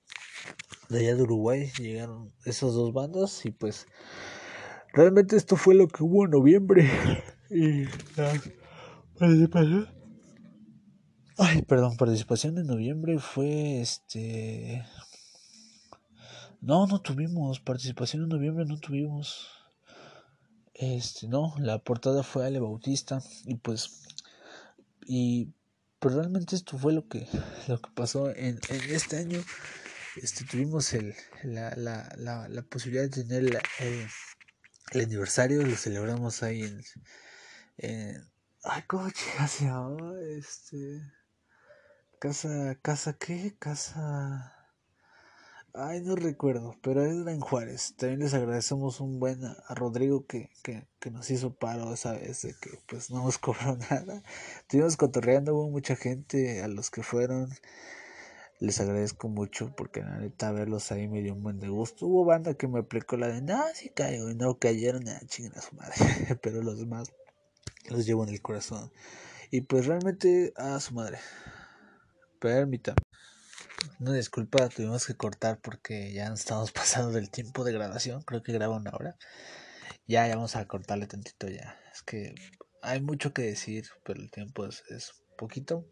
De 0.90 0.98
allá 0.98 1.14
de 1.14 1.22
Uruguay 1.22 1.72
llegaron 1.78 2.34
esas 2.44 2.74
dos 2.74 2.92
bandas 2.92 3.46
y 3.46 3.50
pues 3.50 3.86
realmente 4.92 5.36
esto 5.36 5.56
fue 5.56 5.74
lo 5.74 5.88
que 5.88 6.02
hubo 6.02 6.26
en 6.26 6.32
noviembre. 6.32 6.90
Y 7.50 7.84
la 8.16 8.32
participación. 9.18 9.88
Ay, 11.38 11.62
perdón, 11.62 11.96
participación 11.96 12.58
en 12.58 12.66
noviembre 12.66 13.18
fue 13.18 13.80
este. 13.80 14.84
No, 16.64 16.86
no 16.86 16.98
tuvimos. 17.02 17.60
Participación 17.60 18.22
en 18.22 18.30
noviembre 18.30 18.64
no 18.64 18.78
tuvimos. 18.78 19.50
Este, 20.72 21.28
no, 21.28 21.54
la 21.58 21.78
portada 21.78 22.22
fue 22.22 22.46
Ale 22.46 22.58
Bautista 22.58 23.22
y 23.44 23.56
pues 23.56 24.02
y 25.06 25.52
pues 25.98 26.14
realmente 26.14 26.56
esto 26.56 26.78
fue 26.78 26.94
lo 26.94 27.06
que 27.06 27.28
lo 27.68 27.80
que 27.82 27.90
pasó 27.94 28.30
en, 28.30 28.58
en 28.70 28.80
este 28.90 29.18
año. 29.18 29.44
Este 30.16 30.44
tuvimos 30.46 30.94
el 30.94 31.14
la, 31.42 31.74
la, 31.76 32.10
la, 32.16 32.48
la 32.48 32.62
posibilidad 32.62 33.04
de 33.04 33.10
tener 33.10 33.44
el, 33.44 33.58
el, 34.92 35.00
aniversario, 35.02 35.62
lo 35.62 35.76
celebramos 35.76 36.42
ahí 36.42 36.62
en, 37.76 38.26
ay, 38.62 38.82
¿cómo 38.86 39.10
se 39.10 39.66
llama? 39.66 40.14
Este 40.38 41.02
casa 42.18 42.78
casa 42.80 43.12
qué? 43.18 43.54
Casa 43.58 44.53
Ay, 45.76 46.02
no 46.02 46.14
recuerdo, 46.14 46.76
pero 46.82 47.02
era 47.02 47.32
en 47.32 47.40
Juárez. 47.40 47.94
También 47.96 48.20
les 48.20 48.32
agradecemos 48.32 49.00
un 49.00 49.18
buen 49.18 49.44
a 49.44 49.74
Rodrigo 49.74 50.24
que, 50.24 50.48
que, 50.62 50.86
que 51.00 51.10
nos 51.10 51.28
hizo 51.32 51.52
paro 51.52 51.92
esa 51.92 52.12
vez 52.12 52.42
de 52.42 52.54
que 52.54 52.78
pues 52.86 53.10
no 53.10 53.24
nos 53.24 53.38
cobró 53.40 53.76
nada. 53.90 54.22
Estuvimos 54.60 54.96
cotorreando, 54.96 55.52
hubo 55.52 55.68
mucha 55.70 55.96
gente 55.96 56.62
a 56.62 56.68
los 56.68 56.92
que 56.92 57.02
fueron. 57.02 57.50
Les 58.60 58.80
agradezco 58.80 59.28
mucho 59.28 59.74
porque 59.74 60.02
la 60.02 60.18
neta 60.18 60.52
verlos 60.52 60.92
ahí 60.92 61.08
me 61.08 61.22
dio 61.22 61.34
un 61.34 61.42
buen 61.42 61.58
de 61.58 61.68
gusto. 61.68 62.06
Hubo 62.06 62.24
banda 62.24 62.54
que 62.54 62.68
me 62.68 62.78
aplicó 62.78 63.16
la 63.16 63.26
de, 63.26 63.42
no, 63.42 63.60
sí 63.74 63.88
caigo 63.88 64.30
y 64.30 64.36
no 64.36 64.60
cayeron, 64.60 65.08
a 65.08 65.18
chingan 65.26 65.58
a 65.58 65.60
su 65.60 65.74
madre. 65.74 65.96
pero 66.40 66.62
los 66.62 66.78
demás 66.78 67.12
los 67.90 68.06
llevo 68.06 68.22
en 68.22 68.30
el 68.30 68.40
corazón. 68.40 68.92
Y 69.50 69.62
pues 69.62 69.86
realmente 69.86 70.52
a 70.54 70.78
su 70.78 70.94
madre. 70.94 71.18
Permítame. 72.38 73.03
Una 74.00 74.12
disculpa, 74.12 74.68
tuvimos 74.68 75.06
que 75.06 75.16
cortar 75.16 75.60
porque 75.60 76.12
ya 76.12 76.26
estamos 76.28 76.72
pasando 76.72 77.12
del 77.12 77.30
tiempo 77.30 77.64
de 77.64 77.72
grabación. 77.72 78.22
Creo 78.22 78.42
que 78.42 78.52
graba 78.52 78.76
una 78.76 78.90
hora. 78.90 79.16
Ya, 80.06 80.26
ya 80.28 80.36
vamos 80.36 80.56
a 80.56 80.66
cortarle 80.66 81.06
tantito 81.06 81.48
ya. 81.48 81.78
Es 81.92 82.02
que 82.02 82.34
hay 82.82 83.00
mucho 83.00 83.32
que 83.32 83.42
decir, 83.42 83.86
pero 84.04 84.20
el 84.20 84.30
tiempo 84.30 84.66
es, 84.66 84.82
es 84.90 85.14
poquito. 85.36 85.88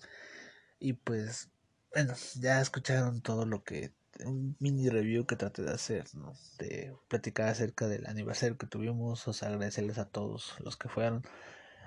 Y 0.79 0.95
pues, 0.95 1.51
bueno, 1.95 2.15
ya 2.41 2.61
escucharon 2.61 3.23
todo 3.23 3.47
lo 3.47 3.63
que. 3.65 3.95
Un 4.27 4.57
mini 4.61 4.91
review 4.91 5.27
que 5.27 5.37
traté 5.37 5.63
de 5.63 5.73
hacer, 5.73 6.05
¿no? 6.15 6.35
De 6.59 6.95
platicar 7.09 7.49
acerca 7.49 7.89
del 7.89 8.07
aniversario 8.07 8.59
que 8.59 8.67
tuvimos. 8.67 9.27
O 9.27 9.33
sea, 9.33 9.49
agradecerles 9.49 9.99
a 9.99 10.05
todos 10.05 10.55
los 10.61 10.77
que 10.77 10.89
fueron 10.89 11.23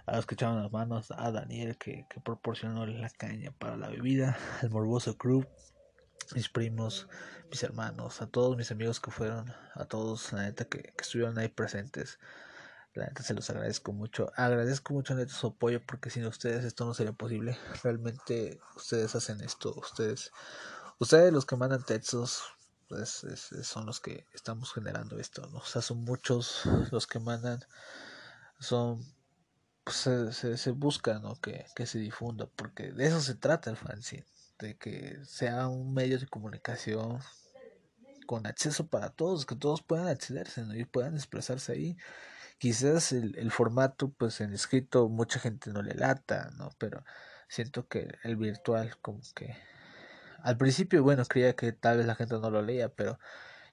a 0.08 0.16
los 0.16 0.26
que 0.26 0.36
echaron 0.36 0.62
las 0.62 0.72
manos, 0.72 1.12
a 1.12 1.32
Daniel 1.32 1.78
que, 1.78 2.06
que 2.10 2.20
proporcionó 2.20 2.86
la 2.86 3.10
caña 3.10 3.52
para 3.58 3.76
la 3.76 3.90
bebida, 3.90 4.38
al 4.62 4.70
Morboso 4.70 5.18
Crew, 5.18 5.46
mis 6.34 6.50
primos, 6.50 7.08
mis 7.50 7.64
hermanos, 7.64 8.22
a 8.22 8.28
todos 8.28 8.58
mis 8.58 8.72
amigos 8.72 9.00
que 9.00 9.12
fueron, 9.12 9.54
a 9.74 9.86
todos, 9.86 10.34
la 10.34 10.44
neta, 10.44 10.66
que, 10.66 10.94
estuvieron 10.98 11.38
ahí 11.38 11.50
presentes. 11.50 12.20
La 12.94 13.08
neta 13.08 13.24
se 13.24 13.34
los 13.34 13.50
agradezco 13.50 13.92
mucho. 13.92 14.32
Agradezco 14.36 14.94
mucho 14.94 15.16
neta 15.16 15.34
su 15.34 15.48
apoyo 15.48 15.86
porque 15.86 16.10
sin 16.10 16.26
ustedes 16.26 16.64
esto 16.64 16.86
no 16.86 16.94
sería 16.94 17.12
posible. 17.12 17.58
Realmente 17.84 18.62
ustedes 18.76 19.16
hacen 19.16 19.42
esto. 19.42 19.74
Ustedes, 19.76 20.32
ustedes 21.00 21.34
los 21.34 21.46
que 21.46 21.58
mandan 21.58 21.84
textos, 21.84 22.44
pues 22.88 23.26
son 23.64 23.86
los 23.86 24.00
que 24.00 24.26
estamos 24.34 24.74
generando 24.74 25.20
esto. 25.20 25.50
O 25.54 25.66
sea, 25.66 25.82
son 25.82 26.06
muchos 26.06 26.62
los 26.92 27.06
que 27.06 27.20
mandan. 27.20 27.60
Son 28.60 29.04
pues, 29.84 29.98
se, 29.98 30.32
se, 30.32 30.58
se 30.58 30.72
busca 30.72 31.20
¿no? 31.20 31.36
que, 31.42 31.66
que 31.76 31.86
se 31.86 32.00
difunda 32.00 32.48
porque 32.56 32.94
de 32.94 33.08
eso 33.08 33.20
se 33.20 33.36
trata 33.36 33.70
el 33.70 33.76
fanzine 33.78 34.26
de 34.60 34.78
que 34.78 35.18
sea 35.26 35.68
un 35.68 35.94
medio 35.94 36.20
de 36.20 36.28
comunicación 36.28 37.20
con 38.26 38.48
acceso 38.48 38.88
para 38.88 39.10
todos, 39.10 39.46
que 39.46 39.56
todos 39.56 39.82
puedan 39.84 40.08
accederse 40.08 40.64
y 40.76 40.86
puedan 40.86 41.16
expresarse 41.16 41.74
ahí. 41.74 41.98
quizás 42.58 43.12
el, 43.12 43.38
el 43.38 43.52
formato, 43.52 44.10
pues 44.12 44.42
en 44.42 44.54
escrito, 44.54 45.10
mucha 45.10 45.40
gente 45.40 45.72
no 45.72 45.82
le 45.82 45.94
lata, 45.96 46.52
¿no? 46.58 46.70
Pero 46.80 47.04
siento 47.48 47.88
que 47.88 48.18
el 48.24 48.38
virtual, 48.38 48.98
como 49.02 49.22
que 49.36 49.56
al 50.46 50.58
principio, 50.58 51.04
bueno, 51.04 51.26
creía 51.26 51.56
que 51.56 51.72
tal 51.74 51.98
vez 51.98 52.06
la 52.08 52.16
gente 52.16 52.36
no 52.36 52.50
lo 52.52 52.62
leía, 52.62 52.90
pero 52.90 53.20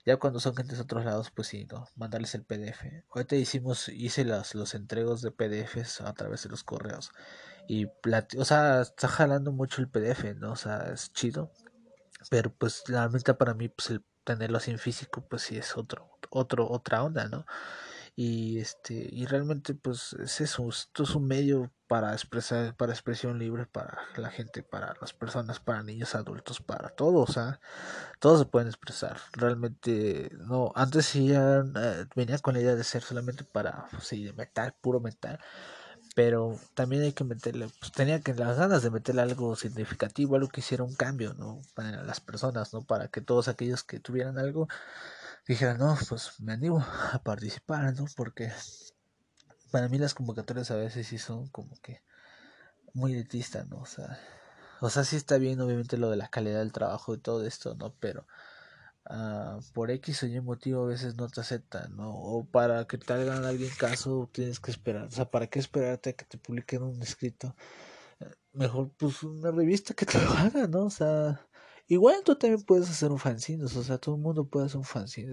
ya 0.05 0.17
cuando 0.17 0.41
son 0.41 0.57
gentes 0.57 0.79
de 0.79 0.85
otros 0.85 1.05
lados, 1.05 1.31
pues 1.31 1.49
sí, 1.49 1.67
¿no? 1.71 1.87
Mandarles 1.97 2.35
el 2.35 2.45
PDF. 2.45 3.05
Ahorita 3.15 3.37
hicimos, 3.37 3.89
hice 3.89 4.25
las, 4.25 4.55
los 4.55 4.75
entregos 4.75 5.23
de 5.23 5.31
PDFs 5.31 6.01
a 6.01 6.13
través 6.15 6.43
de 6.43 6.49
los 6.49 6.65
correos. 6.65 7.13
Y, 7.69 7.87
o 8.39 8.45
sea, 8.45 8.83
está 8.83 9.09
jalando 9.09 9.53
mucho 9.53 9.81
el 9.81 9.89
PDF, 9.89 10.35
¿no? 10.37 10.53
O 10.53 10.57
sea, 10.57 10.91
es 10.93 11.13
chido. 11.13 11.53
Pero 12.31 12.53
pues 12.53 12.85
la 12.89 13.01
realmente 13.01 13.35
para 13.35 13.55
mí, 13.55 13.69
pues 13.69 13.91
el 13.91 14.05
tenerlo 14.25 14.59
así 14.59 14.71
en 14.71 14.79
físico, 14.79 15.27
pues 15.29 15.43
sí 15.43 15.57
es 15.57 15.77
otro, 15.77 16.11
otro, 16.31 16.69
otra 16.71 17.03
onda, 17.03 17.27
¿no? 17.29 17.45
y 18.15 18.59
este 18.59 19.09
y 19.11 19.25
realmente 19.25 19.75
pues 19.75 20.13
es 20.15 20.43
eso 20.43 20.69
esto 20.69 21.05
es 21.05 21.15
un 21.15 21.27
medio 21.27 21.73
para 21.87 22.13
expresar 22.13 22.77
para 22.77 22.93
expresión 22.93 23.39
libre 23.39 23.65
para 23.67 23.99
la 24.17 24.31
gente 24.31 24.63
para 24.63 24.95
las 25.01 25.15
personas 25.15 25.61
para 25.61 25.83
niños 25.83 26.15
adultos 26.15 26.61
para 26.61 26.91
todos 26.91 27.33
sea 27.33 27.59
todos 28.19 28.41
se 28.41 28.45
pueden 28.45 28.69
expresar 28.69 29.19
realmente 29.33 30.31
no 30.41 30.73
antes 30.75 31.07
sí 31.07 31.33
eh, 31.33 32.07
venía 32.15 32.39
con 32.39 32.55
la 32.55 32.61
idea 32.61 32.75
de 32.77 32.85
ser 32.85 33.03
solamente 33.03 33.45
para 33.45 33.87
sí 34.01 34.25
de 34.25 34.35
metal 34.35 34.75
puro 34.79 35.01
metal 35.01 35.41
pero 36.15 36.59
también 36.75 37.03
hay 37.03 37.13
que 37.13 37.25
meterle, 37.25 37.69
pues 37.81 37.93
tenía 37.93 38.21
que 38.21 38.35
las 38.35 38.59
ganas 38.59 38.83
de 38.83 38.91
meterle 38.91 39.23
algo 39.23 39.57
significativo, 39.57 40.37
algo 40.37 40.49
que 40.49 40.61
hiciera 40.61 40.85
un 40.85 40.95
cambio, 40.95 41.35
¿no? 41.35 41.61
Para 41.75 42.03
las 42.03 42.21
personas, 42.21 42.73
¿no? 42.75 42.83
Para 42.83 43.09
que 43.09 43.21
todos 43.21 43.49
aquellos 43.49 43.83
que 43.83 44.01
tuvieran 44.01 44.39
algo 44.39 44.69
dijera, 45.47 45.75
no, 45.75 45.97
pues 46.09 46.41
me 46.41 46.53
animo 46.53 46.85
a 47.13 47.19
participar, 47.23 47.95
¿no? 47.95 48.07
Porque 48.17 48.53
para 49.71 49.89
mí 49.89 49.99
las 49.99 50.15
convocatorias 50.15 50.71
a 50.71 50.77
veces 50.77 51.07
sí 51.07 51.19
son 51.19 51.49
como 51.49 51.75
que 51.81 52.03
muy 52.95 53.13
elitistas, 53.13 53.67
¿no? 53.69 53.79
O 53.79 53.87
sea, 53.87 54.19
o 54.81 54.91
sea, 54.91 55.05
sí 55.05 55.17
está 55.17 55.39
bien 55.39 55.61
obviamente 55.61 55.97
lo 55.97 56.11
de 56.11 56.17
la 56.17 56.29
calidad 56.29 56.59
del 56.59 56.73
trabajo 56.73 57.15
y 57.15 57.19
todo 57.19 57.47
esto, 57.47 57.75
¿no? 57.75 57.95
Pero 58.01 58.27
uh, 59.11 59.61
por 59.73 59.91
X 59.91 60.23
o 60.23 60.27
Y 60.27 60.41
motivo 60.41 60.85
a 60.85 60.87
veces 60.87 61.17
no 61.17 61.29
te 61.29 61.41
aceptan, 61.41 61.97
¿no? 61.97 62.11
O 62.11 62.45
para 62.45 62.87
que 62.87 62.99
te 62.99 63.13
hagan 63.13 63.45
alguien 63.45 63.71
caso 63.79 64.29
tienes 64.33 64.61
que 64.61 64.71
esperar, 64.71 65.07
o 65.07 65.11
sea, 65.11 65.31
¿para 65.31 65.49
qué 65.49 65.59
esperarte 65.59 66.11
a 66.11 66.13
que 66.15 66.25
te 66.25 66.39
publiquen 66.39 66.83
un 66.83 67.03
escrito? 67.03 67.57
Mejor 68.53 68.91
pues 68.99 69.23
una 69.23 69.51
revista 69.51 69.95
que 69.95 70.07
te 70.07 70.19
lo 70.25 70.31
haga, 70.33 70.67
¿no? 70.69 70.85
O 70.87 70.91
sea, 70.91 71.47
Igual 71.89 72.23
tú 72.25 72.37
también 72.37 72.63
puedes 72.63 72.89
hacer 72.89 73.11
un 73.11 73.19
fanzine, 73.19 73.65
o 73.65 73.69
sea, 73.69 73.99
todo 73.99 74.15
el 74.15 74.21
mundo 74.23 74.49
puede 74.49 74.67
hacer 74.67 74.79
un 74.79 74.85
fanzine. 74.85 75.33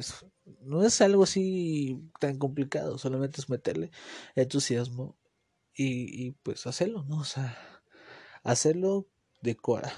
no 0.61 0.83
es 0.83 0.99
algo 1.01 1.23
así 1.23 2.11
tan 2.19 2.37
complicado, 2.37 2.97
solamente 2.97 3.39
es 3.39 3.49
meterle 3.49 3.91
entusiasmo 4.35 5.17
y, 5.73 6.27
y 6.27 6.31
pues 6.31 6.67
hacerlo, 6.67 7.05
¿no? 7.05 7.19
O 7.19 7.23
sea, 7.23 7.57
hacerlo 8.43 9.07
de 9.41 9.55
cora. 9.55 9.93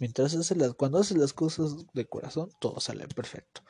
Mientras 0.00 0.34
haces 0.34 0.56
las, 0.56 0.74
cuando 0.74 0.98
haces 0.98 1.16
las 1.16 1.32
cosas 1.32 1.86
de 1.92 2.06
corazón, 2.06 2.50
todo 2.60 2.80
sale 2.80 3.06
perfecto. 3.08 3.62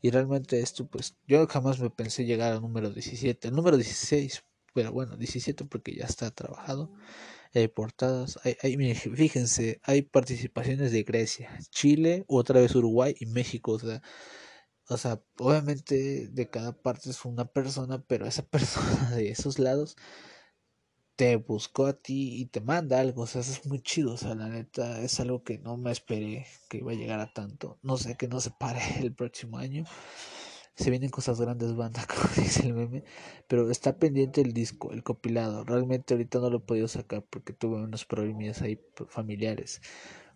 Y 0.00 0.10
realmente 0.10 0.60
esto, 0.60 0.86
pues, 0.86 1.16
yo 1.26 1.46
jamás 1.46 1.80
me 1.80 1.90
pensé 1.90 2.24
llegar 2.24 2.52
al 2.52 2.62
número 2.62 2.90
17, 2.90 3.48
el 3.48 3.54
número 3.54 3.76
16, 3.76 4.44
pero 4.74 4.92
bueno, 4.92 5.16
17 5.16 5.64
porque 5.66 5.94
ya 5.94 6.04
está 6.04 6.30
trabajado 6.30 6.92
hay 7.54 7.68
portadas, 7.68 8.38
hay, 8.44 8.56
hay, 8.62 8.94
fíjense, 8.94 9.80
hay 9.82 10.02
participaciones 10.02 10.92
de 10.92 11.02
Grecia, 11.02 11.58
Chile, 11.70 12.24
otra 12.28 12.60
vez 12.60 12.74
Uruguay 12.74 13.14
y 13.18 13.26
México, 13.26 13.72
o 13.72 13.78
sea, 13.78 14.02
o 14.88 14.96
sea, 14.96 15.22
obviamente 15.38 16.28
de 16.28 16.50
cada 16.50 16.72
parte 16.72 17.10
es 17.10 17.24
una 17.24 17.44
persona, 17.46 18.02
pero 18.06 18.26
esa 18.26 18.42
persona 18.48 19.10
de 19.10 19.30
esos 19.30 19.58
lados 19.58 19.96
te 21.16 21.36
buscó 21.36 21.86
a 21.86 21.92
ti 21.94 22.40
y 22.40 22.46
te 22.46 22.60
manda 22.60 23.00
algo, 23.00 23.22
o 23.22 23.26
sea, 23.26 23.40
es 23.42 23.66
muy 23.66 23.80
chido, 23.80 24.14
o 24.14 24.16
sea, 24.16 24.34
la 24.34 24.48
neta 24.48 25.00
es 25.02 25.20
algo 25.20 25.42
que 25.44 25.58
no 25.58 25.76
me 25.76 25.92
esperé 25.92 26.46
que 26.68 26.78
iba 26.78 26.92
a 26.92 26.94
llegar 26.94 27.20
a 27.20 27.32
tanto, 27.32 27.78
no 27.82 27.96
sé 27.96 28.16
que 28.16 28.28
no 28.28 28.40
se 28.40 28.50
pare 28.50 28.80
el 29.00 29.14
próximo 29.14 29.58
año 29.58 29.84
se 30.74 30.90
vienen 30.90 31.10
cosas 31.10 31.40
grandes, 31.40 31.76
banda, 31.76 32.06
como 32.08 32.34
dice 32.36 32.66
el 32.66 32.74
meme. 32.74 33.04
Pero 33.48 33.70
está 33.70 33.98
pendiente 33.98 34.40
el 34.40 34.52
disco, 34.52 34.92
el 34.92 35.02
compilado. 35.02 35.64
Realmente 35.64 36.14
ahorita 36.14 36.38
no 36.38 36.50
lo 36.50 36.58
he 36.58 36.60
podido 36.60 36.88
sacar 36.88 37.22
porque 37.28 37.52
tuve 37.52 37.82
unos 37.82 38.04
problemas 38.04 38.62
ahí 38.62 38.80
familiares. 39.08 39.80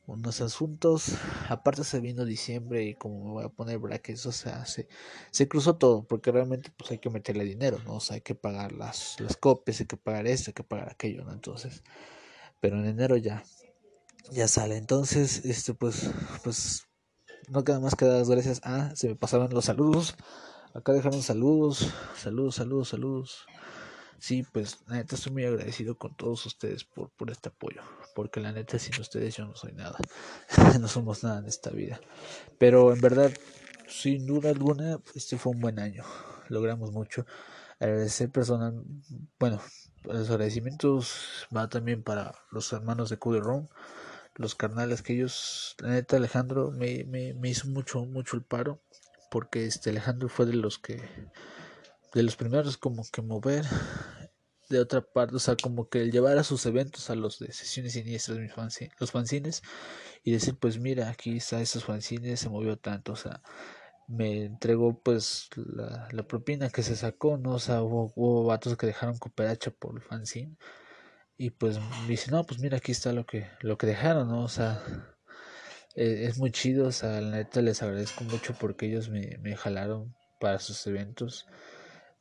Unos 0.07 0.40
asuntos. 0.40 1.14
Aparte 1.48 1.82
se 1.84 2.00
vino 2.00 2.24
diciembre 2.24 2.84
y 2.84 2.94
como 2.94 3.24
me 3.24 3.30
voy 3.32 3.44
a 3.44 3.48
poner 3.48 3.78
brackets, 3.78 4.26
o 4.26 4.32
sea, 4.32 4.64
se, 4.64 4.88
se 5.32 5.48
cruzó 5.48 5.76
todo. 5.76 6.04
Porque 6.04 6.30
realmente 6.30 6.70
pues 6.76 6.90
hay 6.92 6.98
que 6.98 7.11
meterle 7.11 7.44
dinero, 7.44 7.78
¿no? 7.84 7.96
O 7.96 8.00
sea, 8.00 8.14
hay 8.14 8.20
que 8.20 8.34
pagar 8.34 8.72
las, 8.72 9.18
las 9.20 9.36
copias, 9.36 9.80
hay 9.80 9.86
que 9.86 9.96
pagar 9.96 10.26
esto, 10.26 10.50
hay 10.50 10.54
que 10.54 10.62
pagar 10.64 10.90
aquello, 10.90 11.24
¿no? 11.24 11.32
Entonces, 11.32 11.82
pero 12.61 12.78
en 12.78 12.86
enero 12.86 13.16
ya, 13.16 13.44
ya 14.30 14.48
sale. 14.48 14.76
Entonces, 14.76 15.44
este 15.44 15.74
pues, 15.74 16.11
pues 16.44 16.86
no 17.48 17.64
queda 17.64 17.80
más 17.80 17.94
que 17.94 18.04
dar 18.04 18.18
las 18.18 18.30
gracias. 18.30 18.61
Ah, 18.64 18.92
se 18.94 19.09
me 19.09 19.16
pasaban 19.16 19.52
los 19.52 19.64
saludos. 19.64 20.16
Acá 20.74 20.92
dejaron 20.92 21.22
saludos, 21.22 21.92
saludos, 22.16 22.57
saludos, 22.57 22.88
saludos. 22.88 23.46
Sí, 24.18 24.44
pues 24.52 24.78
la 24.86 24.96
neta 24.96 25.14
estoy 25.14 25.32
muy 25.32 25.44
agradecido 25.44 25.96
con 25.96 26.16
todos 26.16 26.46
ustedes 26.46 26.84
por, 26.84 27.10
por 27.10 27.30
este 27.30 27.48
apoyo. 27.48 27.82
Porque 28.14 28.40
la 28.40 28.52
neta 28.52 28.78
sin 28.78 29.00
ustedes 29.00 29.36
yo 29.36 29.44
no 29.46 29.54
soy 29.54 29.72
nada. 29.72 29.98
no 30.80 30.88
somos 30.88 31.22
nada 31.22 31.38
en 31.40 31.46
esta 31.46 31.70
vida. 31.70 32.00
Pero 32.58 32.92
en 32.92 33.00
verdad, 33.00 33.32
sin 33.88 34.26
duda 34.26 34.50
alguna, 34.50 35.00
este 35.14 35.38
fue 35.38 35.52
un 35.52 35.60
buen 35.60 35.78
año. 35.78 36.04
Logramos 36.48 36.92
mucho. 36.92 37.26
Agradecer 37.78 38.30
personal, 38.30 38.82
bueno, 39.38 39.60
los 40.04 40.30
agradecimientos 40.30 41.46
va 41.54 41.68
también 41.68 42.02
para 42.02 42.34
los 42.50 42.72
hermanos 42.72 43.10
de 43.10 43.18
Ron 43.20 43.68
los 44.36 44.54
carnales 44.54 45.02
que 45.02 45.14
ellos, 45.14 45.76
la 45.80 45.90
neta 45.90 46.16
Alejandro 46.16 46.70
me, 46.70 47.04
me, 47.04 47.34
me 47.34 47.48
hizo 47.48 47.68
mucho, 47.68 48.04
mucho 48.04 48.36
el 48.36 48.42
paro, 48.42 48.80
porque 49.30 49.66
este 49.66 49.90
Alejandro 49.90 50.28
fue 50.28 50.46
de 50.46 50.54
los 50.54 50.78
que, 50.78 51.00
de 52.14 52.22
los 52.22 52.36
primeros 52.36 52.76
como 52.76 53.04
que 53.11 53.22
mover 53.22 53.64
de 54.68 54.80
otra 54.80 55.00
parte, 55.00 55.36
o 55.36 55.38
sea, 55.38 55.57
como 55.57 55.88
que 55.88 56.11
llevar 56.11 56.38
a 56.38 56.44
sus 56.44 56.66
eventos 56.66 57.11
a 57.11 57.14
los 57.14 57.38
de 57.38 57.52
sesiones 57.52 57.92
siniestras, 57.92 58.38
mis 58.38 58.52
fanzines, 58.52 58.94
los 58.98 59.12
fanzines, 59.12 59.62
y 60.24 60.32
decir, 60.32 60.57
pues 60.59 60.78
mira, 60.78 61.09
aquí 61.09 61.36
está 61.36 61.61
esos 61.61 61.84
fanzines, 61.84 62.40
se 62.40 62.48
movió 62.48 62.76
tanto, 62.76 63.12
o 63.12 63.16
sea, 63.16 63.42
me 64.09 64.44
entregó 64.44 65.00
pues 65.02 65.48
la, 65.57 66.09
propina 66.28 66.70
que 66.70 66.82
se 66.82 66.96
sacó, 66.96 67.38
¿no? 67.38 67.54
O 67.54 67.59
sea, 67.59 67.82
hubo, 67.82 68.12
hubo 68.16 68.44
vatos 68.44 68.76
que 68.76 68.86
dejaron 68.86 69.18
cooperacha 69.18 69.70
por 69.70 69.96
el 69.96 70.02
fanzine 70.02 70.57
y 71.38 71.50
pues 71.50 71.78
me 71.78 72.09
dice, 72.09 72.30
no, 72.30 72.44
pues 72.44 72.61
mira, 72.61 72.78
aquí 72.78 72.92
está 72.92 73.12
lo 73.12 73.26
que, 73.26 73.48
lo 73.61 73.76
que 73.78 73.86
dejaron, 73.86 74.28
¿no? 74.28 74.42
O 74.44 74.48
sea, 74.48 74.82
e, 75.94 76.26
es 76.26 76.38
muy 76.38 76.50
chido, 76.50 76.88
o 76.88 76.92
sea, 76.92 77.20
la 77.20 77.36
neta 77.38 77.62
les 77.62 77.82
agradezco 77.82 78.24
mucho 78.24 78.54
porque 78.59 78.86
ellos 78.86 79.09
me, 79.09 79.38
me 79.40 79.57
jalaron 79.57 80.14
para 80.40 80.59
sus 80.61 80.86
eventos. 80.86 81.46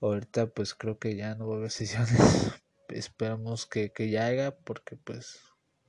Ahorita 0.05 0.47
pues 0.47 0.73
creo 0.73 0.99
que 0.99 1.15
ya 1.15 1.35
no 1.35 1.47
va 1.47 1.55
a 1.55 1.57
haber 1.57 1.71
sesiones. 1.71 2.51
Esperamos 2.89 3.65
que, 3.65 3.91
que 3.91 4.09
ya 4.09 4.27
haga 4.27 4.55
porque 4.55 4.95
pues, 4.95 5.39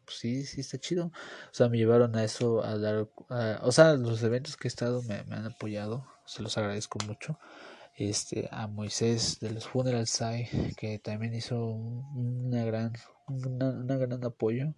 sí, 0.08 0.44
sí 0.44 0.60
está 0.60 0.78
chido. 0.78 1.06
O 1.06 1.54
sea, 1.54 1.68
me 1.68 1.78
llevaron 1.78 2.16
a 2.16 2.24
eso, 2.24 2.64
a 2.64 2.78
dar, 2.78 3.08
o 3.62 3.72
sea, 3.72 3.94
los 3.94 4.22
eventos 4.22 4.56
que 4.56 4.68
he 4.68 4.70
estado 4.70 5.02
me, 5.02 5.16
han 5.16 5.46
apoyado, 5.46 6.06
se 6.24 6.42
los 6.42 6.56
agradezco 6.58 6.98
mucho 7.06 7.38
este 7.96 8.48
a 8.52 8.66
Moisés 8.66 9.40
de 9.40 9.50
los 9.50 9.66
Funeral 9.66 10.06
Side 10.06 10.74
que 10.76 10.98
también 10.98 11.34
hizo 11.34 11.64
una 11.66 12.62
gran 12.64 12.92
gran 13.26 14.22
apoyo 14.22 14.74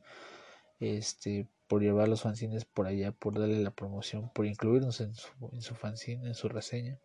este 0.79 1.49
por 1.67 1.83
llevar 1.83 2.09
los 2.09 2.23
fanzines 2.23 2.65
por 2.65 2.87
allá 2.87 3.11
por 3.11 3.37
darle 3.39 3.61
la 3.61 3.73
promoción 3.73 4.31
por 4.33 4.47
incluirnos 4.47 5.01
en 5.01 5.15
su, 5.17 5.29
en 5.53 5.63
su 5.63 5.75
fanzine 5.75 6.29
en 6.29 6.35
su 6.35 6.49
reseña 6.49 6.99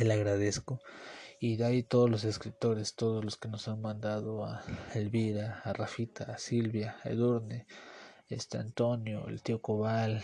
le 0.00 0.14
agradezco 0.14 0.80
y 1.42 1.56
de 1.56 1.64
ahí 1.64 1.82
todos 1.82 2.08
los 2.08 2.24
escritores 2.24 2.94
todos 2.94 3.24
los 3.24 3.36
que 3.36 3.48
nos 3.48 3.66
han 3.68 3.80
mandado 3.82 4.44
a 4.44 4.62
Elvira 4.94 5.60
a 5.64 5.72
Rafita 5.72 6.24
a 6.24 6.38
Silvia 6.38 6.96
a 7.04 7.08
Edurne 7.10 7.66
este 8.28 8.58
Antonio 8.58 9.26
el 9.26 9.42
tío 9.42 9.60
Cobal 9.60 10.22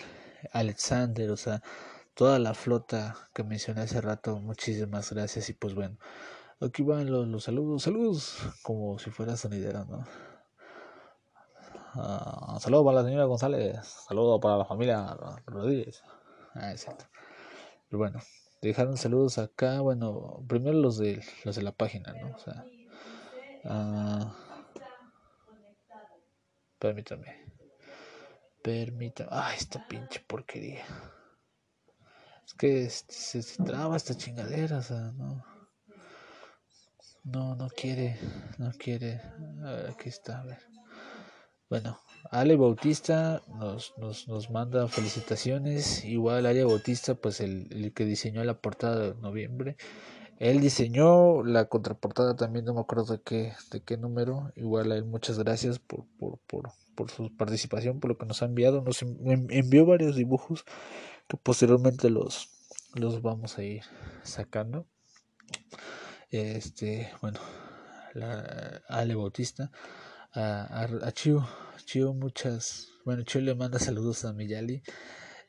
Alexander 0.52 1.30
o 1.30 1.36
sea 1.36 1.62
toda 2.18 2.40
la 2.40 2.52
flota 2.52 3.14
que 3.32 3.44
mencioné 3.44 3.82
hace 3.82 4.00
rato, 4.00 4.40
muchísimas 4.40 5.12
gracias 5.12 5.50
y 5.50 5.52
pues 5.52 5.76
bueno, 5.76 5.96
aquí 6.60 6.82
van 6.82 7.08
los, 7.08 7.28
los 7.28 7.44
saludos, 7.44 7.84
saludos, 7.84 8.38
como 8.64 8.98
si 8.98 9.10
fuera 9.10 9.36
sonidera, 9.36 9.84
¿no? 9.84 10.04
Uh, 11.94 12.58
saludos 12.58 12.84
para 12.84 13.02
la 13.02 13.04
señora 13.04 13.24
González, 13.24 13.86
saludos 14.08 14.40
para 14.42 14.58
la 14.58 14.64
familia 14.64 15.16
Rodríguez. 15.46 16.02
Ah, 16.54 16.72
exacto. 16.72 17.04
Bueno, 17.88 18.18
dejaron 18.60 18.96
saludos 18.96 19.38
acá, 19.38 19.80
bueno, 19.80 20.44
primero 20.48 20.78
los 20.78 20.98
de 20.98 21.22
los 21.44 21.56
de 21.56 21.62
la 21.62 21.72
página, 21.72 22.12
¿no? 22.14 22.34
O 22.34 22.38
sea, 22.38 22.64
uh, 23.64 24.32
permítame. 26.78 27.46
Permítame. 28.62 29.30
Ay, 29.32 29.56
esta 29.56 29.86
pinche 29.86 30.20
porquería. 30.20 30.84
Es 32.44 32.54
que 32.54 32.88
se, 32.90 33.42
se 33.42 33.62
traba 33.62 33.96
esta 33.96 34.16
chingadera, 34.16 34.78
o 34.78 34.82
sea, 34.82 35.12
no. 35.12 35.44
no, 37.24 37.54
no 37.54 37.68
quiere, 37.68 38.18
no 38.58 38.72
quiere. 38.72 39.20
aquí 39.90 40.08
está, 40.08 40.40
a 40.40 40.44
ver. 40.44 40.58
Bueno, 41.68 42.00
Ale 42.30 42.56
Bautista 42.56 43.42
nos, 43.48 43.94
nos, 43.98 44.28
nos 44.28 44.50
manda 44.50 44.88
felicitaciones. 44.88 46.04
Igual 46.04 46.46
Ale 46.46 46.64
Bautista, 46.64 47.14
pues 47.14 47.40
el, 47.40 47.68
el, 47.70 47.92
que 47.92 48.04
diseñó 48.04 48.44
la 48.44 48.60
portada 48.60 49.10
de 49.10 49.20
noviembre. 49.20 49.76
Él 50.38 50.60
diseñó 50.60 51.42
la 51.42 51.64
contraportada 51.64 52.36
también, 52.36 52.64
no 52.64 52.74
me 52.74 52.80
acuerdo 52.80 53.16
de 53.16 53.22
qué, 53.22 53.52
de 53.72 53.82
qué 53.82 53.96
número. 53.96 54.52
Igual 54.56 54.92
a 54.92 54.96
él 54.96 55.04
muchas 55.04 55.38
gracias 55.38 55.78
por, 55.78 56.04
por, 56.18 56.38
por, 56.46 56.70
por 56.94 57.10
su 57.10 57.34
participación, 57.36 57.98
por 57.98 58.10
lo 58.10 58.18
que 58.18 58.26
nos 58.26 58.42
ha 58.42 58.46
enviado. 58.46 58.82
Nos 58.82 59.02
envió 59.02 59.86
varios 59.86 60.14
dibujos 60.14 60.64
que 61.26 61.36
posteriormente 61.36 62.08
los, 62.10 62.50
los 62.94 63.20
vamos 63.22 63.58
a 63.58 63.64
ir 63.64 63.82
sacando. 64.22 64.86
Este, 66.30 67.10
bueno, 67.20 67.40
Ale 68.88 69.14
Bautista, 69.14 69.70
a, 70.34 70.84
a, 70.84 71.12
Chiu, 71.12 71.42
muchas, 72.14 72.88
bueno, 73.04 73.22
Chiu 73.22 73.40
le 73.40 73.54
manda 73.54 73.78
saludos 73.78 74.24
a 74.24 74.32
Miyali. 74.32 74.82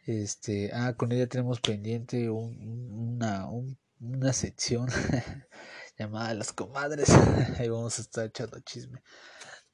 Este, 0.06 0.72
ah, 0.74 0.94
con 0.96 1.12
ella 1.12 1.28
tenemos 1.28 1.60
pendiente 1.62 2.30
una, 2.30 3.48
una 4.00 4.34
sección 4.34 4.88
llamada 5.98 6.34
Las 6.34 6.54
Comadres. 6.54 7.10
Ahí 7.60 7.70
vamos 7.70 8.00
a 8.00 8.02
estar 8.02 8.26
echando 8.26 8.60
chisme. 8.62 9.04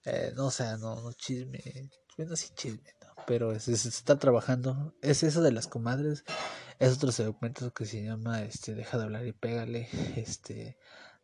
Eh, 0.04 0.34
no, 0.36 0.52
sea, 0.52 0.78
no, 0.78 1.02
no 1.02 1.14
chisme, 1.14 1.90
bueno, 2.18 2.36
sí 2.36 2.50
chisme, 2.54 2.84
pero 3.26 3.60
se, 3.60 3.74
está 3.74 4.20
trabajando. 4.20 4.96
Es 5.02 5.24
eso 5.24 5.42
de 5.42 5.52
las 5.52 5.68
comadres. 5.68 6.24
Es 6.80 6.94
otro 6.94 7.12
segmento 7.12 7.74
que 7.74 7.86
se 7.86 8.04
llama 8.04 8.44
este 8.44 8.76
Deja 8.76 8.98
de 8.98 9.04
hablar 9.04 9.26
y 9.26 9.34
pégale. 9.34 9.88
Este 10.16 10.78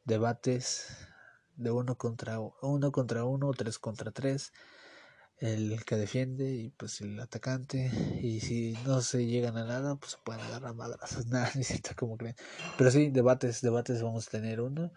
debates 0.04 0.88
de 1.56 1.72
uno 1.72 1.96
contra 1.98 2.40
uno 2.62 2.92
contra 2.92 3.26
uno, 3.26 3.52
tres 3.54 3.80
contra 3.80 4.12
tres. 4.12 4.54
El 5.38 5.84
que 5.86 5.96
defiende 5.96 6.52
y 6.54 6.70
pues 6.70 7.02
el 7.02 7.20
atacante. 7.20 7.92
Y 8.22 8.42
si 8.42 8.78
no 8.86 9.02
se 9.02 9.26
llegan 9.26 9.58
a 9.58 9.66
nada, 9.66 9.96
pues 9.96 10.14
se 10.14 10.18
pueden 10.24 10.42
agarrar 10.42 10.76
madrazos. 10.76 11.26
Nada, 11.28 11.52
ni 11.56 11.64
siquiera 11.64 11.96
como 11.96 12.18
creen. 12.18 12.36
Pero 12.78 12.92
sí, 12.92 13.10
debates, 13.10 13.62
debates 13.62 14.04
vamos 14.04 14.28
a 14.28 14.32
tener 14.32 14.62
uno. 14.62 14.92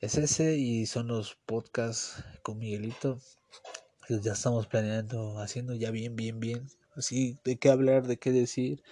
Es 0.00 0.18
ese 0.18 0.56
y 0.56 0.86
son 0.86 1.08
los 1.08 1.36
podcasts 1.46 2.22
con 2.42 2.58
Miguelito 2.58 3.18
ya 4.08 4.32
estamos 4.32 4.66
planeando, 4.66 5.38
haciendo 5.40 5.74
ya 5.74 5.90
bien, 5.90 6.16
bien, 6.16 6.38
bien. 6.40 6.68
Así, 6.94 7.38
de 7.44 7.56
qué 7.58 7.70
hablar, 7.70 8.06
de 8.06 8.18
qué 8.18 8.32
decir, 8.32 8.82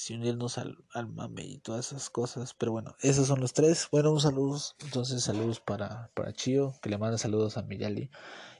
si 0.00 0.14
unirnos 0.14 0.56
al, 0.56 0.78
al 0.94 1.08
mame 1.08 1.44
y 1.44 1.58
todas 1.58 1.88
esas 1.92 2.08
cosas. 2.08 2.54
Pero 2.54 2.72
bueno, 2.72 2.96
esos 3.00 3.26
son 3.26 3.40
los 3.40 3.52
tres. 3.52 3.88
Bueno, 3.92 4.12
un 4.12 4.20
saludos. 4.20 4.76
Entonces, 4.80 5.22
saludos 5.22 5.60
para, 5.60 6.10
para 6.14 6.32
Chio, 6.32 6.74
que 6.80 6.88
le 6.88 6.98
manda 6.98 7.18
saludos 7.18 7.58
a 7.58 7.62
Miyali. 7.62 8.10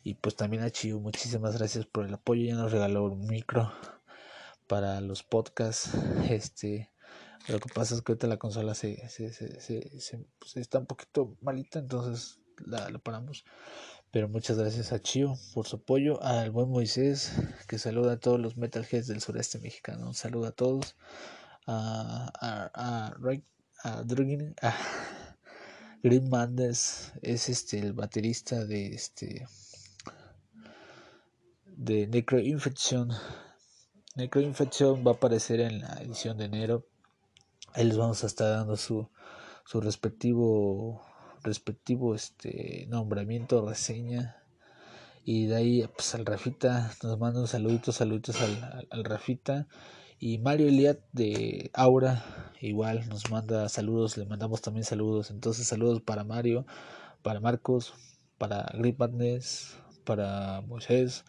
Y 0.03 0.15
pues 0.15 0.37
también 0.37 0.63
a 0.63 0.71
Chio, 0.71 1.01
muchísimas 1.01 1.57
gracias 1.57 1.87
por 1.87 2.07
el 2.07 2.15
apoyo. 2.15 2.45
Ya 2.45 2.55
nos 2.55 2.73
regaló 2.73 3.05
un 3.05 3.27
micro 3.27 3.73
para 4.67 5.01
los 5.01 5.23
podcasts. 5.23 5.93
Este. 6.31 6.93
Lo 7.49 7.59
que 7.59 7.73
pasa 7.73 7.95
es 7.95 8.03
que 8.03 8.13
ahorita 8.13 8.27
la 8.27 8.37
consola 8.37 8.75
se, 8.75 9.09
se, 9.09 9.33
se, 9.33 9.99
se 9.99 10.27
pues 10.39 10.59
está 10.59 10.79
un 10.79 10.87
poquito 10.87 11.39
malita, 11.41 11.79
entonces 11.79 12.39
la, 12.59 12.91
la 12.91 12.99
paramos. 12.99 13.47
Pero 14.13 14.29
muchas 14.29 14.59
gracias 14.59 14.93
a 14.93 15.01
Chio 15.01 15.37
por 15.55 15.69
su 15.69 15.77
apoyo, 15.77 16.21
al 16.23 16.51
buen 16.51 16.69
Moisés, 16.69 17.33
que 17.69 17.79
saluda 17.79 18.15
a 18.15 18.17
todos 18.19 18.41
los 18.41 18.57
metalheads 18.57 19.07
del 19.07 19.21
sureste 19.21 19.61
mexicano. 19.61 20.09
Un 20.09 20.15
saludo 20.15 20.49
a 20.49 20.53
todos. 20.53 20.97
A, 21.67 22.29
a, 22.41 22.71
a, 22.75 23.15
a, 23.85 24.03
Drugin, 24.03 24.57
Green 26.03 26.29
Mandes 26.29 27.13
es 27.23 27.49
este 27.49 27.79
el 27.79 27.93
baterista 27.93 28.65
de 28.65 28.95
este 28.95 29.47
de 31.67 32.09
Necroinfection. 32.09 33.13
Necroinfection 34.17 35.07
va 35.07 35.13
a 35.13 35.15
aparecer 35.15 35.61
en 35.61 35.83
la 35.83 36.03
edición 36.03 36.37
de 36.37 36.47
enero. 36.47 36.85
Ahí 37.75 37.85
les 37.85 37.97
vamos 37.97 38.25
a 38.25 38.27
estar 38.27 38.51
dando 38.51 38.77
su, 38.77 39.09
su 39.65 39.81
respectivo 39.81 41.10
respectivo 41.43 42.15
este 42.15 42.87
nombramiento, 42.89 43.67
reseña. 43.67 44.37
Y 45.25 45.47
de 45.47 45.57
ahí 45.57 45.89
pues 45.95 46.15
al 46.15 46.27
Rafita 46.27 46.93
nos 47.03 47.19
manda 47.19 47.41
un 47.41 47.47
saludito, 47.47 47.93
saluditos 47.93 48.41
al, 48.41 48.89
al, 48.91 49.05
Rafita. 49.05 49.69
Y 50.19 50.39
Mario 50.39 50.69
Eliat 50.69 50.99
de 51.13 51.71
Aura 51.73 52.25
igual 52.61 53.09
nos 53.09 53.31
manda 53.31 53.69
saludos, 53.69 54.17
le 54.17 54.27
mandamos 54.27 54.61
también 54.61 54.85
saludos. 54.85 55.31
Entonces 55.31 55.67
saludos 55.67 56.03
para 56.03 56.25
Mario, 56.25 56.67
para 57.23 57.41
Marcos, 57.41 57.95
para 58.39 58.71
Grip 58.75 58.99
Madness, 58.99 59.77
para 60.05 60.63
Moisés, 60.63 61.25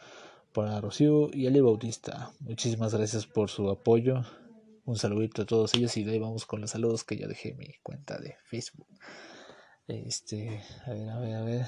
para 0.53 0.80
Rocío 0.82 1.30
y 1.34 1.47
Ale 1.47 1.62
Bautista. 1.62 2.32
Muchísimas 2.39 2.93
gracias 2.93 3.26
por 3.28 3.49
su 3.49 3.70
apoyo. 3.70 4.24
Un 4.86 4.97
saludito 4.97 5.43
a 5.43 5.45
todos 5.45 5.74
ellos 5.76 5.95
y 5.97 6.03
de 6.03 6.14
ahí 6.14 6.20
vamos 6.20 6.45
con 6.45 6.62
los 6.62 6.72
saludos 6.72 7.03
que 7.03 7.18
ya 7.18 7.28
dejé 7.28 7.51
en 7.51 7.57
mi 7.57 7.68
cuenta 7.84 8.18
de 8.20 8.36
Facebook. 8.45 8.88
Este, 9.88 10.61
a 10.86 10.91
ver, 10.91 11.09
a 11.09 11.19
ver, 11.19 11.36
a 11.36 11.41
ver. 11.43 11.65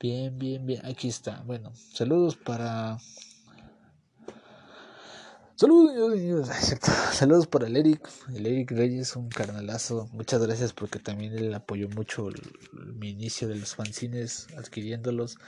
Bien, 0.00 0.38
bien, 0.38 0.66
bien. 0.66 0.84
Aquí 0.84 1.08
está. 1.08 1.42
Bueno, 1.42 1.72
saludos 1.74 2.36
para 2.36 2.98
Saludos, 5.56 6.48
saludos 7.12 7.46
para 7.46 7.68
el 7.68 7.76
Eric, 7.76 8.08
el 8.34 8.44
Eric 8.44 8.72
Reyes, 8.72 9.14
un 9.14 9.28
carnalazo. 9.28 10.08
Muchas 10.12 10.44
gracias 10.44 10.72
porque 10.72 10.98
también 10.98 11.32
él 11.38 11.54
apoyó 11.54 11.88
mucho 11.88 12.28
mi 12.72 13.10
inicio 13.10 13.46
de 13.46 13.54
los 13.54 13.76
fanzines, 13.76 14.48
adquiriéndolos. 14.56 15.38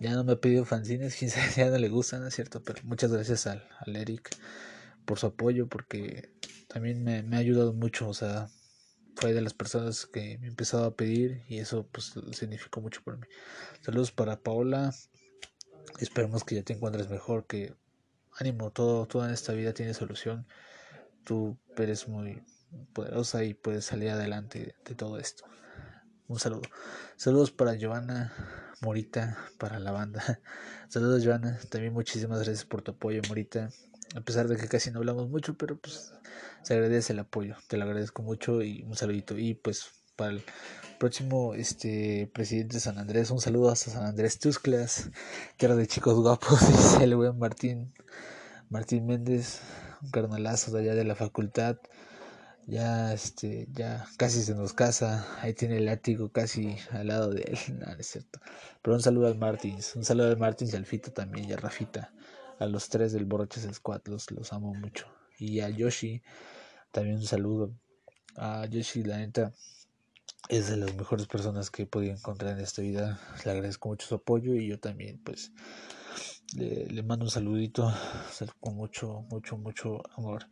Ya 0.00 0.14
no 0.14 0.24
me 0.24 0.32
ha 0.32 0.40
pedido 0.40 0.64
fanzines, 0.64 1.16
quizás 1.18 1.54
ya 1.54 1.68
no 1.68 1.76
le 1.76 1.90
gustan, 1.90 2.22
¿no 2.22 2.28
es 2.28 2.34
cierto? 2.34 2.62
Pero 2.62 2.80
muchas 2.84 3.12
gracias 3.12 3.46
al, 3.46 3.62
al 3.80 3.96
Eric 3.96 4.30
por 5.04 5.18
su 5.18 5.26
apoyo 5.26 5.66
porque 5.66 6.30
también 6.66 7.04
me, 7.04 7.22
me, 7.22 7.36
ha 7.36 7.40
ayudado 7.40 7.74
mucho, 7.74 8.08
o 8.08 8.14
sea, 8.14 8.48
fue 9.16 9.34
de 9.34 9.42
las 9.42 9.52
personas 9.52 10.06
que 10.06 10.38
me 10.38 10.46
empezaba 10.46 10.86
a 10.86 10.94
pedir 10.94 11.42
y 11.46 11.58
eso 11.58 11.86
pues 11.92 12.14
significó 12.32 12.80
mucho 12.80 13.02
para 13.04 13.18
mí. 13.18 13.26
Saludos 13.82 14.12
para 14.12 14.40
Paola, 14.40 14.94
esperemos 15.98 16.42
que 16.42 16.54
ya 16.54 16.62
te 16.62 16.72
encuentres 16.72 17.10
mejor, 17.10 17.46
que 17.46 17.74
ánimo, 18.38 18.70
todo, 18.70 19.06
toda 19.06 19.32
esta 19.32 19.52
vida 19.52 19.72
tiene 19.72 19.94
solución. 19.94 20.46
Tú 21.24 21.58
eres 21.76 22.08
muy 22.08 22.42
poderosa 22.92 23.44
y 23.44 23.54
puedes 23.54 23.84
salir 23.84 24.10
adelante 24.10 24.74
de 24.84 24.94
todo 24.94 25.18
esto. 25.18 25.44
Un 26.28 26.38
saludo. 26.38 26.62
Saludos 27.16 27.50
para 27.50 27.76
Joana 27.80 28.32
Morita, 28.80 29.38
para 29.58 29.78
la 29.78 29.92
banda. 29.92 30.40
Saludos 30.88 31.24
Joana, 31.24 31.58
también 31.70 31.92
muchísimas 31.92 32.38
gracias 32.38 32.64
por 32.64 32.82
tu 32.82 32.92
apoyo 32.92 33.22
Morita. 33.28 33.70
A 34.14 34.20
pesar 34.20 34.48
de 34.48 34.56
que 34.56 34.68
casi 34.68 34.90
no 34.90 34.98
hablamos 34.98 35.28
mucho, 35.28 35.56
pero 35.56 35.76
pues 35.78 36.12
se 36.62 36.74
agradece 36.74 37.12
el 37.12 37.20
apoyo. 37.20 37.56
Te 37.68 37.76
lo 37.76 37.84
agradezco 37.84 38.22
mucho 38.22 38.62
y 38.62 38.82
un 38.82 38.96
saludito. 38.96 39.38
Y 39.38 39.54
pues 39.54 39.90
para 40.16 40.32
el 40.32 40.44
próximo 40.98 41.54
este 41.54 42.30
presidente 42.32 42.74
de 42.74 42.80
San 42.80 42.98
Andrés, 42.98 43.30
un 43.30 43.40
saludo 43.40 43.70
hasta 43.70 43.90
San 43.90 44.04
Andrés 44.04 44.38
Tusclas, 44.38 45.10
tierra 45.56 45.76
de 45.76 45.86
chicos 45.86 46.14
guapos, 46.14 46.60
dice 46.68 47.04
el 47.04 47.16
buen 47.16 47.38
Martín, 47.38 47.92
Martín 48.70 49.06
Méndez, 49.06 49.60
un 50.02 50.10
carnalazo 50.10 50.72
de 50.72 50.80
allá 50.80 50.94
de 50.94 51.04
la 51.04 51.14
facultad, 51.14 51.76
ya 52.66 53.12
este, 53.12 53.68
ya 53.72 54.06
casi 54.16 54.42
se 54.42 54.54
nos 54.54 54.72
casa, 54.72 55.26
ahí 55.40 55.54
tiene 55.54 55.78
el 55.78 55.86
látigo 55.86 56.30
casi 56.30 56.76
al 56.90 57.08
lado 57.08 57.30
de 57.30 57.42
él, 57.42 57.58
no, 57.78 57.92
es 57.98 58.06
cierto. 58.06 58.40
Pero 58.82 58.96
un 58.96 59.02
saludo 59.02 59.26
al 59.26 59.38
Martins, 59.38 59.94
un 59.96 60.04
saludo 60.04 60.28
al 60.28 60.38
Martins 60.38 60.72
y 60.72 60.76
al 60.76 60.86
Fito 60.86 61.12
también, 61.12 61.48
y 61.48 61.52
a 61.52 61.56
Rafita, 61.56 62.12
a 62.58 62.66
los 62.66 62.88
tres 62.88 63.12
del 63.12 63.26
Borraches 63.26 63.68
Squad, 63.74 64.02
los, 64.06 64.30
los 64.30 64.52
amo 64.52 64.74
mucho. 64.74 65.06
Y 65.38 65.60
a 65.60 65.68
Yoshi, 65.68 66.22
también 66.90 67.16
un 67.16 67.24
saludo. 67.26 67.72
A 68.36 68.66
Yoshi, 68.66 69.02
la 69.02 69.18
neta, 69.18 69.52
es 70.48 70.68
de 70.68 70.76
las 70.76 70.94
mejores 70.94 71.26
personas 71.26 71.70
que 71.70 71.82
he 71.82 71.86
podido 71.86 72.12
encontrar 72.12 72.52
en 72.52 72.60
esta 72.60 72.82
vida. 72.82 73.20
Le 73.44 73.50
agradezco 73.50 73.88
mucho 73.88 74.06
su 74.06 74.14
apoyo 74.14 74.54
y 74.54 74.68
yo 74.68 74.78
también, 74.78 75.20
pues, 75.24 75.52
le, 76.54 76.86
le 76.86 77.02
mando 77.02 77.24
un 77.24 77.30
saludito 77.30 77.92
con 78.60 78.76
mucho, 78.76 79.24
mucho, 79.30 79.56
mucho 79.56 80.02
amor. 80.16 80.46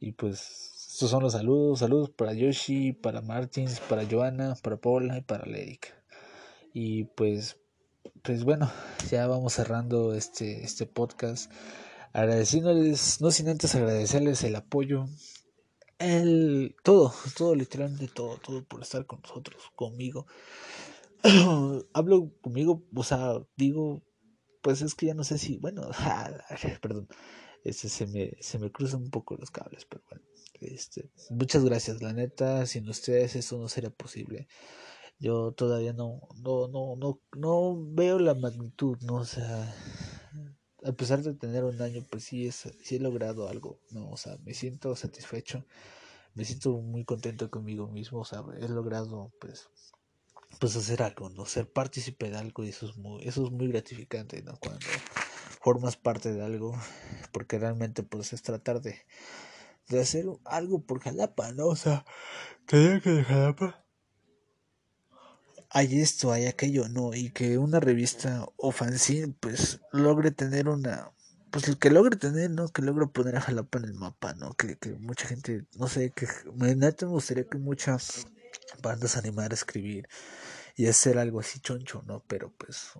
Y 0.00 0.12
pues, 0.12 0.78
estos 0.92 1.10
son 1.10 1.22
los 1.22 1.32
saludos. 1.32 1.78
Saludos 1.80 2.10
para 2.10 2.32
Yoshi, 2.32 2.92
para 2.92 3.20
Martins, 3.20 3.80
para 3.80 4.04
Joana, 4.08 4.56
para 4.62 4.76
Paula 4.76 5.18
y 5.18 5.22
para 5.22 5.46
Lerick. 5.46 5.94
Y 6.72 7.04
pues, 7.04 7.56
pues 8.22 8.44
bueno, 8.44 8.70
ya 9.10 9.26
vamos 9.26 9.52
cerrando 9.54 10.14
este, 10.14 10.64
este 10.64 10.86
podcast. 10.86 11.52
Agradeciéndoles, 12.12 13.20
no 13.20 13.30
sin 13.30 13.48
antes 13.48 13.74
agradecerles 13.74 14.42
el 14.42 14.56
apoyo 14.56 15.06
el 15.98 16.76
todo, 16.82 17.12
todo, 17.36 17.54
literalmente 17.54 18.08
todo, 18.08 18.38
todo 18.38 18.64
por 18.64 18.82
estar 18.82 19.06
con 19.06 19.20
nosotros, 19.22 19.62
conmigo. 19.74 20.26
Hablo 21.92 22.30
conmigo, 22.40 22.84
o 22.94 23.02
sea, 23.02 23.34
digo 23.56 24.02
pues 24.62 24.82
es 24.82 24.94
que 24.94 25.06
ya 25.06 25.14
no 25.14 25.24
sé 25.24 25.38
si, 25.38 25.56
bueno, 25.58 25.88
perdón, 26.82 27.08
este, 27.64 27.88
se, 27.88 28.06
me, 28.06 28.32
se 28.40 28.58
me 28.58 28.70
cruzan 28.70 29.02
un 29.02 29.10
poco 29.10 29.36
los 29.36 29.50
cables, 29.50 29.84
pero 29.84 30.02
bueno, 30.10 30.24
este, 30.60 31.10
muchas 31.30 31.64
gracias, 31.64 32.02
la 32.02 32.12
neta, 32.12 32.66
sin 32.66 32.88
ustedes 32.88 33.36
eso 33.36 33.58
no 33.58 33.68
sería 33.68 33.90
posible. 33.90 34.48
Yo 35.20 35.52
todavía 35.52 35.92
no, 35.92 36.20
no, 36.42 36.68
no, 36.68 36.96
no, 36.96 37.20
no 37.36 37.76
veo 37.92 38.18
la 38.20 38.34
magnitud, 38.34 38.98
¿no? 39.02 39.16
O 39.16 39.24
sea, 39.24 39.74
a 40.84 40.92
pesar 40.92 41.22
de 41.22 41.34
tener 41.34 41.64
un 41.64 41.80
año, 41.82 42.04
pues 42.08 42.24
sí, 42.24 42.46
es, 42.46 42.68
sí 42.82 42.96
he 42.96 43.00
logrado 43.00 43.48
algo, 43.48 43.80
¿no? 43.90 44.10
O 44.10 44.16
sea, 44.16 44.36
me 44.44 44.54
siento 44.54 44.94
satisfecho, 44.94 45.64
me 46.34 46.44
siento 46.44 46.72
muy 46.80 47.04
contento 47.04 47.50
conmigo 47.50 47.88
mismo, 47.88 48.20
o 48.20 48.24
sea, 48.24 48.44
he 48.60 48.68
logrado, 48.68 49.32
pues, 49.40 49.68
pues 50.60 50.76
hacer 50.76 51.02
algo, 51.02 51.30
¿no? 51.30 51.46
Ser 51.46 51.70
partícipe 51.70 52.30
de 52.30 52.36
algo 52.36 52.64
y 52.64 52.68
eso 52.68 52.86
es 52.88 52.96
muy, 52.96 53.26
eso 53.26 53.44
es 53.44 53.50
muy 53.50 53.68
gratificante, 53.68 54.42
¿no? 54.42 54.56
Cuando 54.58 54.86
formas 55.60 55.96
parte 55.96 56.32
de 56.32 56.44
algo, 56.44 56.78
porque 57.32 57.58
realmente, 57.58 58.02
pues, 58.02 58.32
es 58.32 58.42
tratar 58.42 58.80
de, 58.80 58.96
de 59.88 60.00
hacer 60.00 60.26
algo 60.44 60.82
por 60.82 61.00
Jalapa, 61.00 61.52
¿no? 61.52 61.66
O 61.66 61.76
sea, 61.76 62.04
tenía 62.66 63.00
que 63.00 63.10
de 63.10 63.24
Jalapa 63.24 63.87
hay 65.70 66.00
esto, 66.00 66.32
hay 66.32 66.46
aquello, 66.46 66.88
no, 66.88 67.14
y 67.14 67.30
que 67.30 67.58
una 67.58 67.80
revista 67.80 68.46
o 68.56 68.72
fanzine 68.72 69.34
pues 69.40 69.80
logre 69.92 70.30
tener 70.30 70.68
una, 70.68 71.12
pues 71.50 71.76
que 71.76 71.90
logre 71.90 72.16
tener, 72.16 72.50
¿no? 72.50 72.68
Que 72.68 72.82
logre 72.82 73.06
poner 73.06 73.36
a 73.36 73.40
Jalapa 73.40 73.78
en 73.78 73.84
el 73.84 73.94
mapa, 73.94 74.34
¿no? 74.34 74.54
Que, 74.54 74.76
que 74.78 74.90
mucha 74.94 75.26
gente, 75.26 75.66
no 75.76 75.88
sé, 75.88 76.10
que 76.10 76.26
me, 76.54 76.74
me 76.74 76.90
gustaría 76.90 77.44
que 77.44 77.58
muchas 77.58 78.26
bandas 78.82 79.16
animaran 79.16 79.52
a 79.52 79.54
escribir 79.54 80.08
y 80.76 80.86
hacer 80.86 81.18
algo 81.18 81.40
así 81.40 81.60
choncho, 81.60 82.02
¿no? 82.06 82.22
Pero 82.28 82.52
pues 82.56 82.92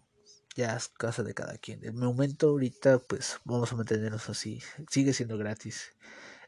ya 0.56 0.76
es 0.76 0.88
casa 0.88 1.22
de 1.22 1.34
cada 1.34 1.56
quien. 1.58 1.84
El 1.84 1.94
momento 1.94 2.48
ahorita 2.48 2.98
pues 2.98 3.38
vamos 3.44 3.72
a 3.72 3.76
mantenernos 3.76 4.28
así, 4.28 4.60
sigue 4.90 5.12
siendo 5.12 5.38
gratis. 5.38 5.92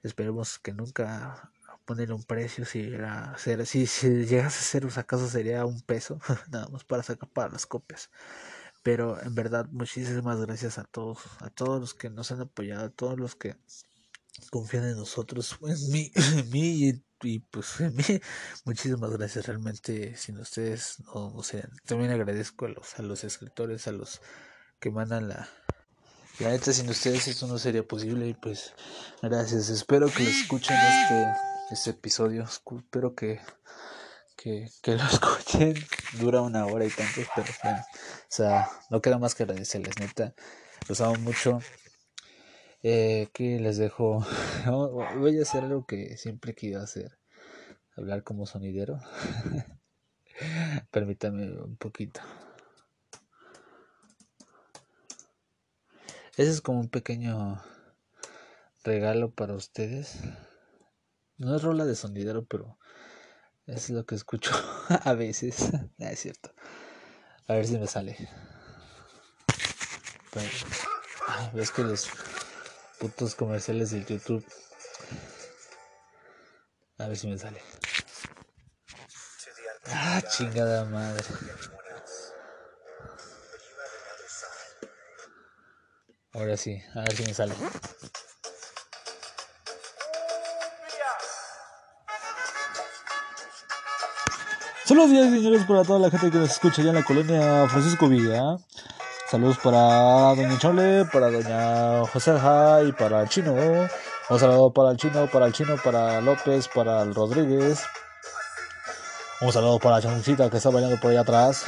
Esperemos 0.03 0.59
que 0.59 0.73
nunca 0.73 1.53
ponerle 1.91 2.15
un 2.15 2.23
precio 2.23 2.65
si 2.65 2.83
era 2.83 3.37
ser 3.37 3.67
si, 3.67 3.85
si 3.85 4.25
llegase 4.25 4.61
a 4.61 4.63
ser 4.63 4.87
acaso 4.97 5.29
sería 5.29 5.67
un 5.67 5.83
peso 5.83 6.21
nada 6.49 6.69
más 6.69 6.85
para 6.85 7.03
sacar 7.03 7.29
para 7.29 7.51
las 7.51 7.67
copias. 7.67 8.11
Pero 8.85 9.21
en 9.21 9.35
verdad 9.35 9.67
muchísimas 9.73 10.41
gracias 10.41 10.79
a 10.79 10.85
todos 10.85 11.19
a 11.41 11.51
todos 11.51 11.81
los 11.81 11.95
que 11.95 12.09
nos 12.09 12.31
han 12.31 12.43
apoyado 12.43 12.85
a 12.87 12.91
todos 12.91 13.19
los 13.19 13.35
que 13.35 13.57
confían 14.51 14.85
en 14.85 14.99
nosotros 14.99 15.59
en 15.63 15.91
mí 15.91 16.13
en 16.15 16.51
mí 16.51 17.03
y, 17.23 17.39
pues 17.41 17.81
en 17.81 17.97
mí. 17.97 18.05
Muchísimas 18.65 19.11
gracias 19.11 19.49
realmente 19.49 20.17
sin 20.17 20.39
ustedes 20.39 21.01
no, 21.07 21.31
no 21.31 21.43
también 21.87 22.13
agradezco 22.13 22.67
a 22.67 22.69
los 22.69 23.01
a 23.01 23.03
los 23.03 23.25
escritores 23.25 23.89
a 23.89 23.93
los 23.93 24.21
que 24.79 24.93
mandan 24.93 25.29
la 25.29 25.49
la 26.39 26.51
neta 26.51 26.73
sin 26.73 26.89
ustedes 26.89 27.27
esto 27.27 27.49
no 27.49 27.59
sería 27.59 27.83
posible 27.83 28.29
y 28.29 28.35
pues 28.35 28.73
gracias. 29.21 29.69
Espero 29.69 30.07
que 30.07 30.23
lo 30.23 30.31
escuchen 30.31 30.77
este 30.77 31.51
este 31.71 31.91
episodio. 31.91 32.45
Espero 32.45 33.15
que, 33.15 33.41
que, 34.37 34.69
que, 34.83 34.97
lo 34.97 35.05
escuchen. 35.11 35.75
Dura 36.19 36.43
una 36.43 36.67
hora 36.67 36.85
y 36.85 36.91
tanto, 36.91 37.21
pero 37.35 37.49
bueno, 37.63 37.79
o 37.79 38.27
sea, 38.29 38.69
no 38.91 39.01
queda 39.01 39.19
más 39.19 39.35
que 39.35 39.45
agradecerles, 39.45 39.99
neta. 39.99 40.35
Los 40.89 41.01
amo 41.01 41.17
mucho. 41.17 41.61
Eh, 42.83 43.29
que 43.33 43.61
les 43.61 43.77
dejo. 43.77 44.27
Voy 45.17 45.39
a 45.39 45.43
hacer 45.43 45.65
algo 45.65 45.87
que 45.87 46.17
siempre 46.17 46.55
quiero 46.55 46.81
hacer: 46.81 47.19
hablar 47.97 48.23
como 48.23 48.47
sonidero. 48.47 49.01
Permítame 50.91 51.53
un 51.61 51.77
poquito. 51.77 52.21
Ese 56.37 56.51
es 56.51 56.61
como 56.63 56.81
un 56.81 56.89
pequeño 56.89 57.63
regalo 58.83 59.31
para 59.31 59.55
ustedes. 59.55 60.17
No 61.41 61.57
es 61.57 61.63
rola 61.63 61.87
de 61.87 61.97
sonidero, 61.97 62.45
pero 62.45 62.79
es 63.67 63.89
lo 63.89 64.05
que 64.05 64.15
escucho 64.15 64.53
a 65.05 65.15
veces. 65.15 65.73
no, 65.97 66.07
es 66.07 66.21
cierto. 66.21 66.53
A 67.47 67.55
ver 67.55 67.67
si 67.67 67.79
me 67.79 67.87
sale. 67.87 68.15
ves 71.55 71.71
que 71.71 71.83
los 71.83 72.11
putos 72.99 73.35
comerciales 73.35 73.91
de 73.91 74.05
YouTube. 74.05 74.45
A 76.99 77.09
ver 77.09 77.17
si 77.17 77.27
me 77.27 77.39
sale. 77.39 77.63
Ah, 79.87 80.21
chingada 80.37 80.85
madre. 80.85 81.25
Ahora 86.35 86.59
sí, 86.59 86.83
a 86.95 87.01
ver 87.01 87.17
si 87.17 87.23
me 87.25 87.33
sale. 87.33 87.55
Saludos 94.91 95.11
señores 95.11 95.65
para 95.67 95.85
toda 95.85 96.01
la 96.01 96.11
gente 96.11 96.33
que 96.33 96.39
nos 96.39 96.51
escucha 96.51 96.83
allá 96.83 96.91
en 96.91 96.97
la 96.97 97.05
colonia 97.05 97.69
Francisco 97.69 98.09
Villa. 98.09 98.57
Saludos 99.31 99.57
para 99.59 100.35
Doña 100.35 100.59
Chole, 100.59 101.05
para 101.05 101.31
Doña 101.31 102.05
José 102.13 102.33
y 102.89 102.91
para 102.91 103.23
el 103.23 103.29
Chino. 103.29 103.55
Un 103.55 104.39
saludo 104.41 104.73
para 104.73 104.91
el 104.91 104.97
Chino, 104.97 105.29
para 105.29 105.47
el 105.47 105.53
Chino, 105.53 105.77
para 105.77 106.21
López, 106.21 106.67
para 106.75 107.03
el 107.03 107.15
Rodríguez. 107.15 107.85
Un 109.43 109.53
saludo 109.53 109.79
para 109.79 109.95
la 109.95 110.03
Chancita 110.03 110.51
que 110.51 110.57
está 110.57 110.71
bailando 110.71 110.99
por 110.99 111.13
allá 111.13 111.21
atrás. 111.21 111.67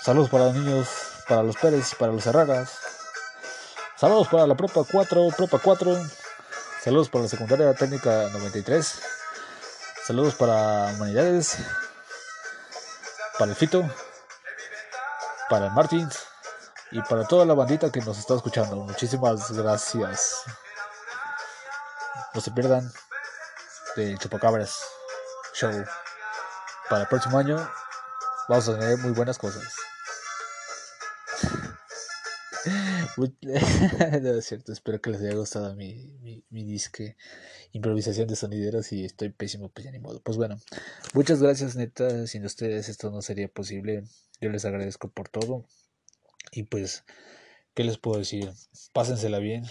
Saludos 0.00 0.30
para 0.30 0.46
los 0.46 0.54
niños, 0.54 0.88
para 1.28 1.42
los 1.42 1.58
Pérez, 1.58 1.94
para 1.94 2.10
los 2.10 2.26
Herreras. 2.26 2.78
Saludos 3.96 4.28
para 4.28 4.46
la 4.46 4.54
Prepa 4.54 4.80
4, 4.90 5.28
Prepa 5.36 5.58
4. 5.58 5.94
Saludos 6.82 7.10
para 7.10 7.24
la 7.24 7.28
Secundaria 7.28 7.74
Técnica 7.74 8.30
93. 8.32 9.13
Saludos 10.06 10.34
para 10.34 10.88
Humanidades, 10.88 11.56
para 13.38 13.52
el 13.52 13.56
Fito, 13.56 13.82
para 15.48 15.68
el 15.68 15.72
Martins 15.72 16.18
y 16.90 17.00
para 17.00 17.26
toda 17.26 17.46
la 17.46 17.54
bandita 17.54 17.90
que 17.90 18.02
nos 18.02 18.18
está 18.18 18.34
escuchando. 18.34 18.76
Muchísimas 18.76 19.50
gracias. 19.52 20.42
No 22.34 22.40
se 22.42 22.50
pierdan 22.50 22.92
de 23.96 24.18
Chupacabras 24.18 24.78
Show. 25.54 25.72
Para 26.90 27.04
el 27.04 27.08
próximo 27.08 27.38
año 27.38 27.56
vamos 28.46 28.68
a 28.68 28.78
tener 28.78 28.98
muy 28.98 29.12
buenas 29.12 29.38
cosas. 29.38 29.83
no 34.22 34.34
es 34.38 34.44
cierto, 34.44 34.72
espero 34.72 35.00
que 35.00 35.10
les 35.10 35.20
haya 35.20 35.34
gustado 35.34 35.74
mi, 35.76 36.16
mi, 36.20 36.44
mi 36.50 36.64
disque 36.64 37.16
improvisación 37.74 38.28
de 38.28 38.36
sonideros 38.36 38.92
y 38.92 39.04
estoy 39.04 39.30
pésimo, 39.30 39.68
pues 39.68 39.84
ya 39.84 39.90
ni 39.90 39.98
modo. 39.98 40.20
Pues 40.20 40.36
bueno, 40.36 40.56
muchas 41.12 41.42
gracias 41.42 41.74
neta, 41.74 42.26
sin 42.28 42.44
ustedes 42.44 42.88
esto 42.88 43.10
no 43.10 43.20
sería 43.20 43.48
posible. 43.48 44.04
Yo 44.40 44.50
les 44.50 44.64
agradezco 44.64 45.08
por 45.08 45.28
todo. 45.28 45.66
Y 46.52 46.62
pues, 46.64 47.04
¿qué 47.74 47.82
les 47.82 47.98
puedo 47.98 48.18
decir? 48.18 48.50
Pásensela 48.92 49.40
bien. 49.40 49.64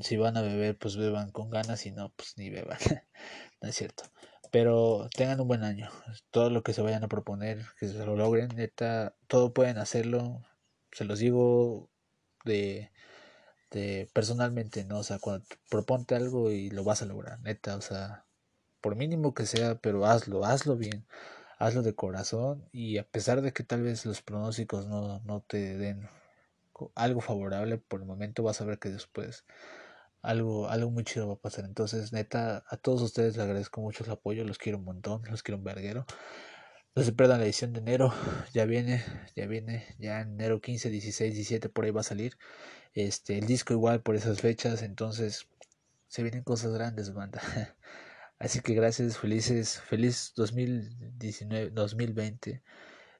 Si 0.00 0.16
van 0.16 0.38
a 0.38 0.42
beber, 0.42 0.78
pues 0.78 0.96
beban 0.96 1.30
con 1.32 1.50
ganas, 1.50 1.84
y 1.84 1.92
no, 1.92 2.12
pues 2.16 2.38
ni 2.38 2.48
beban. 2.48 2.78
no 3.60 3.68
es 3.68 3.76
cierto. 3.76 4.04
Pero 4.50 5.08
tengan 5.14 5.40
un 5.40 5.48
buen 5.48 5.64
año. 5.64 5.90
Todo 6.30 6.48
lo 6.48 6.62
que 6.62 6.72
se 6.72 6.80
vayan 6.80 7.04
a 7.04 7.08
proponer, 7.08 7.66
que 7.78 7.88
se 7.88 8.06
lo 8.06 8.16
logren, 8.16 8.48
neta, 8.56 9.14
todo 9.26 9.52
pueden 9.52 9.76
hacerlo. 9.76 10.42
Se 10.92 11.04
los 11.04 11.18
digo 11.18 11.90
de, 12.44 12.90
de 13.70 14.08
personalmente, 14.14 14.84
¿no? 14.84 14.98
O 15.00 15.04
sea, 15.04 15.18
cuando 15.18 15.46
proponte 15.70 16.14
algo 16.14 16.50
y 16.50 16.70
lo 16.70 16.84
vas 16.84 17.02
a 17.02 17.06
lograr, 17.06 17.40
neta, 17.42 17.76
o 17.76 17.80
sea, 17.80 18.24
por 18.80 18.96
mínimo 18.96 19.34
que 19.34 19.46
sea, 19.46 19.76
pero 19.76 20.06
hazlo, 20.06 20.44
hazlo 20.44 20.76
bien, 20.76 21.06
hazlo 21.58 21.82
de 21.82 21.94
corazón 21.94 22.68
y 22.72 22.98
a 22.98 23.04
pesar 23.08 23.42
de 23.42 23.52
que 23.52 23.64
tal 23.64 23.82
vez 23.82 24.06
los 24.06 24.22
pronósticos 24.22 24.86
no, 24.86 25.20
no 25.24 25.40
te 25.42 25.76
den 25.78 26.08
algo 26.94 27.20
favorable 27.20 27.78
por 27.78 28.00
el 28.00 28.06
momento, 28.06 28.42
vas 28.42 28.60
a 28.60 28.64
ver 28.64 28.78
que 28.78 28.90
después 28.90 29.44
algo, 30.22 30.68
algo 30.68 30.90
muy 30.90 31.04
chido 31.04 31.28
va 31.28 31.34
a 31.34 31.38
pasar. 31.38 31.64
Entonces, 31.66 32.12
neta, 32.12 32.64
a 32.68 32.76
todos 32.76 33.02
ustedes 33.02 33.36
les 33.36 33.44
agradezco 33.44 33.80
mucho 33.80 34.04
el 34.04 34.10
apoyo, 34.10 34.44
los 34.44 34.58
quiero 34.58 34.78
un 34.78 34.84
montón, 34.84 35.22
los 35.30 35.42
quiero 35.42 35.58
un 35.58 35.64
verguero. 35.64 36.06
No 36.96 37.02
se 37.02 37.12
pierdan 37.12 37.40
la 37.40 37.46
edición 37.46 37.72
de 37.72 37.80
enero, 37.80 38.14
ya 38.52 38.66
viene, 38.66 39.04
ya 39.34 39.46
viene, 39.46 39.84
ya 39.98 40.20
en 40.20 40.34
enero 40.34 40.60
15, 40.60 40.90
16, 40.90 41.34
17 41.34 41.68
por 41.68 41.84
ahí 41.84 41.90
va 41.90 42.02
a 42.02 42.04
salir. 42.04 42.38
Este, 42.94 43.36
el 43.36 43.46
disco 43.46 43.72
igual 43.72 44.00
por 44.00 44.14
esas 44.14 44.40
fechas, 44.40 44.80
entonces 44.82 45.48
se 46.06 46.22
vienen 46.22 46.44
cosas 46.44 46.72
grandes, 46.72 47.12
banda. 47.12 47.42
Así 48.38 48.60
que 48.60 48.74
gracias, 48.74 49.18
felices, 49.18 49.80
feliz 49.80 50.34
2019, 50.36 51.70
2020, 51.70 52.62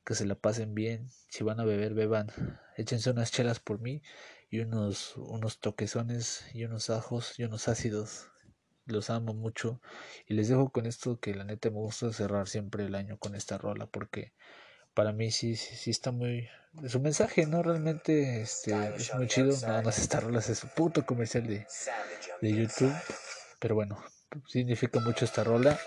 que 0.04 0.14
se 0.14 0.24
la 0.24 0.36
pasen 0.36 0.74
bien. 0.76 1.08
Si 1.28 1.42
van 1.42 1.58
a 1.58 1.64
beber, 1.64 1.94
beban, 1.94 2.28
échense 2.76 3.10
unas 3.10 3.32
chelas 3.32 3.58
por 3.58 3.80
mí 3.80 4.02
y 4.50 4.60
unos, 4.60 5.16
unos 5.16 5.58
toquezones 5.58 6.44
y 6.54 6.64
unos 6.64 6.90
ajos 6.90 7.40
y 7.40 7.44
unos 7.44 7.66
ácidos 7.66 8.28
los 8.86 9.10
amo 9.10 9.34
mucho 9.34 9.80
y 10.26 10.34
les 10.34 10.48
dejo 10.48 10.70
con 10.70 10.86
esto 10.86 11.18
que 11.18 11.34
la 11.34 11.44
neta 11.44 11.70
me 11.70 11.76
gusta 11.76 12.12
cerrar 12.12 12.48
siempre 12.48 12.84
el 12.84 12.94
año 12.94 13.18
con 13.18 13.34
esta 13.34 13.58
rola 13.58 13.86
porque 13.86 14.32
para 14.94 15.12
mí 15.12 15.30
sí, 15.30 15.56
sí, 15.56 15.76
sí 15.76 15.90
está 15.90 16.12
muy... 16.12 16.48
Su 16.88 17.00
mensaje, 17.00 17.46
¿no? 17.46 17.62
Realmente 17.62 18.40
este, 18.40 18.72
es 18.96 19.14
muy 19.14 19.28
chido. 19.28 19.56
Nada 19.62 19.82
más 19.82 19.98
esta 19.98 20.20
rola 20.20 20.40
es 20.40 20.58
su 20.58 20.68
puto 20.68 21.04
comercial 21.04 21.46
de, 21.46 21.66
de 22.40 22.52
YouTube. 22.52 22.92
Pero 23.60 23.76
bueno, 23.76 24.02
significa 24.46 24.98
mucho 25.00 25.24
esta 25.24 25.44
rola. 25.44 25.78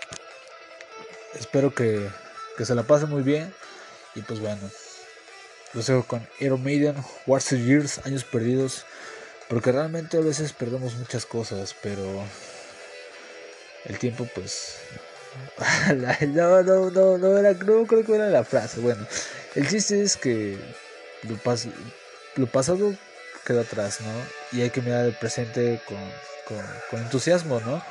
Espero 1.34 1.74
que, 1.74 2.08
que 2.56 2.64
se 2.64 2.74
la 2.74 2.84
pase 2.84 3.04
muy 3.04 3.22
bien. 3.22 3.52
Y 4.14 4.22
pues 4.22 4.40
bueno, 4.40 4.62
los 5.74 5.86
dejo 5.86 6.04
con 6.04 6.26
Iron 6.40 6.62
Maiden, 6.62 6.96
Wars 7.26 7.50
Years, 7.50 8.06
Años 8.06 8.24
Perdidos. 8.24 8.86
Porque 9.48 9.72
realmente 9.72 10.16
a 10.16 10.20
veces 10.20 10.52
perdemos 10.54 10.94
muchas 10.96 11.26
cosas, 11.26 11.74
pero 11.82 12.24
el 13.88 13.98
tiempo 13.98 14.28
pues 14.34 14.76
no, 16.28 16.62
no, 16.62 16.90
no, 16.90 17.18
no, 17.18 17.38
era, 17.38 17.52
no 17.52 17.86
creo 17.86 18.04
que 18.04 18.14
era 18.14 18.28
la 18.28 18.44
frase. 18.44 18.80
Bueno, 18.80 19.06
el 19.54 19.68
chiste 19.68 20.02
es 20.02 20.16
que 20.16 20.58
lo, 21.22 21.36
lo 22.36 22.46
pasado 22.46 22.94
queda 23.44 23.62
atrás, 23.62 24.00
¿no? 24.00 24.58
Y 24.58 24.62
hay 24.62 24.70
que 24.70 24.82
mirar 24.82 25.06
el 25.06 25.14
presente 25.14 25.80
con, 25.86 25.98
con, 26.46 26.64
con 26.90 27.00
entusiasmo, 27.00 27.60
¿no? 27.60 27.82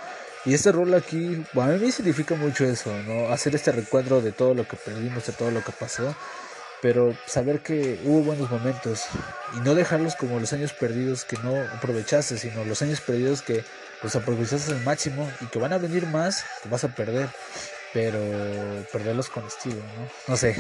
Y 0.45 0.53
este 0.53 0.71
rol 0.71 0.93
aquí, 0.93 1.43
bueno, 1.53 1.71
a 1.71 1.75
mí 1.75 1.85
me 1.85 1.91
significa 1.91 2.35
mucho 2.35 2.63
eso, 2.65 2.93
¿no? 3.03 3.29
Hacer 3.33 3.55
este 3.55 3.71
recuadro 3.71 4.21
de 4.21 4.31
todo 4.31 4.53
lo 4.53 4.67
que 4.67 4.77
perdimos, 4.77 5.25
de 5.25 5.33
todo 5.33 5.51
lo 5.51 5.63
que 5.63 5.73
pasó, 5.73 6.15
pero 6.81 7.13
saber 7.25 7.59
que 7.61 7.99
hubo 8.05 8.21
buenos 8.21 8.49
momentos 8.49 9.05
y 9.55 9.59
no 9.59 9.75
dejarlos 9.75 10.15
como 10.15 10.39
los 10.39 10.53
años 10.53 10.73
perdidos 10.73 11.25
que 11.25 11.37
no 11.43 11.59
aprovechaste, 11.75 12.37
sino 12.37 12.63
los 12.63 12.81
años 12.81 13.01
perdidos 13.01 13.41
que 13.41 13.63
los 14.01 14.15
aprovechaste 14.15 14.71
al 14.71 14.81
máximo 14.81 15.29
y 15.41 15.45
que 15.47 15.59
van 15.59 15.73
a 15.73 15.77
venir 15.77 16.05
más 16.07 16.45
que 16.61 16.69
vas 16.69 16.83
a 16.83 16.89
perder, 16.89 17.29
pero 17.93 18.19
perderlos 18.91 19.29
con 19.29 19.45
estilo, 19.45 19.77
¿no? 19.77 20.09
No 20.27 20.37
sé. 20.37 20.55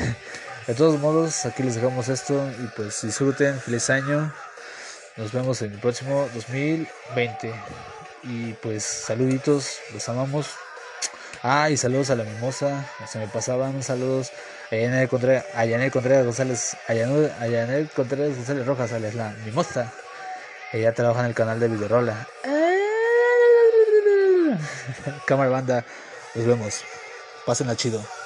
De 0.67 0.73
todos 0.73 0.99
modos, 0.99 1.45
aquí 1.45 1.63
les 1.63 1.75
dejamos 1.75 2.09
esto 2.09 2.49
y 2.61 2.67
pues 2.75 3.01
disfruten, 3.01 3.59
feliz 3.59 3.89
año. 3.89 4.33
Nos 5.15 5.31
vemos 5.31 5.61
en 5.61 5.71
el 5.71 5.79
próximo 5.79 6.29
2020. 6.33 7.53
Y 8.23 8.53
pues 8.53 8.83
saluditos, 8.83 9.77
los 9.93 10.07
amamos. 10.09 10.47
Ah, 11.41 11.69
y 11.69 11.77
saludos 11.77 12.09
a 12.09 12.15
la 12.15 12.23
mimosa. 12.23 12.85
Se 13.07 13.17
me 13.17 13.27
pasaban 13.27 13.81
saludos 13.81 14.31
a 14.71 14.75
Yanel 14.75 15.07
Contreras, 15.07 15.45
a 15.55 15.65
Yanel 15.65 15.91
Contreras 15.91 16.25
González, 16.25 16.75
a 16.87 16.93
Yanel, 16.93 17.89
Contreras 17.95 18.35
González 18.35 18.65
Rojas, 18.65 18.91
alias 18.91 19.15
la 19.15 19.29
mimosa. 19.45 19.93
Ella 20.73 20.93
trabaja 20.93 21.21
en 21.21 21.27
el 21.27 21.33
canal 21.33 21.59
de 21.59 21.69
Videorola. 21.69 22.27
Cámara 25.25 25.49
banda, 25.49 25.85
nos 26.35 26.45
vemos. 26.45 26.83
Pásenla 27.45 27.75
chido. 27.75 28.16